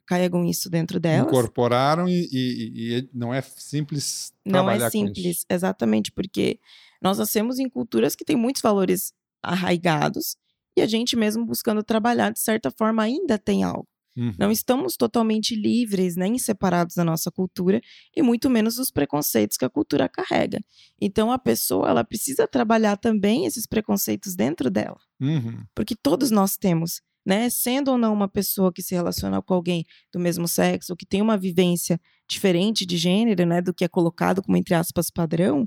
carregam 0.05 0.45
isso 0.45 0.69
dentro 0.69 0.99
delas. 0.99 1.29
Incorporaram 1.29 2.09
e, 2.09 2.29
e, 2.33 2.99
e 2.99 3.09
não 3.15 3.33
é 3.33 3.41
simples 3.41 4.33
Não 4.45 4.69
é 4.69 4.91
simples, 4.91 5.47
exatamente, 5.49 6.11
porque 6.11 6.59
nós 7.01 7.19
nascemos 7.19 7.61
em 7.61 7.69
culturas 7.69 8.17
que 8.17 8.25
têm 8.25 8.35
muitos 8.35 8.61
valores 8.61 9.13
arraigados 9.41 10.37
e 10.77 10.83
a 10.83 10.87
gente 10.87 11.17
mesmo 11.17 11.45
buscando 11.45 11.83
trabalhar, 11.83 12.33
de 12.33 12.41
certa 12.41 12.71
forma, 12.71 13.03
ainda 13.03 13.39
tem 13.39 13.63
algo. 13.63 13.87
Uhum. 14.17 14.35
Não 14.39 14.51
estamos 14.51 14.97
totalmente 14.97 15.55
livres, 15.55 16.17
nem 16.17 16.39
separados 16.39 16.95
da 16.97 17.05
nossa 17.05 17.31
cultura 17.31 17.81
e 18.15 18.23
muito 18.23 18.51
menos 18.51 18.77
dos 18.77 18.91
preconceitos 18.91 19.57
que 19.57 19.65
a 19.65 19.71
cultura 19.71 20.09
carrega. 20.09 20.61
Então 21.01 21.33
a 21.33 21.39
pessoa 21.39 21.89
ela 21.89 22.05
precisa 22.05 22.47
trabalhar 22.47 22.97
também 22.97 23.47
esses 23.47 23.67
preconceitos 23.67 24.35
dentro 24.35 24.71
dela, 24.71 24.99
uhum. 25.21 25.65
porque 25.75 25.97
todos 25.97 26.31
nós 26.31 26.57
temos, 26.57 27.01
né? 27.25 27.49
Sendo 27.49 27.93
ou 27.93 27.99
não 27.99 28.13
uma 28.13 28.29
pessoa 28.29 28.73
que 28.73 28.83
se 28.83 28.95
relaciona 28.95 29.41
com 29.41 29.55
alguém 29.55 29.85
do 30.13 30.21
mesmo 30.21 30.47
sexo, 30.47 30.93
ou 30.93 30.97
que 30.97 31.07
tem 31.07 31.23
uma 31.23 31.39
vivência 31.39 31.99
diferente 32.29 32.85
de 32.85 32.99
gênero, 32.99 33.47
né, 33.47 33.63
do 33.63 33.73
que 33.73 33.85
é 33.85 33.89
colocado 33.89 34.43
como 34.43 34.57
entre 34.57 34.75
aspas 34.75 35.11
padrão, 35.11 35.67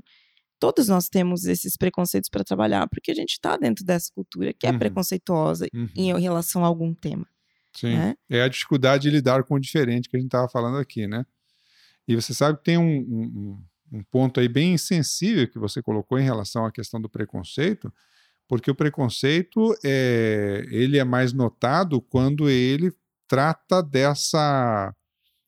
todos 0.58 0.88
nós 0.88 1.08
temos 1.08 1.44
esses 1.44 1.76
preconceitos 1.76 2.28
para 2.30 2.44
trabalhar, 2.44 2.88
porque 2.88 3.10
a 3.10 3.14
gente 3.14 3.32
está 3.32 3.56
dentro 3.56 3.84
dessa 3.84 4.10
cultura 4.14 4.52
que 4.52 4.66
é 4.66 4.70
uhum. 4.70 4.78
preconceituosa 4.78 5.66
uhum. 5.74 5.88
em 5.94 6.20
relação 6.20 6.64
a 6.64 6.66
algum 6.66 6.94
tema. 6.94 7.26
Sim. 7.74 7.94
Né? 7.94 8.14
É 8.28 8.42
a 8.42 8.48
dificuldade 8.48 9.02
de 9.02 9.10
lidar 9.10 9.44
com 9.44 9.54
o 9.54 9.60
diferente 9.60 10.08
que 10.08 10.16
a 10.16 10.20
gente 10.20 10.28
estava 10.28 10.48
falando 10.48 10.78
aqui, 10.78 11.06
né? 11.06 11.26
E 12.08 12.14
você 12.14 12.32
sabe 12.32 12.58
que 12.58 12.64
tem 12.64 12.78
um, 12.78 12.98
um, 12.98 13.62
um, 13.92 14.02
ponto 14.04 14.40
aí 14.40 14.48
bem 14.48 14.78
sensível 14.78 15.46
que 15.48 15.58
você 15.58 15.82
colocou 15.82 16.18
em 16.18 16.24
relação 16.24 16.64
à 16.64 16.72
questão 16.72 17.00
do 17.00 17.08
preconceito, 17.08 17.92
porque 18.48 18.70
o 18.70 18.74
preconceito 18.74 19.76
é, 19.84 20.64
ele 20.70 20.98
é 20.98 21.04
mais 21.04 21.32
notado 21.32 22.00
quando 22.00 22.48
ele 22.48 22.92
trata 23.28 23.82
dessa 23.82 24.94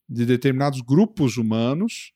de 0.09 0.27
determinados 0.27 0.81
grupos 0.81 1.37
humanos 1.37 2.13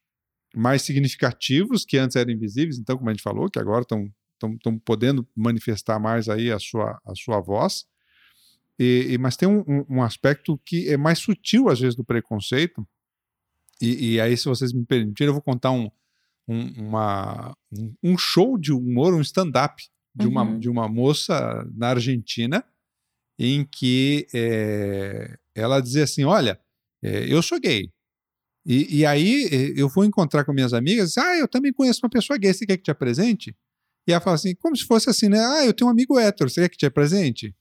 mais 0.55 0.83
significativos 0.83 1.85
que 1.85 1.99
antes 1.99 2.17
eram 2.17 2.33
invisíveis, 2.33 2.79
então 2.79 2.97
como 2.97 3.09
a 3.09 3.13
gente 3.13 3.23
falou, 3.23 3.51
que 3.51 3.59
agora 3.59 3.83
estão 3.83 4.79
podendo 4.85 5.27
manifestar 5.35 5.99
mais 5.99 6.29
aí 6.29 6.51
a 6.51 6.59
sua, 6.59 7.01
a 7.05 7.15
sua 7.15 7.41
voz. 7.41 7.87
E, 8.79 9.09
e, 9.11 9.19
mas 9.19 9.37
tem 9.37 9.49
um, 9.49 9.65
um, 9.89 10.03
aspecto 10.03 10.59
que 10.65 10.89
é 10.89 10.97
mais 10.97 11.19
sutil, 11.19 11.69
às 11.69 11.79
vezes, 11.79 11.95
do 11.95 12.05
preconceito. 12.05 12.87
E, 13.81 14.15
e 14.15 14.21
aí, 14.21 14.37
se 14.37 14.47
vocês 14.47 14.73
me 14.73 14.85
permitirem, 14.85 15.29
eu 15.29 15.35
vou 15.35 15.43
contar 15.43 15.71
um, 15.71 15.91
um, 16.49 16.89
uma, 16.89 17.57
um 18.03 18.17
show 18.19 18.59
de 18.59 18.73
humor, 18.73 19.15
um 19.15 19.21
stand-up 19.21 19.83
de, 20.15 20.27
uhum. 20.27 20.33
uma, 20.33 20.59
de 20.59 20.69
uma 20.69 20.89
moça 20.89 21.65
na 21.75 21.91
Argentina, 21.91 22.65
em 23.39 23.65
que 23.65 24.27
é, 24.35 25.39
ela 25.55 25.81
dizia 25.81 26.05
assim: 26.05 26.25
Olha, 26.25 26.59
é, 27.03 27.33
eu 27.33 27.43
sou 27.43 27.61
gay. 27.61 27.91
E, 28.65 29.01
e, 29.01 29.07
aí 29.07 29.75
eu 29.77 29.89
vou 29.89 30.05
encontrar 30.05 30.45
com 30.45 30.53
minhas 30.53 30.73
amigas, 30.73 31.19
ah, 31.19 31.37
eu 31.37 31.49
também 31.49 31.73
conheço 31.73 32.01
uma 32.03 32.11
pessoa 32.11 32.39
gay, 32.39 32.53
você 32.53 32.65
quer 32.65 32.77
que 32.77 32.85
te 32.85 32.91
apresente? 32.93 33.57
E 34.07 34.13
ela 34.13 34.21
fala 34.21 34.37
assim, 34.37 34.55
como 34.55 34.77
se 34.77 34.85
fosse 34.85 35.11
assim, 35.11 35.29
né? 35.29 35.39
Ah, 35.39 35.67
eu 35.67 35.73
tenho 35.73 35.89
um 35.89 35.91
amigo 35.91 36.19
hétero, 36.19 36.49
você 36.49 36.63
quer 36.63 36.69
que 36.69 36.77
te 36.77 36.87
apresente? 36.87 37.55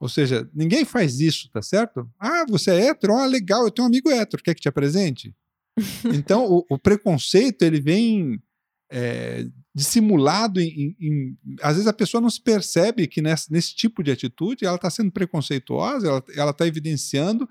Ou 0.00 0.08
seja, 0.08 0.48
ninguém 0.54 0.84
faz 0.84 1.20
isso, 1.20 1.50
tá 1.50 1.62
certo? 1.62 2.08
Ah, 2.18 2.44
você 2.48 2.70
é 2.70 2.86
hétero? 2.88 3.14
Ah, 3.14 3.26
legal, 3.26 3.64
eu 3.64 3.70
tenho 3.70 3.84
um 3.84 3.88
amigo 3.88 4.10
hétero, 4.10 4.42
quer 4.42 4.54
que 4.54 4.60
te 4.60 4.68
apresente? 4.68 5.34
então, 6.14 6.46
o, 6.46 6.64
o, 6.70 6.78
preconceito, 6.78 7.62
ele 7.62 7.80
vem 7.80 8.42
é, 8.90 9.46
dissimulado 9.74 10.60
em, 10.60 10.96
em, 11.00 11.38
Às 11.62 11.74
vezes 11.74 11.86
a 11.86 11.92
pessoa 11.92 12.20
não 12.20 12.30
se 12.30 12.40
percebe 12.40 13.06
que 13.06 13.20
nesse, 13.20 13.52
nesse 13.52 13.74
tipo 13.74 14.02
de 14.02 14.10
atitude 14.10 14.64
ela 14.64 14.76
está 14.76 14.88
sendo 14.88 15.10
preconceituosa, 15.10 16.22
ela 16.34 16.50
está 16.50 16.66
evidenciando 16.66 17.48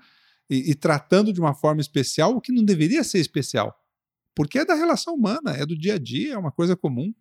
e, 0.48 0.70
e 0.70 0.74
tratando 0.74 1.32
de 1.32 1.40
uma 1.40 1.54
forma 1.54 1.80
especial 1.80 2.34
o 2.34 2.40
que 2.40 2.52
não 2.52 2.64
deveria 2.64 3.02
ser 3.04 3.18
especial. 3.18 3.74
Porque 4.34 4.58
é 4.58 4.64
da 4.64 4.74
relação 4.74 5.14
humana, 5.14 5.52
é 5.52 5.64
do 5.64 5.76
dia 5.76 5.94
a 5.94 5.98
dia, 5.98 6.34
é 6.34 6.38
uma 6.38 6.52
coisa 6.52 6.76
comum. 6.76 7.12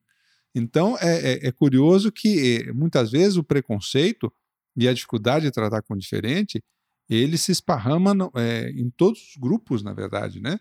Então, 0.53 0.97
é, 0.99 1.33
é, 1.33 1.47
é 1.47 1.51
curioso 1.51 2.11
que 2.11 2.71
muitas 2.73 3.11
vezes 3.11 3.37
o 3.37 3.43
preconceito 3.43 4.31
e 4.75 4.87
a 4.87 4.93
dificuldade 4.93 5.45
de 5.45 5.51
tratar 5.51 5.81
com 5.81 5.93
o 5.93 5.97
diferente, 5.97 6.61
ele 7.09 7.37
se 7.37 7.51
esparrama 7.51 8.13
no, 8.13 8.31
é, 8.35 8.69
em 8.71 8.89
todos 8.89 9.21
os 9.21 9.35
grupos, 9.37 9.83
na 9.83 9.93
verdade, 9.93 10.41
né? 10.41 10.59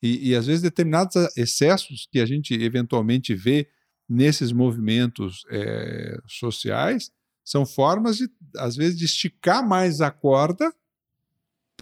E, 0.00 0.30
e, 0.30 0.36
às 0.36 0.46
vezes 0.46 0.62
determinados 0.62 1.16
excessos 1.36 2.06
que 2.12 2.20
a 2.20 2.26
gente 2.26 2.54
eventualmente 2.54 3.34
vê 3.34 3.68
nesses 4.08 4.52
movimentos 4.52 5.44
é, 5.50 6.16
sociais 6.26 7.10
são 7.44 7.66
formas 7.66 8.18
de, 8.18 8.28
às 8.56 8.76
vezes, 8.76 8.96
de 8.96 9.06
esticar 9.06 9.66
mais 9.66 10.00
a 10.00 10.10
corda 10.10 10.72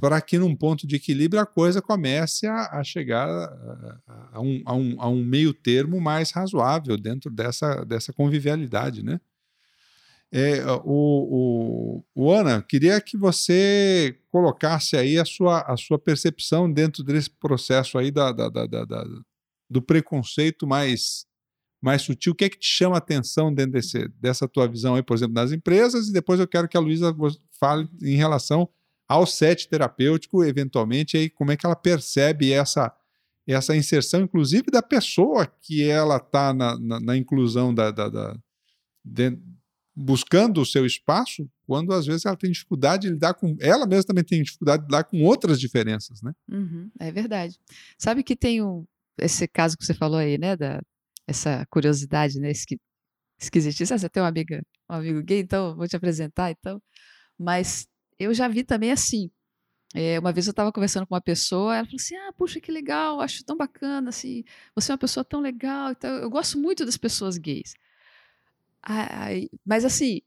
para 0.00 0.20
que 0.20 0.38
num 0.38 0.54
ponto 0.54 0.86
de 0.86 0.96
equilíbrio 0.96 1.40
a 1.40 1.46
coisa 1.46 1.80
comece 1.80 2.46
a, 2.46 2.78
a 2.78 2.84
chegar 2.84 3.28
a, 3.28 4.30
a, 4.32 4.40
um, 4.40 4.62
um, 4.68 4.96
a 5.00 5.08
um 5.08 5.24
meio 5.24 5.54
termo 5.54 6.00
mais 6.00 6.30
razoável 6.30 6.96
dentro 6.98 7.30
dessa, 7.30 7.84
dessa 7.84 8.12
convivialidade, 8.12 9.02
né? 9.02 9.20
É, 10.30 10.60
o, 10.84 10.84
o, 10.84 12.04
o, 12.14 12.32
Ana, 12.32 12.60
queria 12.60 13.00
que 13.00 13.16
você 13.16 14.18
colocasse 14.28 14.96
aí 14.96 15.18
a 15.18 15.24
sua, 15.24 15.60
a 15.62 15.76
sua 15.76 15.98
percepção 15.98 16.70
dentro 16.70 17.02
desse 17.04 17.30
processo 17.30 17.96
aí 17.96 18.10
da, 18.10 18.32
da, 18.32 18.48
da, 18.48 18.66
da 18.66 19.04
do 19.70 19.80
preconceito 19.80 20.66
mais, 20.66 21.26
mais 21.80 22.02
sutil. 22.02 22.32
O 22.32 22.34
que 22.34 22.44
é 22.44 22.48
que 22.48 22.58
te 22.58 22.66
chama 22.66 22.96
a 22.96 22.98
atenção 22.98 23.54
dentro 23.54 23.72
desse, 23.72 24.08
dessa 24.20 24.48
tua 24.48 24.66
visão 24.66 24.96
aí, 24.96 25.02
por 25.02 25.16
exemplo, 25.16 25.34
das 25.34 25.52
empresas? 25.52 26.08
E 26.08 26.12
depois 26.12 26.38
eu 26.38 26.46
quero 26.46 26.68
que 26.68 26.76
a 26.76 26.80
Luísa 26.80 27.14
fale 27.58 27.88
em 28.02 28.16
relação 28.16 28.68
ao 29.08 29.26
set 29.26 29.68
terapêutico, 29.68 30.44
eventualmente, 30.44 31.16
aí 31.16 31.30
como 31.30 31.52
é 31.52 31.56
que 31.56 31.64
ela 31.64 31.76
percebe 31.76 32.52
essa, 32.52 32.92
essa 33.46 33.76
inserção, 33.76 34.22
inclusive 34.22 34.70
da 34.70 34.82
pessoa 34.82 35.46
que 35.46 35.88
ela 35.88 36.16
está 36.16 36.52
na, 36.52 36.78
na, 36.78 37.00
na, 37.00 37.16
inclusão 37.16 37.72
da, 37.72 37.90
da, 37.90 38.08
da 38.08 38.36
de, 39.04 39.38
buscando 39.94 40.60
o 40.60 40.66
seu 40.66 40.84
espaço, 40.84 41.48
quando 41.66 41.92
às 41.92 42.06
vezes 42.06 42.26
ela 42.26 42.36
tem 42.36 42.50
dificuldade 42.50 43.06
de 43.06 43.14
lidar 43.14 43.34
com. 43.34 43.56
Ela 43.60 43.86
mesma 43.86 44.04
também 44.04 44.24
tem 44.24 44.42
dificuldade 44.42 44.82
de 44.82 44.88
lidar 44.88 45.04
com 45.04 45.22
outras 45.22 45.58
diferenças, 45.58 46.20
né? 46.20 46.32
Uhum, 46.48 46.90
é 46.98 47.10
verdade. 47.10 47.58
Sabe 47.98 48.22
que 48.22 48.36
tem 48.36 48.62
um, 48.62 48.84
esse 49.18 49.48
caso 49.48 49.76
que 49.76 49.84
você 49.84 49.94
falou 49.94 50.18
aí, 50.18 50.36
né? 50.36 50.56
Da, 50.56 50.82
essa 51.26 51.64
curiosidade, 51.70 52.38
né? 52.38 52.50
Esqui, 52.50 52.78
esquisitíssima. 53.40 53.98
Você 53.98 54.08
tem 54.08 54.22
uma 54.22 54.28
amiga, 54.28 54.62
um 54.90 54.94
amigo 54.94 55.22
gay, 55.22 55.40
então 55.40 55.74
vou 55.76 55.88
te 55.88 55.96
apresentar, 55.96 56.50
então. 56.50 56.80
Mas 57.38 57.86
eu 58.18 58.34
já 58.34 58.48
vi 58.48 58.64
também 58.64 58.92
assim. 58.92 59.30
É, 59.94 60.18
uma 60.18 60.32
vez 60.32 60.46
eu 60.46 60.50
estava 60.50 60.72
conversando 60.72 61.06
com 61.06 61.14
uma 61.14 61.20
pessoa, 61.20 61.76
ela 61.76 61.86
falou 61.86 61.96
assim: 61.96 62.16
Ah, 62.16 62.32
puxa, 62.36 62.60
que 62.60 62.72
legal, 62.72 63.20
acho 63.20 63.44
tão 63.44 63.56
bacana, 63.56 64.10
assim, 64.10 64.44
você 64.74 64.92
é 64.92 64.94
uma 64.94 64.98
pessoa 64.98 65.24
tão 65.24 65.40
legal. 65.40 65.92
Então, 65.92 66.10
eu 66.16 66.30
gosto 66.30 66.58
muito 66.58 66.84
das 66.84 66.96
pessoas 66.96 67.38
gays. 67.38 67.74
Aí, 68.82 69.50
mas 69.64 69.84
assim, 69.84 70.20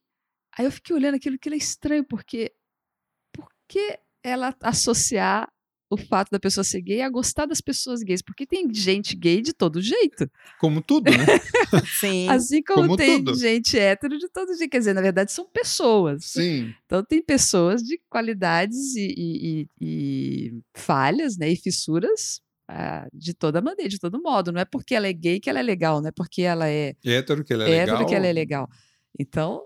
aí 0.58 0.66
eu 0.66 0.72
fiquei 0.72 0.96
olhando 0.96 1.16
aquilo, 1.16 1.36
aquilo 1.36 1.56
é 1.56 1.58
estranho, 1.58 2.06
porque 2.06 2.54
por 3.34 3.50
que 3.68 4.00
ela 4.24 4.56
associar 4.62 5.52
o 5.90 5.98
fato 5.98 6.30
da 6.30 6.40
pessoa 6.40 6.64
ser 6.64 6.82
gay 6.82 7.02
a 7.02 7.10
gostar 7.10 7.48
das 7.48 7.60
pessoas 7.60 8.04
gays, 8.04 8.22
porque 8.22 8.46
tem 8.46 8.72
gente 8.72 9.16
gay 9.16 9.42
de 9.42 9.54
todo 9.54 9.82
jeito. 9.82 10.30
Como 10.60 10.82
tudo, 10.82 11.10
né? 11.10 11.18
Sim. 12.00 12.30
Assim 12.30 12.62
como, 12.62 12.82
como 12.82 12.98
tem 12.98 13.24
tudo. 13.24 13.36
gente 13.36 13.78
hétero 13.78 14.18
de 14.18 14.30
todo 14.30 14.56
jeito. 14.56 14.70
Quer 14.70 14.80
dizer, 14.80 14.94
na 14.94 15.02
verdade, 15.02 15.32
são 15.32 15.46
pessoas. 15.46 16.26
Sim. 16.26 16.74
Então 16.86 17.04
tem 17.04 17.22
pessoas 17.22 17.82
de 17.82 18.00
qualidades 18.08 18.96
e, 18.96 19.16
e, 19.18 19.68
e 19.82 20.54
falhas, 20.76 21.38
né? 21.38 21.50
E 21.50 21.56
fissuras 21.56 22.42
ah, 22.68 23.08
de 23.12 23.34
toda 23.34 23.62
maneira, 23.62 23.90
de 23.90 24.00
todo 24.00 24.22
modo. 24.22 24.52
Não 24.52 24.62
é 24.62 24.66
porque 24.66 24.94
ela 24.94 25.08
é 25.08 25.14
gay 25.14 25.40
que 25.40 25.50
ela 25.50 25.60
é 25.60 25.64
legal, 25.64 26.02
não 26.02 26.10
é 26.10 26.12
porque 26.12 26.44
ela 26.44 26.70
é 26.70 26.94
hétero 27.04 27.44
que 27.44 27.52
ela 27.52 27.68
é 27.68 27.72
hétero 27.72 27.94
legal. 27.94 28.06
que 28.08 28.16
ela 28.16 28.28
é 28.28 28.34
legal. 28.34 28.70
Então, 29.18 29.64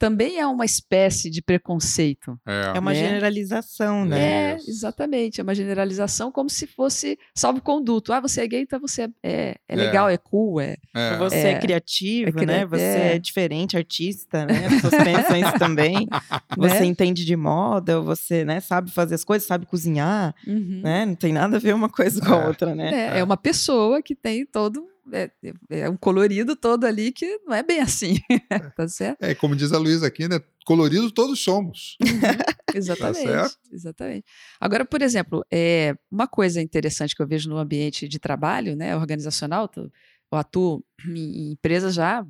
também 0.00 0.38
é 0.38 0.46
uma 0.46 0.64
espécie 0.64 1.28
de 1.28 1.42
preconceito. 1.42 2.40
É, 2.48 2.72
é 2.74 2.80
uma 2.80 2.94
né? 2.94 2.98
generalização, 2.98 4.06
né? 4.06 4.52
É, 4.52 4.56
exatamente. 4.56 5.40
É 5.40 5.42
uma 5.42 5.54
generalização 5.54 6.32
como 6.32 6.48
se 6.48 6.66
fosse 6.66 7.18
salvo-conduto. 7.34 8.10
Ah, 8.10 8.18
você 8.18 8.40
é 8.40 8.48
gay, 8.48 8.62
então 8.62 8.80
você 8.80 9.02
é, 9.02 9.10
é, 9.22 9.56
é 9.68 9.76
legal, 9.76 10.08
é. 10.08 10.16
cool, 10.16 10.58
é... 10.58 10.78
é. 10.96 11.18
Você 11.18 11.48
é, 11.48 11.58
criativo, 11.58 12.32
cri... 12.32 12.46
né? 12.46 12.64
Você 12.64 12.82
é. 12.82 13.18
diferente, 13.18 13.76
artista, 13.76 14.46
né? 14.46 14.68
As 14.68 14.80
pessoas 14.80 15.04
pensam 15.04 15.36
isso 15.36 15.58
também. 15.58 16.08
Você 16.56 16.80
né? 16.80 16.86
entende 16.86 17.24
de 17.24 17.36
moda, 17.36 18.00
você 18.00 18.44
né, 18.44 18.60
sabe 18.60 18.90
fazer 18.90 19.14
as 19.14 19.24
coisas, 19.24 19.46
sabe 19.46 19.66
cozinhar, 19.66 20.34
uhum. 20.46 20.80
né? 20.82 21.06
Não 21.06 21.14
tem 21.14 21.32
nada 21.32 21.56
a 21.56 21.60
ver 21.60 21.74
uma 21.74 21.88
coisa 21.88 22.20
com 22.20 22.32
a 22.32 22.46
outra, 22.48 22.74
né? 22.74 23.18
É, 23.18 23.22
uma 23.22 23.36
pessoa 23.36 24.02
que 24.02 24.14
tem 24.14 24.44
todo 24.46 24.89
é, 25.12 25.30
é, 25.70 25.88
um 25.88 25.96
colorido 25.96 26.56
todo 26.56 26.84
ali 26.84 27.12
que 27.12 27.38
não 27.46 27.54
é 27.54 27.62
bem 27.62 27.80
assim, 27.80 28.16
tá 28.76 28.88
certo? 28.88 29.22
É, 29.22 29.34
como 29.34 29.56
diz 29.56 29.72
a 29.72 29.78
Luísa 29.78 30.06
aqui, 30.06 30.28
né? 30.28 30.40
Colorido 30.64 31.10
todos 31.10 31.42
somos. 31.42 31.96
Uhum, 32.02 32.74
exatamente, 32.74 33.24
tá 33.24 33.50
exatamente. 33.72 34.24
Agora, 34.60 34.84
por 34.84 35.02
exemplo, 35.02 35.44
é, 35.50 35.94
uma 36.10 36.26
coisa 36.26 36.60
interessante 36.60 37.14
que 37.14 37.22
eu 37.22 37.26
vejo 37.26 37.48
no 37.48 37.58
ambiente 37.58 38.06
de 38.08 38.18
trabalho, 38.18 38.76
né, 38.76 38.96
organizacional, 38.96 39.70
eu 39.76 39.90
atuo 40.32 40.84
em 41.06 41.52
empresas 41.52 41.94
já 41.94 42.20
há 42.20 42.26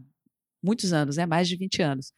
muitos 0.62 0.92
anos, 0.92 1.16
né, 1.16 1.26
mais 1.26 1.48
de 1.48 1.56
20 1.56 1.82
anos. 1.82 2.12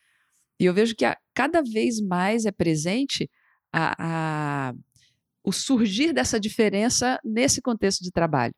E 0.60 0.64
eu 0.64 0.74
vejo 0.74 0.94
que 0.94 1.04
a, 1.04 1.16
cada 1.34 1.62
vez 1.62 2.00
mais 2.00 2.46
é 2.46 2.52
presente 2.52 3.28
a, 3.72 3.94
a, 4.68 4.74
o 5.42 5.50
surgir 5.50 6.12
dessa 6.12 6.38
diferença 6.38 7.18
nesse 7.24 7.60
contexto 7.60 8.02
de 8.02 8.12
trabalho. 8.12 8.54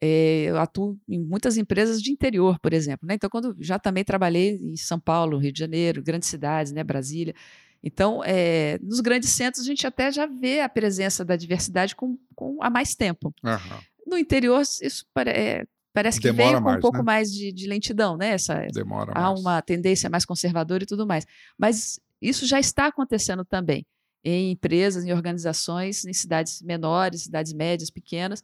É, 0.00 0.44
eu 0.44 0.58
atuo 0.58 0.96
em 1.08 1.18
muitas 1.18 1.56
empresas 1.56 2.00
de 2.00 2.12
interior, 2.12 2.58
por 2.60 2.72
exemplo. 2.72 3.06
Né? 3.06 3.14
Então, 3.14 3.28
quando 3.28 3.56
já 3.58 3.78
também 3.78 4.04
trabalhei 4.04 4.56
em 4.56 4.76
São 4.76 4.98
Paulo, 4.98 5.38
Rio 5.38 5.52
de 5.52 5.58
Janeiro, 5.58 6.02
grandes 6.02 6.28
cidades, 6.28 6.72
né, 6.72 6.84
Brasília. 6.84 7.34
Então, 7.82 8.22
é, 8.24 8.78
nos 8.82 9.00
grandes 9.00 9.30
centros, 9.30 9.64
a 9.64 9.66
gente 9.66 9.86
até 9.86 10.10
já 10.10 10.26
vê 10.26 10.60
a 10.60 10.68
presença 10.68 11.24
da 11.24 11.36
diversidade 11.36 11.94
com, 11.94 12.18
com 12.34 12.58
há 12.62 12.70
mais 12.70 12.94
tempo. 12.94 13.32
Uhum. 13.42 13.80
No 14.06 14.18
interior, 14.18 14.60
isso 14.60 15.04
é, 15.26 15.64
parece 15.92 16.20
que 16.20 16.30
Demora 16.32 16.48
veio 16.48 16.58
com 16.58 16.64
mais, 16.64 16.76
um 16.76 16.80
pouco 16.80 16.98
né? 16.98 17.04
mais 17.04 17.32
de, 17.32 17.52
de, 17.52 17.66
lentidão, 17.66 18.16
né? 18.16 18.30
Essa, 18.30 18.66
Demora 18.72 19.12
há 19.14 19.22
mais. 19.22 19.40
uma 19.40 19.62
tendência 19.62 20.08
mais 20.08 20.24
conservadora 20.24 20.82
e 20.82 20.86
tudo 20.86 21.06
mais. 21.06 21.26
Mas 21.56 22.00
isso 22.20 22.46
já 22.46 22.58
está 22.58 22.86
acontecendo 22.86 23.44
também 23.44 23.86
em 24.24 24.50
empresas, 24.50 25.04
em 25.04 25.12
organizações, 25.12 26.04
em 26.04 26.12
cidades 26.12 26.60
menores, 26.62 27.22
cidades 27.22 27.52
médias, 27.52 27.90
pequenas. 27.90 28.42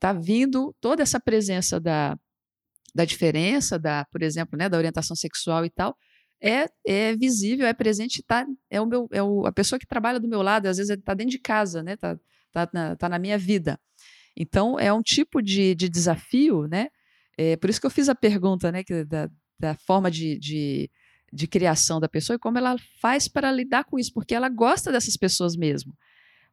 Está 0.00 0.14
vindo 0.14 0.74
toda 0.80 1.02
essa 1.02 1.20
presença 1.20 1.78
da, 1.78 2.18
da 2.94 3.04
diferença, 3.04 3.78
da, 3.78 4.06
por 4.06 4.22
exemplo, 4.22 4.58
né, 4.58 4.66
da 4.66 4.78
orientação 4.78 5.14
sexual 5.14 5.62
e 5.62 5.68
tal, 5.68 5.94
é, 6.40 6.64
é 6.86 7.14
visível, 7.14 7.66
é 7.66 7.74
presente, 7.74 8.22
tá, 8.22 8.46
é, 8.70 8.80
o 8.80 8.86
meu, 8.86 9.06
é 9.12 9.22
o, 9.22 9.44
a 9.44 9.52
pessoa 9.52 9.78
que 9.78 9.86
trabalha 9.86 10.18
do 10.18 10.26
meu 10.26 10.40
lado, 10.40 10.66
às 10.68 10.78
vezes 10.78 10.96
está 10.96 11.12
dentro 11.12 11.32
de 11.32 11.38
casa, 11.38 11.82
né, 11.82 11.98
tá, 11.98 12.18
tá, 12.50 12.66
na, 12.72 12.96
tá 12.96 13.10
na 13.10 13.18
minha 13.18 13.36
vida. 13.36 13.78
Então, 14.34 14.80
é 14.80 14.90
um 14.90 15.02
tipo 15.02 15.42
de, 15.42 15.74
de 15.74 15.86
desafio, 15.86 16.66
né? 16.66 16.88
É, 17.36 17.56
por 17.56 17.68
isso 17.68 17.78
que 17.78 17.86
eu 17.86 17.90
fiz 17.90 18.08
a 18.08 18.14
pergunta, 18.14 18.72
né, 18.72 18.82
que, 18.82 19.04
da, 19.04 19.28
da 19.58 19.74
forma 19.86 20.10
de, 20.10 20.38
de, 20.38 20.90
de 21.30 21.46
criação 21.46 22.00
da 22.00 22.08
pessoa 22.08 22.36
e 22.36 22.38
como 22.38 22.56
ela 22.56 22.74
faz 23.02 23.28
para 23.28 23.52
lidar 23.52 23.84
com 23.84 23.98
isso, 23.98 24.14
porque 24.14 24.34
ela 24.34 24.48
gosta 24.48 24.90
dessas 24.90 25.14
pessoas 25.14 25.56
mesmo. 25.56 25.92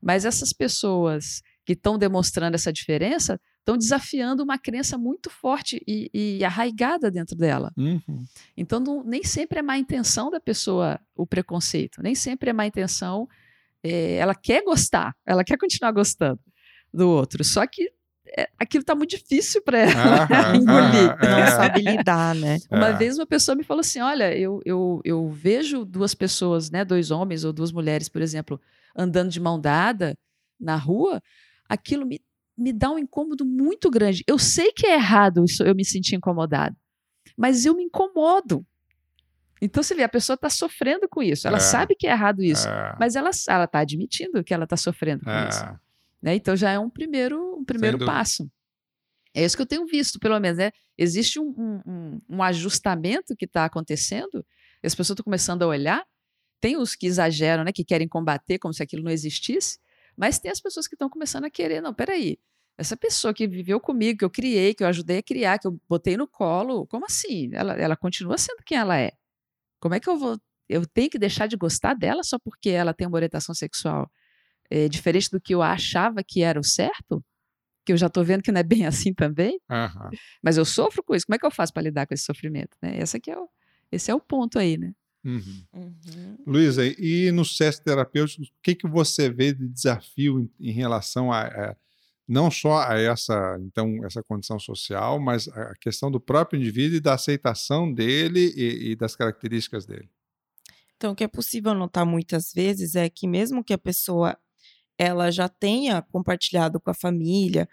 Mas 0.01 0.25
essas 0.25 0.51
pessoas 0.51 1.41
que 1.67 1.73
estão 1.73 1.97
demonstrando 1.97 2.55
essa 2.55 2.71
diferença 2.71 3.37
estão 3.59 3.77
desafiando 3.77 4.41
uma 4.41 4.57
crença 4.57 4.97
muito 4.97 5.29
forte 5.29 5.83
e, 5.85 6.09
e 6.13 6.45
arraigada 6.45 7.11
dentro 7.11 7.35
dela. 7.35 7.73
Uhum. 7.75 8.23
Então, 8.55 8.79
não, 8.79 9.03
nem 9.03 9.21
sempre 9.21 9.59
é 9.59 9.61
má 9.61 9.77
intenção 9.77 10.31
da 10.31 10.39
pessoa 10.39 10.97
o 11.13 11.27
preconceito, 11.27 12.01
nem 12.01 12.15
sempre 12.15 12.51
é 12.51 12.53
má 12.53 12.65
intenção. 12.65 13.27
É, 13.83 14.15
ela 14.15 14.33
quer 14.33 14.63
gostar, 14.63 15.13
ela 15.25 15.43
quer 15.43 15.57
continuar 15.57 15.91
gostando 15.91 16.39
do 16.93 17.09
outro, 17.09 17.43
só 17.43 17.67
que 17.67 17.91
é, 18.37 18.47
aquilo 18.57 18.83
está 18.83 18.95
muito 18.95 19.09
difícil 19.17 19.61
para 19.61 19.79
ela 19.79 20.27
ah, 20.31 20.55
engolir. 20.55 21.11
Ah, 21.19 21.29
não 21.29 21.39
é. 21.39 21.51
sabe 21.51 21.81
lidar, 21.81 22.33
né? 22.33 22.59
Uma 22.71 22.87
é. 22.87 22.93
vez 22.93 23.17
uma 23.17 23.27
pessoa 23.27 23.57
me 23.57 23.63
falou 23.65 23.81
assim: 23.81 23.99
olha, 23.99 24.33
eu, 24.37 24.61
eu, 24.63 25.01
eu 25.03 25.29
vejo 25.31 25.83
duas 25.83 26.15
pessoas, 26.15 26.71
né, 26.71 26.85
dois 26.85 27.11
homens 27.11 27.43
ou 27.43 27.51
duas 27.51 27.73
mulheres, 27.73 28.07
por 28.07 28.21
exemplo, 28.21 28.57
andando 28.95 29.29
de 29.29 29.39
mão 29.41 29.59
dada 29.59 30.17
na 30.57 30.75
rua, 30.75 31.21
aquilo 31.67 32.05
me, 32.05 32.21
me 32.57 32.73
dá 32.73 32.91
um 32.91 32.99
incômodo 32.99 33.45
muito 33.45 33.89
grande. 33.89 34.23
Eu 34.27 34.39
sei 34.39 34.71
que 34.71 34.85
é 34.85 34.93
errado 34.93 35.43
isso, 35.43 35.63
eu 35.63 35.75
me 35.75 35.85
sentir 35.85 36.15
incomodado, 36.15 36.75
mas 37.37 37.65
eu 37.65 37.75
me 37.75 37.83
incomodo. 37.83 38.65
Então, 39.61 39.81
você 39.81 39.95
vê, 39.95 40.03
a 40.03 40.09
pessoa 40.09 40.35
está 40.35 40.49
sofrendo 40.49 41.07
com 41.09 41.21
isso. 41.21 41.47
Ela 41.47 41.57
é. 41.57 41.61
sabe 41.61 41.95
que 41.95 42.07
é 42.07 42.11
errado 42.11 42.43
isso, 42.43 42.67
é. 42.67 42.95
mas 42.99 43.15
ela 43.15 43.29
está 43.29 43.79
admitindo 43.79 44.43
que 44.43 44.53
ela 44.53 44.65
está 44.65 44.77
sofrendo 44.77 45.23
com 45.23 45.31
é. 45.31 45.49
isso. 45.49 45.65
Né? 46.21 46.35
Então, 46.35 46.55
já 46.55 46.71
é 46.71 46.79
um 46.79 46.89
primeiro, 46.89 47.55
um 47.57 47.65
primeiro 47.65 48.05
passo. 48.05 48.49
É 49.33 49.43
isso 49.43 49.55
que 49.55 49.61
eu 49.61 49.67
tenho 49.67 49.85
visto, 49.85 50.19
pelo 50.19 50.39
menos. 50.39 50.57
Né? 50.57 50.71
Existe 50.97 51.39
um, 51.39 51.81
um, 51.85 52.21
um 52.29 52.43
ajustamento 52.43 53.35
que 53.35 53.45
está 53.45 53.65
acontecendo, 53.65 54.45
as 54.83 54.93
pessoas 54.93 55.15
estão 55.15 55.23
começando 55.23 55.63
a 55.63 55.67
olhar. 55.67 56.03
Tem 56.59 56.77
os 56.77 56.95
que 56.95 57.05
exageram, 57.05 57.63
né, 57.63 57.71
que 57.71 57.83
querem 57.83 58.07
combater 58.07 58.57
como 58.57 58.73
se 58.73 58.81
aquilo 58.81 59.03
não 59.03 59.11
existisse, 59.11 59.77
mas 60.17 60.39
tem 60.39 60.51
as 60.51 60.59
pessoas 60.59 60.87
que 60.87 60.95
estão 60.95 61.09
começando 61.09 61.45
a 61.45 61.49
querer, 61.49 61.81
não, 61.81 61.93
peraí, 61.93 62.39
essa 62.77 62.95
pessoa 62.95 63.33
que 63.33 63.47
viveu 63.47 63.79
comigo, 63.79 64.19
que 64.19 64.25
eu 64.25 64.29
criei, 64.29 64.73
que 64.73 64.83
eu 64.83 64.87
ajudei 64.87 65.19
a 65.19 65.23
criar, 65.23 65.57
que 65.57 65.67
eu 65.67 65.79
botei 65.89 66.15
no 66.15 66.27
colo, 66.27 66.85
como 66.87 67.05
assim? 67.05 67.49
Ela, 67.53 67.73
ela 67.73 67.95
continua 67.95 68.37
sendo 68.37 68.63
quem 68.63 68.77
ela 68.77 68.99
é. 68.99 69.11
Como 69.79 69.95
é 69.95 69.99
que 69.99 70.09
eu 70.09 70.17
vou. 70.17 70.39
Eu 70.69 70.85
tenho 70.85 71.09
que 71.09 71.17
deixar 71.17 71.47
de 71.47 71.55
gostar 71.55 71.93
dela 71.93 72.23
só 72.23 72.37
porque 72.37 72.69
ela 72.69 72.93
tem 72.93 73.07
uma 73.07 73.15
orientação 73.15 73.55
sexual 73.55 74.11
é, 74.69 74.87
diferente 74.87 75.29
do 75.31 75.41
que 75.41 75.53
eu 75.55 75.61
achava 75.61 76.23
que 76.23 76.43
era 76.43 76.59
o 76.59 76.63
certo? 76.63 77.23
Que 77.85 77.93
eu 77.93 77.97
já 77.97 78.07
estou 78.07 78.23
vendo 78.23 78.43
que 78.43 78.51
não 78.51 78.59
é 78.59 78.63
bem 78.63 78.85
assim 78.85 79.13
também. 79.13 79.59
Uhum. 79.69 80.09
Mas 80.43 80.57
eu 80.57 80.65
sofro 80.65 81.03
com 81.03 81.15
isso. 81.15 81.25
Como 81.25 81.35
é 81.35 81.39
que 81.39 81.45
eu 81.45 81.51
faço 81.51 81.73
para 81.73 81.83
lidar 81.83 82.05
com 82.05 82.13
esse 82.13 82.25
sofrimento? 82.25 82.77
Né? 82.81 82.99
Aqui 83.15 83.31
é 83.31 83.39
o, 83.39 83.49
esse 83.91 84.11
é 84.11 84.15
o 84.15 84.19
ponto 84.19 84.59
aí, 84.59 84.77
né? 84.77 84.93
Uhum. 85.27 85.63
Uhum. 85.73 86.37
Luísa, 86.47 86.85
e 86.85 87.29
no 87.31 87.43
SESC 87.43 87.83
terapêutico, 87.83 88.43
o 88.43 88.47
que, 88.63 88.73
que 88.73 88.87
você 88.87 89.29
vê 89.29 89.53
de 89.53 89.67
desafio 89.67 90.39
em, 90.39 90.49
em 90.57 90.71
relação 90.71 91.33
a, 91.33 91.41
a, 91.41 91.75
não 92.25 92.49
só 92.49 92.79
a 92.79 92.97
essa, 92.97 93.59
então, 93.59 94.05
essa 94.05 94.23
condição 94.23 94.57
social, 94.57 95.19
mas 95.19 95.49
a 95.49 95.73
questão 95.81 96.09
do 96.09 96.17
próprio 96.17 96.57
indivíduo 96.57 96.95
e 96.95 97.01
da 97.01 97.15
aceitação 97.15 97.91
dele 97.93 98.53
e, 98.55 98.91
e 98.91 98.95
das 98.95 99.17
características 99.17 99.85
dele? 99.85 100.09
Então, 100.95 101.11
o 101.11 101.15
que 101.15 101.25
é 101.25 101.27
possível 101.27 101.73
notar 101.73 102.05
muitas 102.05 102.53
vezes 102.53 102.95
é 102.95 103.09
que 103.09 103.27
mesmo 103.27 103.63
que 103.63 103.73
a 103.73 103.77
pessoa 103.77 104.37
ela 104.97 105.29
já 105.29 105.49
tenha 105.49 106.01
compartilhado 106.01 106.79
com 106.79 106.89
a 106.89 106.93
família, 106.93 107.67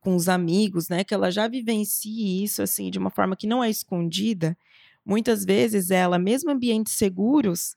com 0.00 0.16
os 0.16 0.28
amigos, 0.28 0.88
né, 0.88 1.04
que 1.04 1.14
ela 1.14 1.30
já 1.30 1.46
vivencie 1.46 2.42
isso 2.42 2.62
assim 2.62 2.90
de 2.90 2.98
uma 2.98 3.10
forma 3.10 3.36
que 3.36 3.46
não 3.46 3.62
é 3.62 3.70
escondida, 3.70 4.58
muitas 5.06 5.44
vezes 5.44 5.90
ela, 5.90 6.18
mesmo 6.18 6.50
em 6.50 6.54
ambientes 6.54 6.94
seguros, 6.94 7.76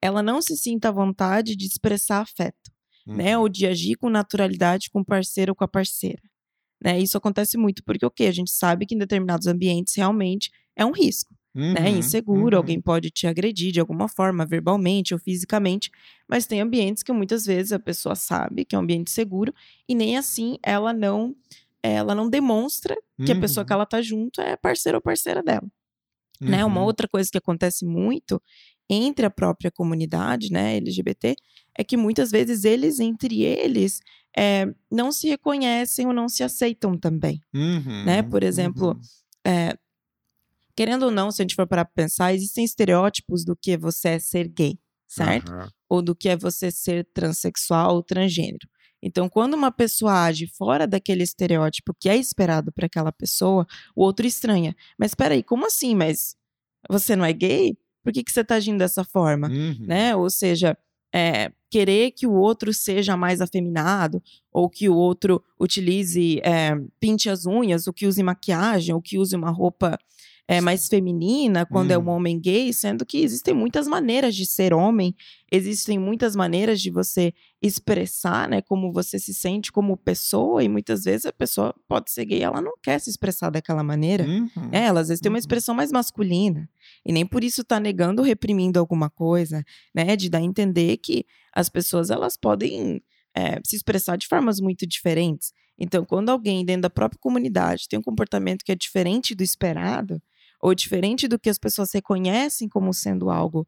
ela 0.00 0.22
não 0.22 0.40
se 0.40 0.56
sinta 0.56 0.88
à 0.88 0.92
vontade 0.92 1.54
de 1.54 1.66
expressar 1.66 2.22
afeto, 2.22 2.72
uhum. 3.06 3.16
né? 3.16 3.38
Ou 3.38 3.48
de 3.48 3.66
agir 3.66 3.96
com 3.96 4.08
naturalidade 4.08 4.90
com 4.90 5.00
o 5.00 5.04
parceiro 5.04 5.52
ou 5.52 5.56
com 5.56 5.64
a 5.64 5.68
parceira. 5.68 6.22
Né? 6.82 6.98
Isso 6.98 7.16
acontece 7.16 7.56
muito 7.56 7.84
porque 7.84 8.04
o 8.04 8.08
okay, 8.08 8.26
que 8.26 8.30
a 8.30 8.34
gente 8.34 8.50
sabe 8.50 8.86
que 8.86 8.94
em 8.94 8.98
determinados 8.98 9.46
ambientes 9.46 9.94
realmente 9.94 10.50
é 10.74 10.84
um 10.84 10.90
risco. 10.90 11.32
Né, 11.54 11.66
uhum, 11.66 11.74
né? 11.74 11.90
Inseguro, 11.90 12.56
uhum. 12.56 12.62
alguém 12.62 12.80
pode 12.80 13.10
te 13.10 13.26
agredir 13.26 13.72
de 13.72 13.78
alguma 13.78 14.08
forma, 14.08 14.46
verbalmente 14.46 15.12
ou 15.12 15.20
fisicamente, 15.20 15.90
mas 16.26 16.46
tem 16.46 16.62
ambientes 16.62 17.02
que 17.02 17.12
muitas 17.12 17.44
vezes 17.44 17.72
a 17.72 17.78
pessoa 17.78 18.14
sabe 18.14 18.64
que 18.64 18.74
é 18.74 18.78
um 18.78 18.82
ambiente 18.82 19.10
seguro 19.10 19.54
e 19.86 19.94
nem 19.94 20.16
assim 20.16 20.56
ela 20.62 20.94
não 20.94 21.36
ela 21.82 22.14
não 22.14 22.30
demonstra 22.30 22.96
que 23.24 23.32
a 23.32 23.38
pessoa 23.38 23.66
que 23.66 23.72
uhum. 23.72 23.76
ela 23.76 23.86
tá 23.86 24.00
junto 24.00 24.40
é 24.40 24.56
parceiro 24.56 24.98
ou 24.98 25.02
parceira 25.02 25.42
dela. 25.42 25.68
Uhum. 26.42 26.50
Né? 26.50 26.64
Uma 26.64 26.80
uhum. 26.80 26.86
outra 26.86 27.06
coisa 27.06 27.30
que 27.30 27.38
acontece 27.38 27.84
muito 27.84 28.42
entre 28.90 29.24
a 29.24 29.30
própria 29.30 29.70
comunidade 29.70 30.50
né, 30.50 30.76
LGBT 30.76 31.34
é 31.76 31.84
que 31.84 31.96
muitas 31.96 32.30
vezes 32.30 32.64
eles, 32.64 33.00
entre 33.00 33.42
eles, 33.42 34.00
é, 34.36 34.66
não 34.90 35.12
se 35.12 35.28
reconhecem 35.28 36.06
ou 36.06 36.12
não 36.12 36.28
se 36.28 36.42
aceitam 36.42 36.98
também. 36.98 37.40
Uhum, 37.54 38.04
né? 38.04 38.22
Por 38.22 38.42
exemplo, 38.42 38.88
uhum. 38.88 39.00
é, 39.44 39.76
querendo 40.76 41.04
ou 41.04 41.10
não, 41.10 41.30
se 41.30 41.40
a 41.40 41.44
gente 41.44 41.54
for 41.54 41.66
para 41.66 41.84
pensar, 41.84 42.34
existem 42.34 42.64
estereótipos 42.64 43.44
do 43.44 43.56
que 43.56 43.76
você 43.76 44.10
é 44.10 44.18
ser 44.18 44.48
gay, 44.48 44.78
certo? 45.06 45.52
Ou 45.88 46.02
do 46.02 46.14
que 46.14 46.28
é 46.28 46.36
você 46.36 46.70
ser 46.70 47.06
transexual 47.14 47.94
ou 47.94 48.02
transgênero. 48.02 48.68
Então, 49.02 49.28
quando 49.28 49.54
uma 49.54 49.72
pessoa 49.72 50.24
age 50.24 50.46
fora 50.46 50.86
daquele 50.86 51.22
estereótipo 51.22 51.94
que 51.98 52.08
é 52.08 52.16
esperado 52.16 52.70
para 52.70 52.86
aquela 52.86 53.10
pessoa, 53.10 53.66
o 53.96 54.02
outro 54.02 54.26
estranha. 54.26 54.76
Mas 54.98 55.10
espera 55.10 55.34
aí, 55.34 55.42
como 55.42 55.66
assim? 55.66 55.94
Mas 55.94 56.36
você 56.88 57.16
não 57.16 57.24
é 57.24 57.32
gay? 57.32 57.76
Por 58.02 58.12
que, 58.12 58.22
que 58.22 58.32
você 58.32 58.40
está 58.40 58.56
agindo 58.56 58.78
dessa 58.78 59.04
forma? 59.04 59.48
Uhum. 59.48 59.76
Né? 59.80 60.14
Ou 60.14 60.30
seja, 60.30 60.76
é, 61.12 61.52
querer 61.70 62.12
que 62.12 62.26
o 62.26 62.32
outro 62.32 62.72
seja 62.72 63.16
mais 63.16 63.40
afeminado, 63.40 64.22
ou 64.52 64.68
que 64.68 64.88
o 64.88 64.94
outro 64.94 65.42
utilize, 65.60 66.40
é, 66.42 66.74
pinte 66.98 67.28
as 67.28 67.44
unhas, 67.44 67.86
ou 67.86 67.92
que 67.92 68.06
use 68.06 68.22
maquiagem, 68.22 68.94
ou 68.94 69.02
que 69.02 69.18
use 69.18 69.36
uma 69.36 69.50
roupa 69.50 69.98
é, 70.48 70.60
mais 70.60 70.88
feminina 70.88 71.64
quando 71.64 71.90
hum. 71.90 71.94
é 71.94 71.98
um 71.98 72.02
hum. 72.02 72.08
homem 72.08 72.38
gay, 72.38 72.72
sendo 72.72 73.06
que 73.06 73.18
existem 73.18 73.54
muitas 73.54 73.86
maneiras 73.86 74.34
de 74.34 74.44
ser 74.44 74.74
homem, 74.74 75.14
existem 75.50 75.98
muitas 75.98 76.34
maneiras 76.34 76.80
de 76.80 76.90
você 76.90 77.32
expressar, 77.62 78.48
né, 78.48 78.60
como 78.60 78.92
você 78.92 79.18
se 79.18 79.32
sente 79.32 79.70
como 79.70 79.96
pessoa, 79.96 80.62
e 80.64 80.68
muitas 80.68 81.04
vezes 81.04 81.26
a 81.26 81.32
pessoa 81.32 81.74
pode 81.88 82.10
ser 82.10 82.24
gay, 82.24 82.42
ela 82.42 82.60
não 82.60 82.72
quer 82.82 82.98
se 82.98 83.08
expressar 83.08 83.50
daquela 83.50 83.82
maneira. 83.82 84.24
Uhum. 84.24 84.48
É, 84.72 84.84
ela 84.86 85.00
às 85.00 85.08
vezes 85.08 85.20
tem 85.20 85.30
uma 85.30 85.36
uhum. 85.36 85.38
expressão 85.38 85.74
mais 85.74 85.92
masculina, 85.92 86.68
e 87.06 87.12
nem 87.12 87.24
por 87.24 87.44
isso 87.44 87.62
tá 87.62 87.78
negando 87.78 88.20
ou 88.20 88.26
reprimindo 88.26 88.78
alguma 88.78 89.08
coisa, 89.08 89.64
né, 89.94 90.16
de 90.16 90.28
dar 90.28 90.38
a 90.38 90.42
entender 90.42 90.96
que 90.96 91.24
as 91.54 91.68
pessoas 91.68 92.10
elas 92.10 92.36
podem 92.36 93.00
é, 93.34 93.60
se 93.64 93.76
expressar 93.76 94.16
de 94.16 94.26
formas 94.26 94.60
muito 94.60 94.86
diferentes. 94.86 95.52
Então, 95.78 96.04
quando 96.04 96.28
alguém 96.28 96.64
dentro 96.64 96.82
da 96.82 96.90
própria 96.90 97.18
comunidade 97.18 97.88
tem 97.88 97.98
um 97.98 98.02
comportamento 98.02 98.64
que 98.64 98.72
é 98.72 98.74
diferente 98.74 99.34
do 99.34 99.42
esperado, 99.42 100.20
ou 100.62 100.74
diferente 100.74 101.26
do 101.26 101.38
que 101.38 101.50
as 101.50 101.58
pessoas 101.58 101.90
reconhecem 101.92 102.68
como 102.68 102.94
sendo 102.94 103.28
algo 103.28 103.66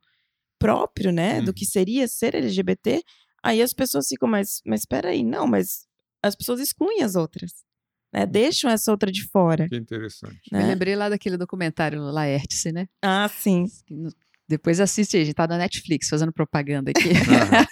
próprio, 0.59 1.13
né, 1.13 1.43
do 1.43 1.53
que 1.53 1.67
seria 1.67 2.07
ser 2.07 2.35
LGBT, 2.37 3.03
aí 3.43 3.61
as 3.61 3.75
pessoas 3.75 4.07
ficam, 4.09 4.29
mas, 4.29 4.63
mas 4.65 4.81
espera 4.81 5.11
aí, 5.11 5.23
não, 5.23 5.47
mas 5.47 5.87
as 6.23 6.35
pessoas 6.35 6.61
excluem 6.61 7.03
as 7.03 7.17
outras, 7.17 7.53
né, 8.15 8.25
deixam 8.25 8.71
essa 8.71 8.91
outra 8.91 9.11
de 9.11 9.29
fora. 9.29 9.69
Que 9.69 9.77
interessante. 9.77 10.41
Né? 10.51 10.63
Me 10.63 10.69
lembrei 10.69 10.95
lá 10.95 11.09
daquele 11.09 11.37
documentário 11.37 12.01
Laertice, 12.01 12.73
né? 12.73 12.87
Ah, 13.03 13.29
sim. 13.29 13.67
Depois 14.49 14.79
assiste, 14.79 15.17
a 15.17 15.25
gente 15.25 15.35
tá 15.35 15.47
na 15.47 15.59
Netflix 15.59 16.09
fazendo 16.09 16.33
propaganda 16.33 16.91
aqui. 16.91 17.11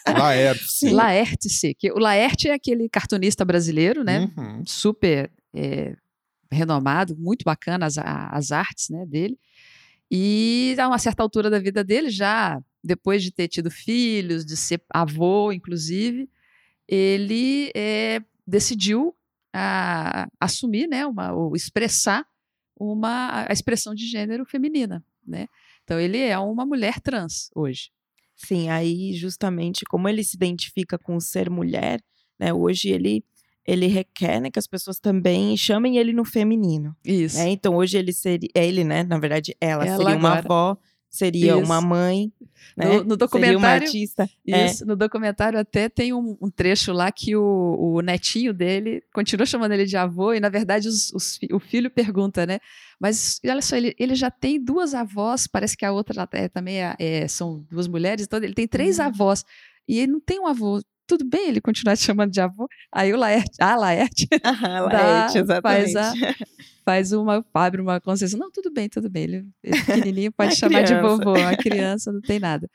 Ah, 0.04 0.12
Laerte. 0.18 0.90
Laerte, 0.90 1.74
que 1.78 1.92
o 1.92 1.98
Laerte 1.98 2.48
é 2.48 2.54
aquele 2.54 2.88
cartunista 2.88 3.44
brasileiro, 3.44 4.02
né? 4.02 4.30
Uhum. 4.36 4.62
Super 4.66 5.30
é, 5.54 5.94
renomado, 6.52 7.16
muito 7.16 7.44
bacana 7.44 7.86
as, 7.86 7.96
as 7.98 8.52
artes 8.52 8.88
né, 8.90 9.06
dele. 9.06 9.38
E 10.10 10.76
a 10.78 10.88
uma 10.88 10.98
certa 10.98 11.22
altura 11.22 11.48
da 11.48 11.58
vida 11.58 11.82
dele, 11.82 12.10
já 12.10 12.60
depois 12.84 13.22
de 13.22 13.30
ter 13.30 13.48
tido 13.48 13.70
filhos, 13.70 14.44
de 14.44 14.56
ser 14.56 14.82
avô, 14.90 15.52
inclusive, 15.52 16.28
ele 16.86 17.70
é, 17.74 18.20
decidiu 18.46 19.16
a, 19.52 20.28
assumir, 20.40 20.86
né, 20.86 21.06
uma, 21.06 21.32
ou 21.32 21.54
expressar 21.54 22.26
uma 22.78 23.46
a 23.48 23.52
expressão 23.52 23.94
de 23.94 24.06
gênero 24.06 24.44
feminina, 24.44 25.04
né? 25.26 25.46
Então 25.84 26.00
ele 26.00 26.18
é 26.18 26.38
uma 26.38 26.66
mulher 26.66 27.00
trans 27.00 27.50
hoje. 27.54 27.90
Sim, 28.34 28.70
aí 28.70 29.12
justamente 29.14 29.84
como 29.84 30.08
ele 30.08 30.24
se 30.24 30.36
identifica 30.36 30.98
com 30.98 31.20
ser 31.20 31.48
mulher, 31.48 32.02
né? 32.38 32.52
Hoje 32.52 32.88
ele 32.88 33.24
ele 33.66 33.86
requer 33.86 34.40
né, 34.40 34.50
que 34.50 34.58
as 34.58 34.66
pessoas 34.66 34.98
também 34.98 35.56
chamem 35.56 35.96
ele 35.96 36.12
no 36.12 36.24
feminino. 36.24 36.96
Isso. 37.04 37.38
Né? 37.38 37.50
Então 37.50 37.76
hoje 37.76 37.96
ele 37.96 38.12
seria 38.12 38.50
ele, 38.54 38.84
né? 38.84 39.02
Na 39.04 39.18
verdade, 39.18 39.56
ela, 39.60 39.86
ela 39.86 39.96
seria 39.96 40.16
uma 40.16 40.38
avó 40.38 40.78
seria 41.12 41.52
Isso. 41.52 41.64
uma 41.64 41.78
mãe, 41.78 42.32
né? 42.74 42.86
No, 42.86 43.04
no 43.04 43.16
documentário, 43.18 43.58
seria 43.58 43.58
uma 43.58 43.68
artista. 43.68 44.30
É. 44.48 44.66
Isso, 44.66 44.82
é. 44.82 44.86
no 44.86 44.96
documentário 44.96 45.58
até 45.58 45.86
tem 45.86 46.14
um, 46.14 46.38
um 46.40 46.50
trecho 46.50 46.90
lá 46.90 47.12
que 47.12 47.36
o, 47.36 47.76
o, 47.78 48.00
netinho 48.00 48.54
dele 48.54 49.02
continua 49.12 49.44
chamando 49.44 49.72
ele 49.72 49.84
de 49.84 49.94
avô 49.94 50.32
e 50.32 50.40
na 50.40 50.48
verdade 50.48 50.88
os, 50.88 51.12
os, 51.12 51.38
o 51.52 51.60
filho 51.60 51.90
pergunta, 51.90 52.46
né? 52.46 52.58
Mas 52.98 53.38
olha 53.44 53.60
só, 53.60 53.76
ele, 53.76 53.94
ele 53.98 54.14
já 54.14 54.30
tem 54.30 54.58
duas 54.58 54.94
avós, 54.94 55.46
parece 55.46 55.76
que 55.76 55.84
a 55.84 55.92
outra 55.92 56.26
é, 56.32 56.48
também 56.48 56.82
é, 56.82 56.96
é, 56.98 57.28
são 57.28 57.62
duas 57.70 57.86
mulheres, 57.86 58.24
então 58.24 58.42
ele 58.42 58.54
tem 58.54 58.66
três 58.66 58.98
uhum. 58.98 59.04
avós 59.04 59.44
e 59.86 59.98
ele 59.98 60.12
não 60.12 60.20
tem 60.20 60.40
um 60.40 60.46
avô 60.46 60.80
tudo 61.12 61.28
bem 61.28 61.48
ele 61.48 61.60
continuar 61.60 61.94
te 61.94 62.04
chamando 62.04 62.30
de 62.30 62.40
avô. 62.40 62.66
Aí 62.90 63.12
o 63.12 63.18
Laerte, 63.18 63.56
ah, 63.60 63.76
Laerte, 63.76 64.26
ah, 64.42 64.80
Laerte 64.80 65.38
exatamente. 65.38 65.92
Faz, 65.92 65.96
a, 65.96 66.34
faz 66.84 67.12
uma, 67.12 67.44
abre 67.52 67.82
uma 67.82 68.00
concessão. 68.00 68.38
Não, 68.38 68.50
tudo 68.50 68.72
bem, 68.72 68.88
tudo 68.88 69.10
bem. 69.10 69.24
Ele, 69.24 69.48
ele 69.62 69.82
pequenininho 69.84 70.32
pode 70.32 70.56
chamar 70.56 70.84
criança. 70.84 70.94
de 70.94 71.00
vovô, 71.02 71.34
a 71.34 71.54
criança 71.54 72.10
não 72.10 72.20
tem 72.22 72.38
nada. 72.38 72.66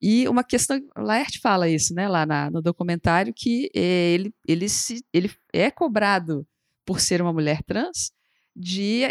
E 0.00 0.28
uma 0.28 0.44
questão, 0.44 0.78
o 0.94 1.00
Laerte 1.00 1.40
fala 1.40 1.70
isso, 1.70 1.94
né, 1.94 2.06
lá 2.06 2.26
na, 2.26 2.50
no 2.50 2.60
documentário, 2.60 3.32
que 3.34 3.70
é, 3.74 4.12
ele, 4.12 4.34
ele, 4.46 4.68
se, 4.68 5.02
ele 5.10 5.30
é 5.50 5.70
cobrado 5.70 6.46
por 6.84 7.00
ser 7.00 7.22
uma 7.22 7.32
mulher 7.32 7.62
trans 7.62 8.12
de 8.54 9.10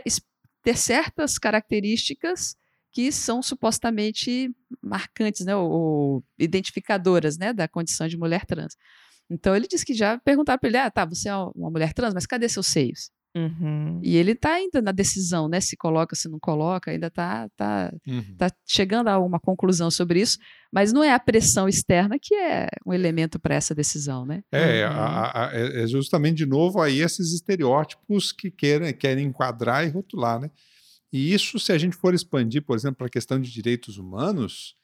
ter 0.63 0.77
certas 0.77 1.39
características 1.39 2.55
que 2.95 3.11
são 3.11 3.43
supostamente 3.43 4.49
marcantes, 4.81 5.45
né, 5.45 5.53
ou, 5.53 5.69
ou 5.69 6.23
identificadoras, 6.39 7.37
né, 7.37 7.51
da 7.51 7.67
condição 7.67 8.07
de 8.07 8.17
mulher 8.17 8.45
trans. 8.45 8.77
Então 9.29 9.53
ele 9.53 9.67
disse 9.67 9.85
que 9.85 9.93
já 9.93 10.17
perguntaram 10.19 10.57
para 10.57 10.69
ele, 10.69 10.77
ah, 10.77 10.89
tá, 10.89 11.03
você 11.03 11.27
é 11.27 11.35
uma 11.35 11.69
mulher 11.69 11.91
trans, 11.93 12.13
mas 12.13 12.25
cadê 12.25 12.47
seus 12.47 12.67
seios? 12.67 13.11
Uhum. 13.35 13.99
E 14.01 14.15
ele 14.15 14.31
está 14.31 14.53
ainda 14.53 14.81
na 14.81 14.93
decisão, 14.93 15.49
né? 15.49 15.59
Se 15.59 15.75
coloca, 15.75 16.15
se 16.15 16.29
não 16.29 16.39
coloca, 16.39 16.89
ainda 16.89 17.07
está 17.07 17.49
tá, 17.57 17.91
uhum. 18.07 18.23
tá 18.37 18.49
chegando 18.65 19.09
a 19.09 19.19
uma 19.19 19.41
conclusão 19.41 19.91
sobre 19.91 20.21
isso, 20.21 20.37
mas 20.71 20.93
não 20.93 21.03
é 21.03 21.13
a 21.13 21.19
pressão 21.19 21.67
externa 21.67 22.15
que 22.17 22.33
é 22.33 22.69
um 22.85 22.93
elemento 22.93 23.37
para 23.37 23.55
essa 23.55 23.75
decisão, 23.75 24.25
né? 24.25 24.41
É, 24.53 24.87
uhum. 24.87 24.93
a, 24.93 25.47
a, 25.47 25.51
é, 25.53 25.83
é 25.83 25.87
justamente 25.87 26.37
de 26.37 26.45
novo 26.45 26.81
aí 26.81 27.01
esses 27.01 27.33
estereótipos 27.33 28.31
que 28.31 28.49
querem, 28.49 28.93
querem 28.93 29.25
enquadrar 29.25 29.85
e 29.85 29.89
rotular, 29.89 30.39
né? 30.39 30.49
E 31.11 31.33
isso, 31.33 31.59
se 31.59 31.71
a 31.71 31.77
gente 31.77 31.95
for 31.95 32.13
expandir, 32.13 32.61
por 32.61 32.75
exemplo, 32.75 32.97
para 32.97 33.07
a 33.07 33.09
questão 33.09 33.39
de 33.39 33.51
direitos 33.51 33.97
humanos, 33.97 34.75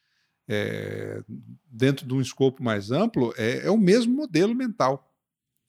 é, 0.47 1.23
dentro 1.69 2.05
de 2.05 2.13
um 2.13 2.21
escopo 2.21 2.63
mais 2.63 2.91
amplo, 2.91 3.33
é, 3.37 3.65
é, 3.65 3.71
o 3.71 3.77
mesmo 3.77 4.13
modelo 4.13 4.53
mental. 4.53 5.09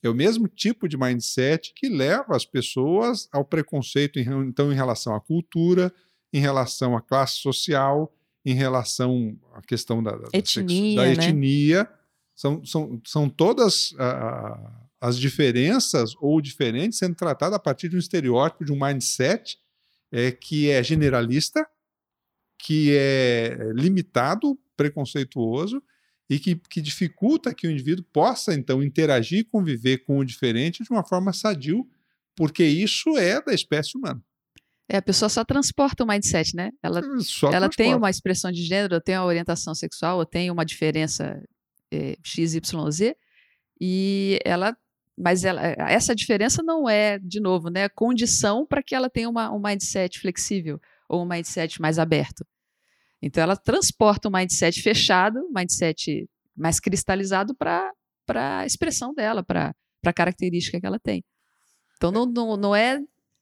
É 0.03 0.09
o 0.09 0.13
mesmo 0.13 0.49
tipo 0.49 0.87
de 0.87 0.97
mindset 0.97 1.73
que 1.73 1.87
leva 1.87 2.35
as 2.35 2.45
pessoas 2.45 3.29
ao 3.31 3.45
preconceito, 3.45 4.19
então, 4.19 4.71
em 4.71 4.75
relação 4.75 5.15
à 5.15 5.21
cultura, 5.21 5.93
em 6.33 6.41
relação 6.41 6.97
à 6.97 7.01
classe 7.01 7.39
social, 7.39 8.13
em 8.43 8.53
relação 8.53 9.37
à 9.53 9.61
questão 9.61 10.03
da, 10.03 10.11
da 10.11 10.27
etnia. 10.33 10.95
Da, 10.97 11.07
etnia. 11.07 11.83
Né? 11.83 11.89
São, 12.35 12.65
são, 12.65 13.01
são 13.05 13.29
todas 13.29 13.95
as 14.99 15.17
diferenças 15.17 16.13
ou 16.19 16.41
diferentes 16.41 16.97
sendo 16.99 17.15
tratadas 17.15 17.55
a 17.55 17.59
partir 17.59 17.87
de 17.87 17.95
um 17.95 17.99
estereótipo, 17.99 18.65
de 18.65 18.73
um 18.73 18.85
mindset 18.85 19.57
é, 20.13 20.31
que 20.31 20.69
é 20.69 20.83
generalista, 20.83 21.65
que 22.59 22.95
é 22.95 23.57
limitado, 23.73 24.57
preconceituoso 24.77 25.81
e 26.29 26.39
que, 26.39 26.55
que 26.55 26.81
dificulta 26.81 27.53
que 27.53 27.67
o 27.67 27.71
indivíduo 27.71 28.05
possa, 28.13 28.53
então, 28.53 28.83
interagir 28.83 29.39
e 29.39 29.43
conviver 29.43 30.05
com 30.05 30.19
o 30.19 30.25
diferente 30.25 30.83
de 30.83 30.91
uma 30.91 31.03
forma 31.03 31.33
sadio, 31.33 31.85
porque 32.35 32.63
isso 32.63 33.17
é 33.17 33.41
da 33.41 33.53
espécie 33.53 33.97
humana. 33.97 34.23
É, 34.87 34.97
a 34.97 35.01
pessoa 35.01 35.29
só 35.29 35.43
transporta 35.43 36.03
o 36.03 36.07
mindset, 36.07 36.55
né? 36.55 36.69
Ela, 36.83 37.01
ela 37.51 37.69
tem 37.69 37.95
uma 37.95 38.09
expressão 38.09 38.51
de 38.51 38.63
gênero, 38.63 39.01
tem 39.01 39.17
uma 39.17 39.25
orientação 39.25 39.73
sexual, 39.73 40.23
tem 40.25 40.51
uma 40.51 40.65
diferença 40.65 41.41
é, 41.91 42.15
XYZ, 42.23 43.15
e 43.81 44.39
ela 44.45 44.77
mas 45.17 45.43
ela, 45.43 45.65
eh, 45.65 45.75
essa 45.77 46.15
diferença 46.15 46.63
não 46.63 46.89
é, 46.89 47.19
de 47.19 47.39
novo, 47.39 47.69
né, 47.69 47.87
condição 47.89 48.65
para 48.65 48.81
que 48.81 48.95
ela 48.95 49.09
tenha 49.09 49.29
uma, 49.29 49.51
um 49.51 49.59
mindset 49.59 50.19
flexível 50.19 50.79
ou 51.07 51.23
um 51.23 51.27
mindset 51.27 51.81
mais 51.81 51.99
aberto. 51.99 52.45
Então, 53.21 53.41
ela 53.41 53.55
transporta 53.55 54.27
um 54.27 54.31
mindset 54.31 54.81
fechado, 54.81 55.39
um 55.39 55.53
mindset 55.53 56.27
mais 56.55 56.79
cristalizado 56.79 57.55
para 57.55 57.93
a 58.27 58.65
expressão 58.65 59.13
dela, 59.13 59.43
para 59.43 59.73
a 60.05 60.13
característica 60.13 60.79
que 60.79 60.85
ela 60.85 60.99
tem. 60.99 61.23
Então, 61.95 62.11
não, 62.11 62.25
não, 62.25 62.57
não 62.57 62.75
é 62.75 62.99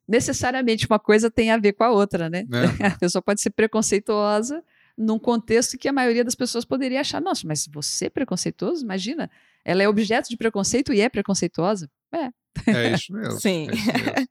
necessariamente 0.07 0.86
uma 0.86 0.99
coisa 0.99 1.32
tem 1.32 1.51
a 1.51 1.57
ver 1.57 1.74
com 1.74 1.84
a 1.84 1.89
outra, 1.89 2.30
né? 2.30 2.43
É. 2.80 2.88
A 2.93 2.97
pessoa 2.97 3.22
pode 3.22 3.41
ser 3.41 3.49
preconceituosa 3.51 4.63
num 4.97 5.19
contexto 5.19 5.77
que 5.77 5.87
a 5.87 5.93
maioria 5.93 6.23
das 6.23 6.35
pessoas 6.35 6.65
poderia 6.65 7.01
achar, 7.01 7.21
nossa, 7.21 7.47
mas 7.47 7.67
você 7.71 8.05
é 8.05 8.09
preconceituoso? 8.09 8.83
Imagina, 8.83 9.29
ela 9.63 9.83
é 9.83 9.87
objeto 9.87 10.29
de 10.29 10.37
preconceito 10.37 10.93
e 10.93 11.01
é 11.01 11.09
preconceituosa? 11.09 11.89
É. 12.11 12.29
É 12.67 12.93
isso 12.93 13.13
mesmo. 13.13 13.39
Sim. 13.39 13.67
É 13.69 13.73
isso 13.73 13.85
mesmo. 13.85 14.27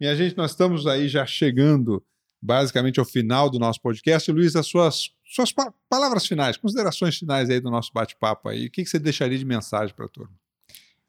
Minha 0.00 0.16
gente, 0.16 0.36
nós 0.36 0.52
estamos 0.52 0.86
aí 0.86 1.08
já 1.08 1.26
chegando 1.26 2.02
basicamente 2.40 2.98
ao 2.98 3.04
final 3.04 3.50
do 3.50 3.58
nosso 3.58 3.80
podcast. 3.82 4.32
Luiz, 4.32 4.56
as 4.56 4.66
suas, 4.66 5.10
suas 5.26 5.52
pa 5.52 5.72
palavras 5.88 6.26
finais, 6.26 6.56
considerações 6.56 7.18
finais 7.18 7.50
aí 7.50 7.60
do 7.60 7.70
nosso 7.70 7.92
bate-papo 7.92 8.48
aí. 8.48 8.66
O 8.66 8.70
que, 8.70 8.82
que 8.82 8.88
você 8.88 8.98
deixaria 8.98 9.36
de 9.36 9.44
mensagem 9.44 9.94
para 9.94 10.06
a 10.06 10.08
turma? 10.08 10.34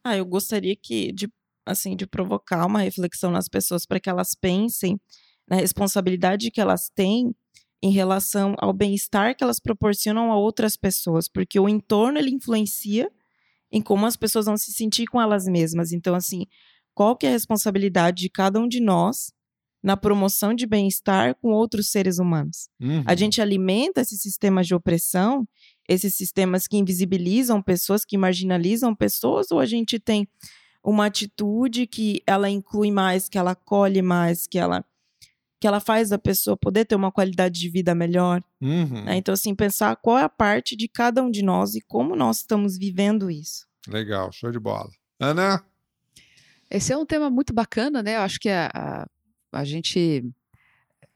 Ah, 0.03 0.17
eu 0.17 0.25
gostaria 0.25 0.75
que 0.75 1.11
de, 1.11 1.31
assim, 1.65 1.95
de 1.95 2.05
provocar 2.05 2.65
uma 2.65 2.81
reflexão 2.81 3.31
nas 3.31 3.47
pessoas 3.47 3.85
para 3.85 3.99
que 3.99 4.09
elas 4.09 4.35
pensem 4.35 4.99
na 5.47 5.55
responsabilidade 5.55 6.51
que 6.51 6.59
elas 6.59 6.89
têm 6.89 7.33
em 7.81 7.91
relação 7.91 8.55
ao 8.59 8.71
bem-estar 8.71 9.35
que 9.35 9.43
elas 9.43 9.59
proporcionam 9.59 10.31
a 10.31 10.37
outras 10.37 10.77
pessoas, 10.77 11.27
porque 11.27 11.59
o 11.59 11.67
entorno 11.67 12.19
ele 12.19 12.29
influencia 12.29 13.11
em 13.71 13.81
como 13.81 14.05
as 14.05 14.15
pessoas 14.15 14.45
vão 14.45 14.57
se 14.57 14.71
sentir 14.71 15.07
com 15.07 15.19
elas 15.19 15.45
mesmas. 15.45 15.91
Então, 15.91 16.13
assim, 16.13 16.45
qual 16.93 17.15
que 17.15 17.25
é 17.25 17.29
a 17.29 17.33
responsabilidade 17.33 18.21
de 18.21 18.29
cada 18.29 18.59
um 18.59 18.67
de 18.67 18.79
nós 18.79 19.31
na 19.81 19.97
promoção 19.97 20.53
de 20.53 20.67
bem-estar 20.67 21.35
com 21.35 21.49
outros 21.49 21.89
seres 21.89 22.19
humanos? 22.19 22.69
Uhum. 22.79 23.03
A 23.05 23.15
gente 23.15 23.41
alimenta 23.41 24.01
esses 24.01 24.21
sistemas 24.21 24.67
de 24.67 24.75
opressão, 24.75 25.47
esses 25.89 26.15
sistemas 26.15 26.67
que 26.67 26.77
invisibilizam 26.77 27.61
pessoas, 27.61 28.05
que 28.05 28.17
marginalizam 28.17 28.93
pessoas, 28.93 29.49
ou 29.51 29.59
a 29.59 29.65
gente 29.65 29.99
tem 29.99 30.27
uma 30.83 31.05
atitude 31.05 31.87
que 31.87 32.21
ela 32.27 32.49
inclui 32.49 32.91
mais, 32.91 33.29
que 33.29 33.37
ela 33.37 33.51
acolhe 33.51 34.01
mais, 34.01 34.45
que 34.47 34.59
ela 34.59 34.83
que 35.61 35.67
ela 35.67 35.79
faz 35.79 36.11
a 36.11 36.17
pessoa 36.17 36.57
poder 36.57 36.85
ter 36.85 36.95
uma 36.95 37.11
qualidade 37.11 37.59
de 37.59 37.69
vida 37.69 37.93
melhor. 37.93 38.41
Uhum. 38.59 39.05
Né? 39.05 39.17
Então, 39.17 39.31
assim, 39.31 39.53
pensar 39.53 39.95
qual 39.95 40.17
é 40.17 40.23
a 40.23 40.29
parte 40.29 40.75
de 40.75 40.87
cada 40.87 41.21
um 41.21 41.29
de 41.29 41.43
nós 41.43 41.75
e 41.75 41.81
como 41.81 42.15
nós 42.15 42.37
estamos 42.37 42.79
vivendo 42.79 43.29
isso. 43.29 43.67
Legal, 43.87 44.31
show 44.31 44.51
de 44.51 44.59
bola. 44.59 44.89
Ana? 45.19 45.63
Esse 46.67 46.91
é 46.91 46.97
um 46.97 47.05
tema 47.05 47.29
muito 47.29 47.53
bacana, 47.53 48.01
né? 48.01 48.15
Eu 48.15 48.21
acho 48.21 48.39
que 48.39 48.49
a, 48.49 48.71
a, 48.73 49.07
a 49.51 49.63
gente. 49.63 50.25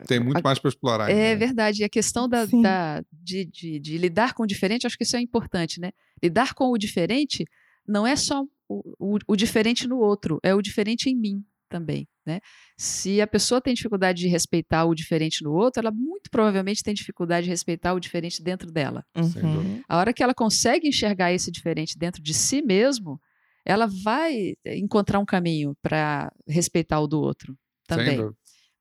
Tem 0.06 0.20
muito 0.20 0.38
a, 0.38 0.41
mais 0.43 0.60
para 0.60 0.70
explorar. 0.70 1.10
É 1.10 1.16
né? 1.16 1.36
verdade. 1.36 1.82
E 1.82 1.84
a 1.84 1.89
questão 1.89 2.30
da, 2.30 2.46
da 2.46 3.04
de, 3.12 3.46
de, 3.46 3.80
de, 3.80 3.98
lidar 3.98 4.36
com 4.36 4.43
o 4.43 4.48
diferente, 4.48 4.86
acho 4.86 4.98
que 4.98 5.04
isso 5.04 5.18
é 5.18 5.22
importante, 5.22 5.80
né? 5.80 5.91
Lidar 6.22 6.54
com 6.54 6.70
o 6.70 6.78
diferente 6.78 7.48
não 7.88 8.06
é 8.06 8.16
só 8.16 8.43
o, 8.70 8.93
o, 9.00 9.18
o 9.28 9.36
diferente 9.36 9.88
no 9.88 9.98
outro, 9.98 10.39
é 10.43 10.54
o 10.54 10.62
diferente 10.62 11.10
em 11.10 11.16
mim 11.16 11.43
também. 11.76 12.07
Né? 12.26 12.39
Se 12.78 13.19
a 13.19 13.28
pessoa 13.28 13.59
tem 13.59 13.73
dificuldade 13.73 14.19
de 14.21 14.28
respeitar 14.28 14.86
o 14.86 14.95
diferente 14.95 15.43
no 15.43 15.51
outro, 15.51 15.82
ela 15.82 15.91
muito 15.91 16.30
provavelmente 16.32 16.82
tem 16.82 16.93
dificuldade 16.93 17.45
de 17.45 17.49
respeitar 17.49 17.93
o 17.93 17.99
diferente 17.99 18.41
dentro 18.41 18.71
dela. 18.71 19.03
Uhum. 19.15 19.82
A 19.88 19.97
hora 19.97 20.13
que 20.13 20.23
ela 20.23 20.34
consegue 20.34 20.88
enxergar 20.88 21.34
esse 21.34 21.51
diferente 21.51 21.97
dentro 21.97 22.21
de 22.21 22.34
si 22.34 22.61
mesmo, 22.61 23.19
ela 23.65 23.88
vai 24.03 24.53
encontrar 24.65 25.19
um 25.19 25.26
caminho 25.26 25.76
para 25.82 26.32
respeitar 26.47 26.99
o 27.01 27.07
do 27.07 27.19
outro 27.19 27.57
também. 27.86 28.19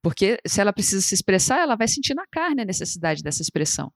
Porque 0.00 0.38
se 0.46 0.60
ela 0.60 0.72
precisa 0.72 1.00
se 1.00 1.14
expressar, 1.14 1.60
ela 1.60 1.74
vai 1.74 1.88
sentir 1.88 2.14
na 2.14 2.26
carne 2.30 2.62
a 2.62 2.66
necessidade 2.66 3.22
dessa 3.22 3.42
expressão. 3.42 3.92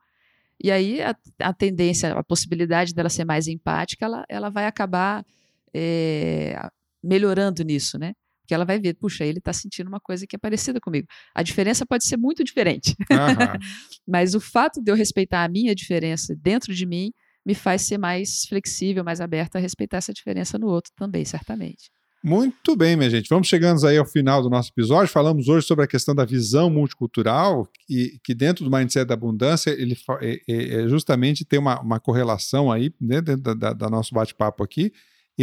E 0.63 0.71
aí 0.71 1.01
a, 1.01 1.15
a 1.41 1.53
tendência, 1.53 2.13
a 2.13 2.25
possibilidade 2.25 2.93
dela 2.93 3.09
ser 3.09 3.25
mais 3.25 3.47
empática, 3.47 4.05
ela, 4.05 4.25
ela 4.29 4.51
vai 4.51 4.67
acabar 4.67 5.25
é, 5.73 6.59
melhorando 7.03 7.63
nisso, 7.63 7.99
né? 7.99 8.15
Porque 8.49 8.55
ela 8.55 8.65
vai 8.65 8.81
ver, 8.81 8.95
puxa, 8.95 9.27
ele 9.27 9.41
está 9.41 9.53
sentindo 9.53 9.89
uma 9.89 10.01
coisa 10.01 10.27
que 10.27 10.35
é 10.35 10.39
parecida 10.39 10.81
comigo. 10.81 11.07
A 11.35 11.43
diferença 11.43 11.85
pode 11.85 12.07
ser 12.07 12.17
muito 12.17 12.43
diferente. 12.43 12.97
Uhum. 13.11 13.61
Mas 14.09 14.35
o 14.35 14.41
fato 14.41 14.83
de 14.83 14.91
eu 14.91 14.97
respeitar 14.97 15.45
a 15.45 15.49
minha 15.51 15.75
diferença 15.75 16.35
dentro 16.35 16.75
de 16.75 16.87
mim 16.87 17.13
me 17.45 17.55
faz 17.55 17.83
ser 17.83 17.99
mais 17.99 18.47
flexível, 18.49 19.05
mais 19.05 19.21
aberta 19.21 19.59
a 19.59 19.61
respeitar 19.61 19.99
essa 19.99 20.15
diferença 20.15 20.59
no 20.59 20.67
outro 20.67 20.91
também, 20.97 21.27
certamente. 21.27 21.91
Muito 22.25 22.75
bem, 22.75 22.97
minha 22.97 23.11
gente. 23.11 23.29
Vamos 23.29 23.49
chegando 23.49 23.87
aí 23.87 23.99
ao 23.99 24.07
final 24.07 24.43
do 24.43 24.49
nosso 24.49 24.71
episódio. 24.71 25.13
Falamos 25.13 25.47
hoje 25.47 25.67
sobre 25.67 25.85
a 25.85 25.89
questão 25.89 26.15
da 26.15 26.25
visão 26.25 26.71
multicultural, 26.71 27.69
e 27.89 28.19
que 28.25 28.35
dentro 28.35 28.65
do 28.65 28.71
mindset 28.71 29.07
da 29.07 29.13
abundância, 29.13 29.71
ele 29.71 29.95
é, 30.23 30.41
é, 30.49 30.75
é 30.81 30.89
justamente 30.89 31.45
tem 31.45 31.59
uma, 31.59 31.79
uma 31.83 32.01
correlação 32.01 32.73
aí, 32.73 32.91
né, 32.99 33.21
dentro 33.21 33.55
da, 33.55 33.75
da 33.75 33.91
nosso 33.91 34.15
bate-papo 34.15 34.65
aqui, 34.65 34.91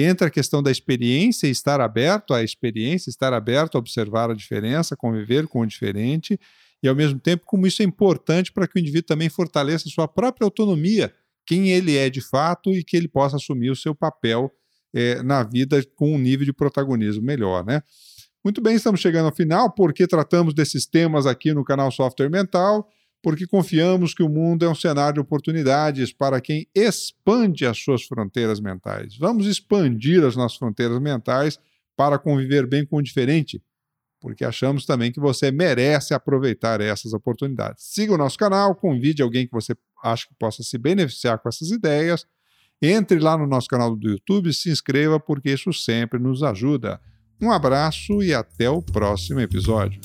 entre 0.04 0.28
a 0.28 0.30
questão 0.30 0.62
da 0.62 0.72
experiência, 0.72 1.48
estar 1.48 1.80
aberto 1.80 2.34
à 2.34 2.44
experiência, 2.44 3.10
estar 3.10 3.32
aberto 3.34 3.76
a 3.76 3.80
observar 3.80 4.30
a 4.30 4.34
diferença, 4.34 4.96
conviver 4.96 5.48
com 5.48 5.62
o 5.62 5.66
diferente, 5.66 6.40
e 6.84 6.88
ao 6.88 6.96
mesmo 6.96 7.20
tempo 7.20 7.44
como 7.46 7.66
isso 7.66 7.82
é 7.82 7.86
importante 7.86 8.52
para 8.52 8.68
que 8.68 8.78
o 8.78 8.82
indivíduo 8.82 9.08
também 9.08 9.30
fortaleça 9.30 9.90
sua 9.90 10.08
própria 10.08 10.46
autonomia, 10.46 11.14
quem 11.46 11.70
ele 11.70 11.96
é 11.96 12.10
de 12.10 12.22
fato 12.22 12.72
e 12.72 12.84
que 12.84 12.98
ele 12.98 13.08
possa 13.08 13.38
assumir 13.38 13.70
o 13.70 13.76
seu 13.76 13.96
papel 13.96 14.52
é, 14.94 15.22
na 15.22 15.44
vida 15.44 15.84
com 15.96 16.14
um 16.14 16.18
nível 16.18 16.46
de 16.46 16.54
protagonismo 16.54 17.24
melhor, 17.24 17.66
né? 17.66 17.82
Muito 18.44 18.62
bem, 18.62 18.76
estamos 18.76 19.02
chegando 19.02 19.26
ao 19.26 19.36
final, 19.36 19.74
porque 19.74 20.06
tratamos 20.06 20.54
desses 20.54 20.86
temas 20.86 21.26
aqui 21.26 21.54
no 21.54 21.64
canal 21.64 21.92
Software 21.92 22.30
Mental, 22.30 22.88
porque 23.26 23.48
confiamos 23.48 24.14
que 24.14 24.22
o 24.22 24.30
mundo 24.30 24.66
é 24.66 24.70
um 24.70 24.76
cenário 24.76 25.16
de 25.16 25.20
oportunidades 25.20 26.14
para 26.14 26.40
quem 26.40 26.68
expande 26.76 27.66
as 27.66 27.76
suas 27.76 28.04
fronteiras 28.04 28.60
mentais. 28.60 29.18
Vamos 29.18 29.48
expandir 29.48 30.24
as 30.24 30.36
nossas 30.36 30.60
fronteiras 30.60 31.02
mentais 31.02 31.58
para 31.98 32.20
conviver 32.20 32.68
bem 32.68 32.86
com 32.86 32.98
o 32.98 33.02
diferente, 33.02 33.60
porque 34.22 34.46
achamos 34.46 34.86
também 34.86 35.12
que 35.12 35.20
você 35.20 35.50
merece 35.50 36.14
aproveitar 36.14 36.80
essas 36.82 37.14
oportunidades. 37.14 37.84
Siga 37.86 38.14
o 38.14 38.18
nosso 38.18 38.38
canal, 38.38 38.76
convide 38.76 39.24
alguém 39.24 39.48
que 39.48 39.54
você 39.54 39.76
acha 40.04 40.28
que 40.28 40.36
possa 40.36 40.62
se 40.62 40.78
beneficiar 40.78 41.40
com 41.40 41.50
essas 41.50 41.72
ideias 41.72 42.28
entre 42.80 43.18
lá 43.18 43.36
no 43.36 43.48
nosso 43.48 43.68
canal 43.68 43.96
do 43.96 44.08
YouTube, 44.08 44.54
se 44.54 44.70
inscreva, 44.70 45.20
porque 45.20 45.50
isso 45.50 45.74
sempre 45.74 46.20
nos 46.20 46.44
ajuda. 46.44 47.02
Um 47.42 47.50
abraço 47.50 48.22
e 48.22 48.36
até 48.36 48.70
o 48.70 48.84
próximo 48.84 49.40
episódio. 49.40 50.00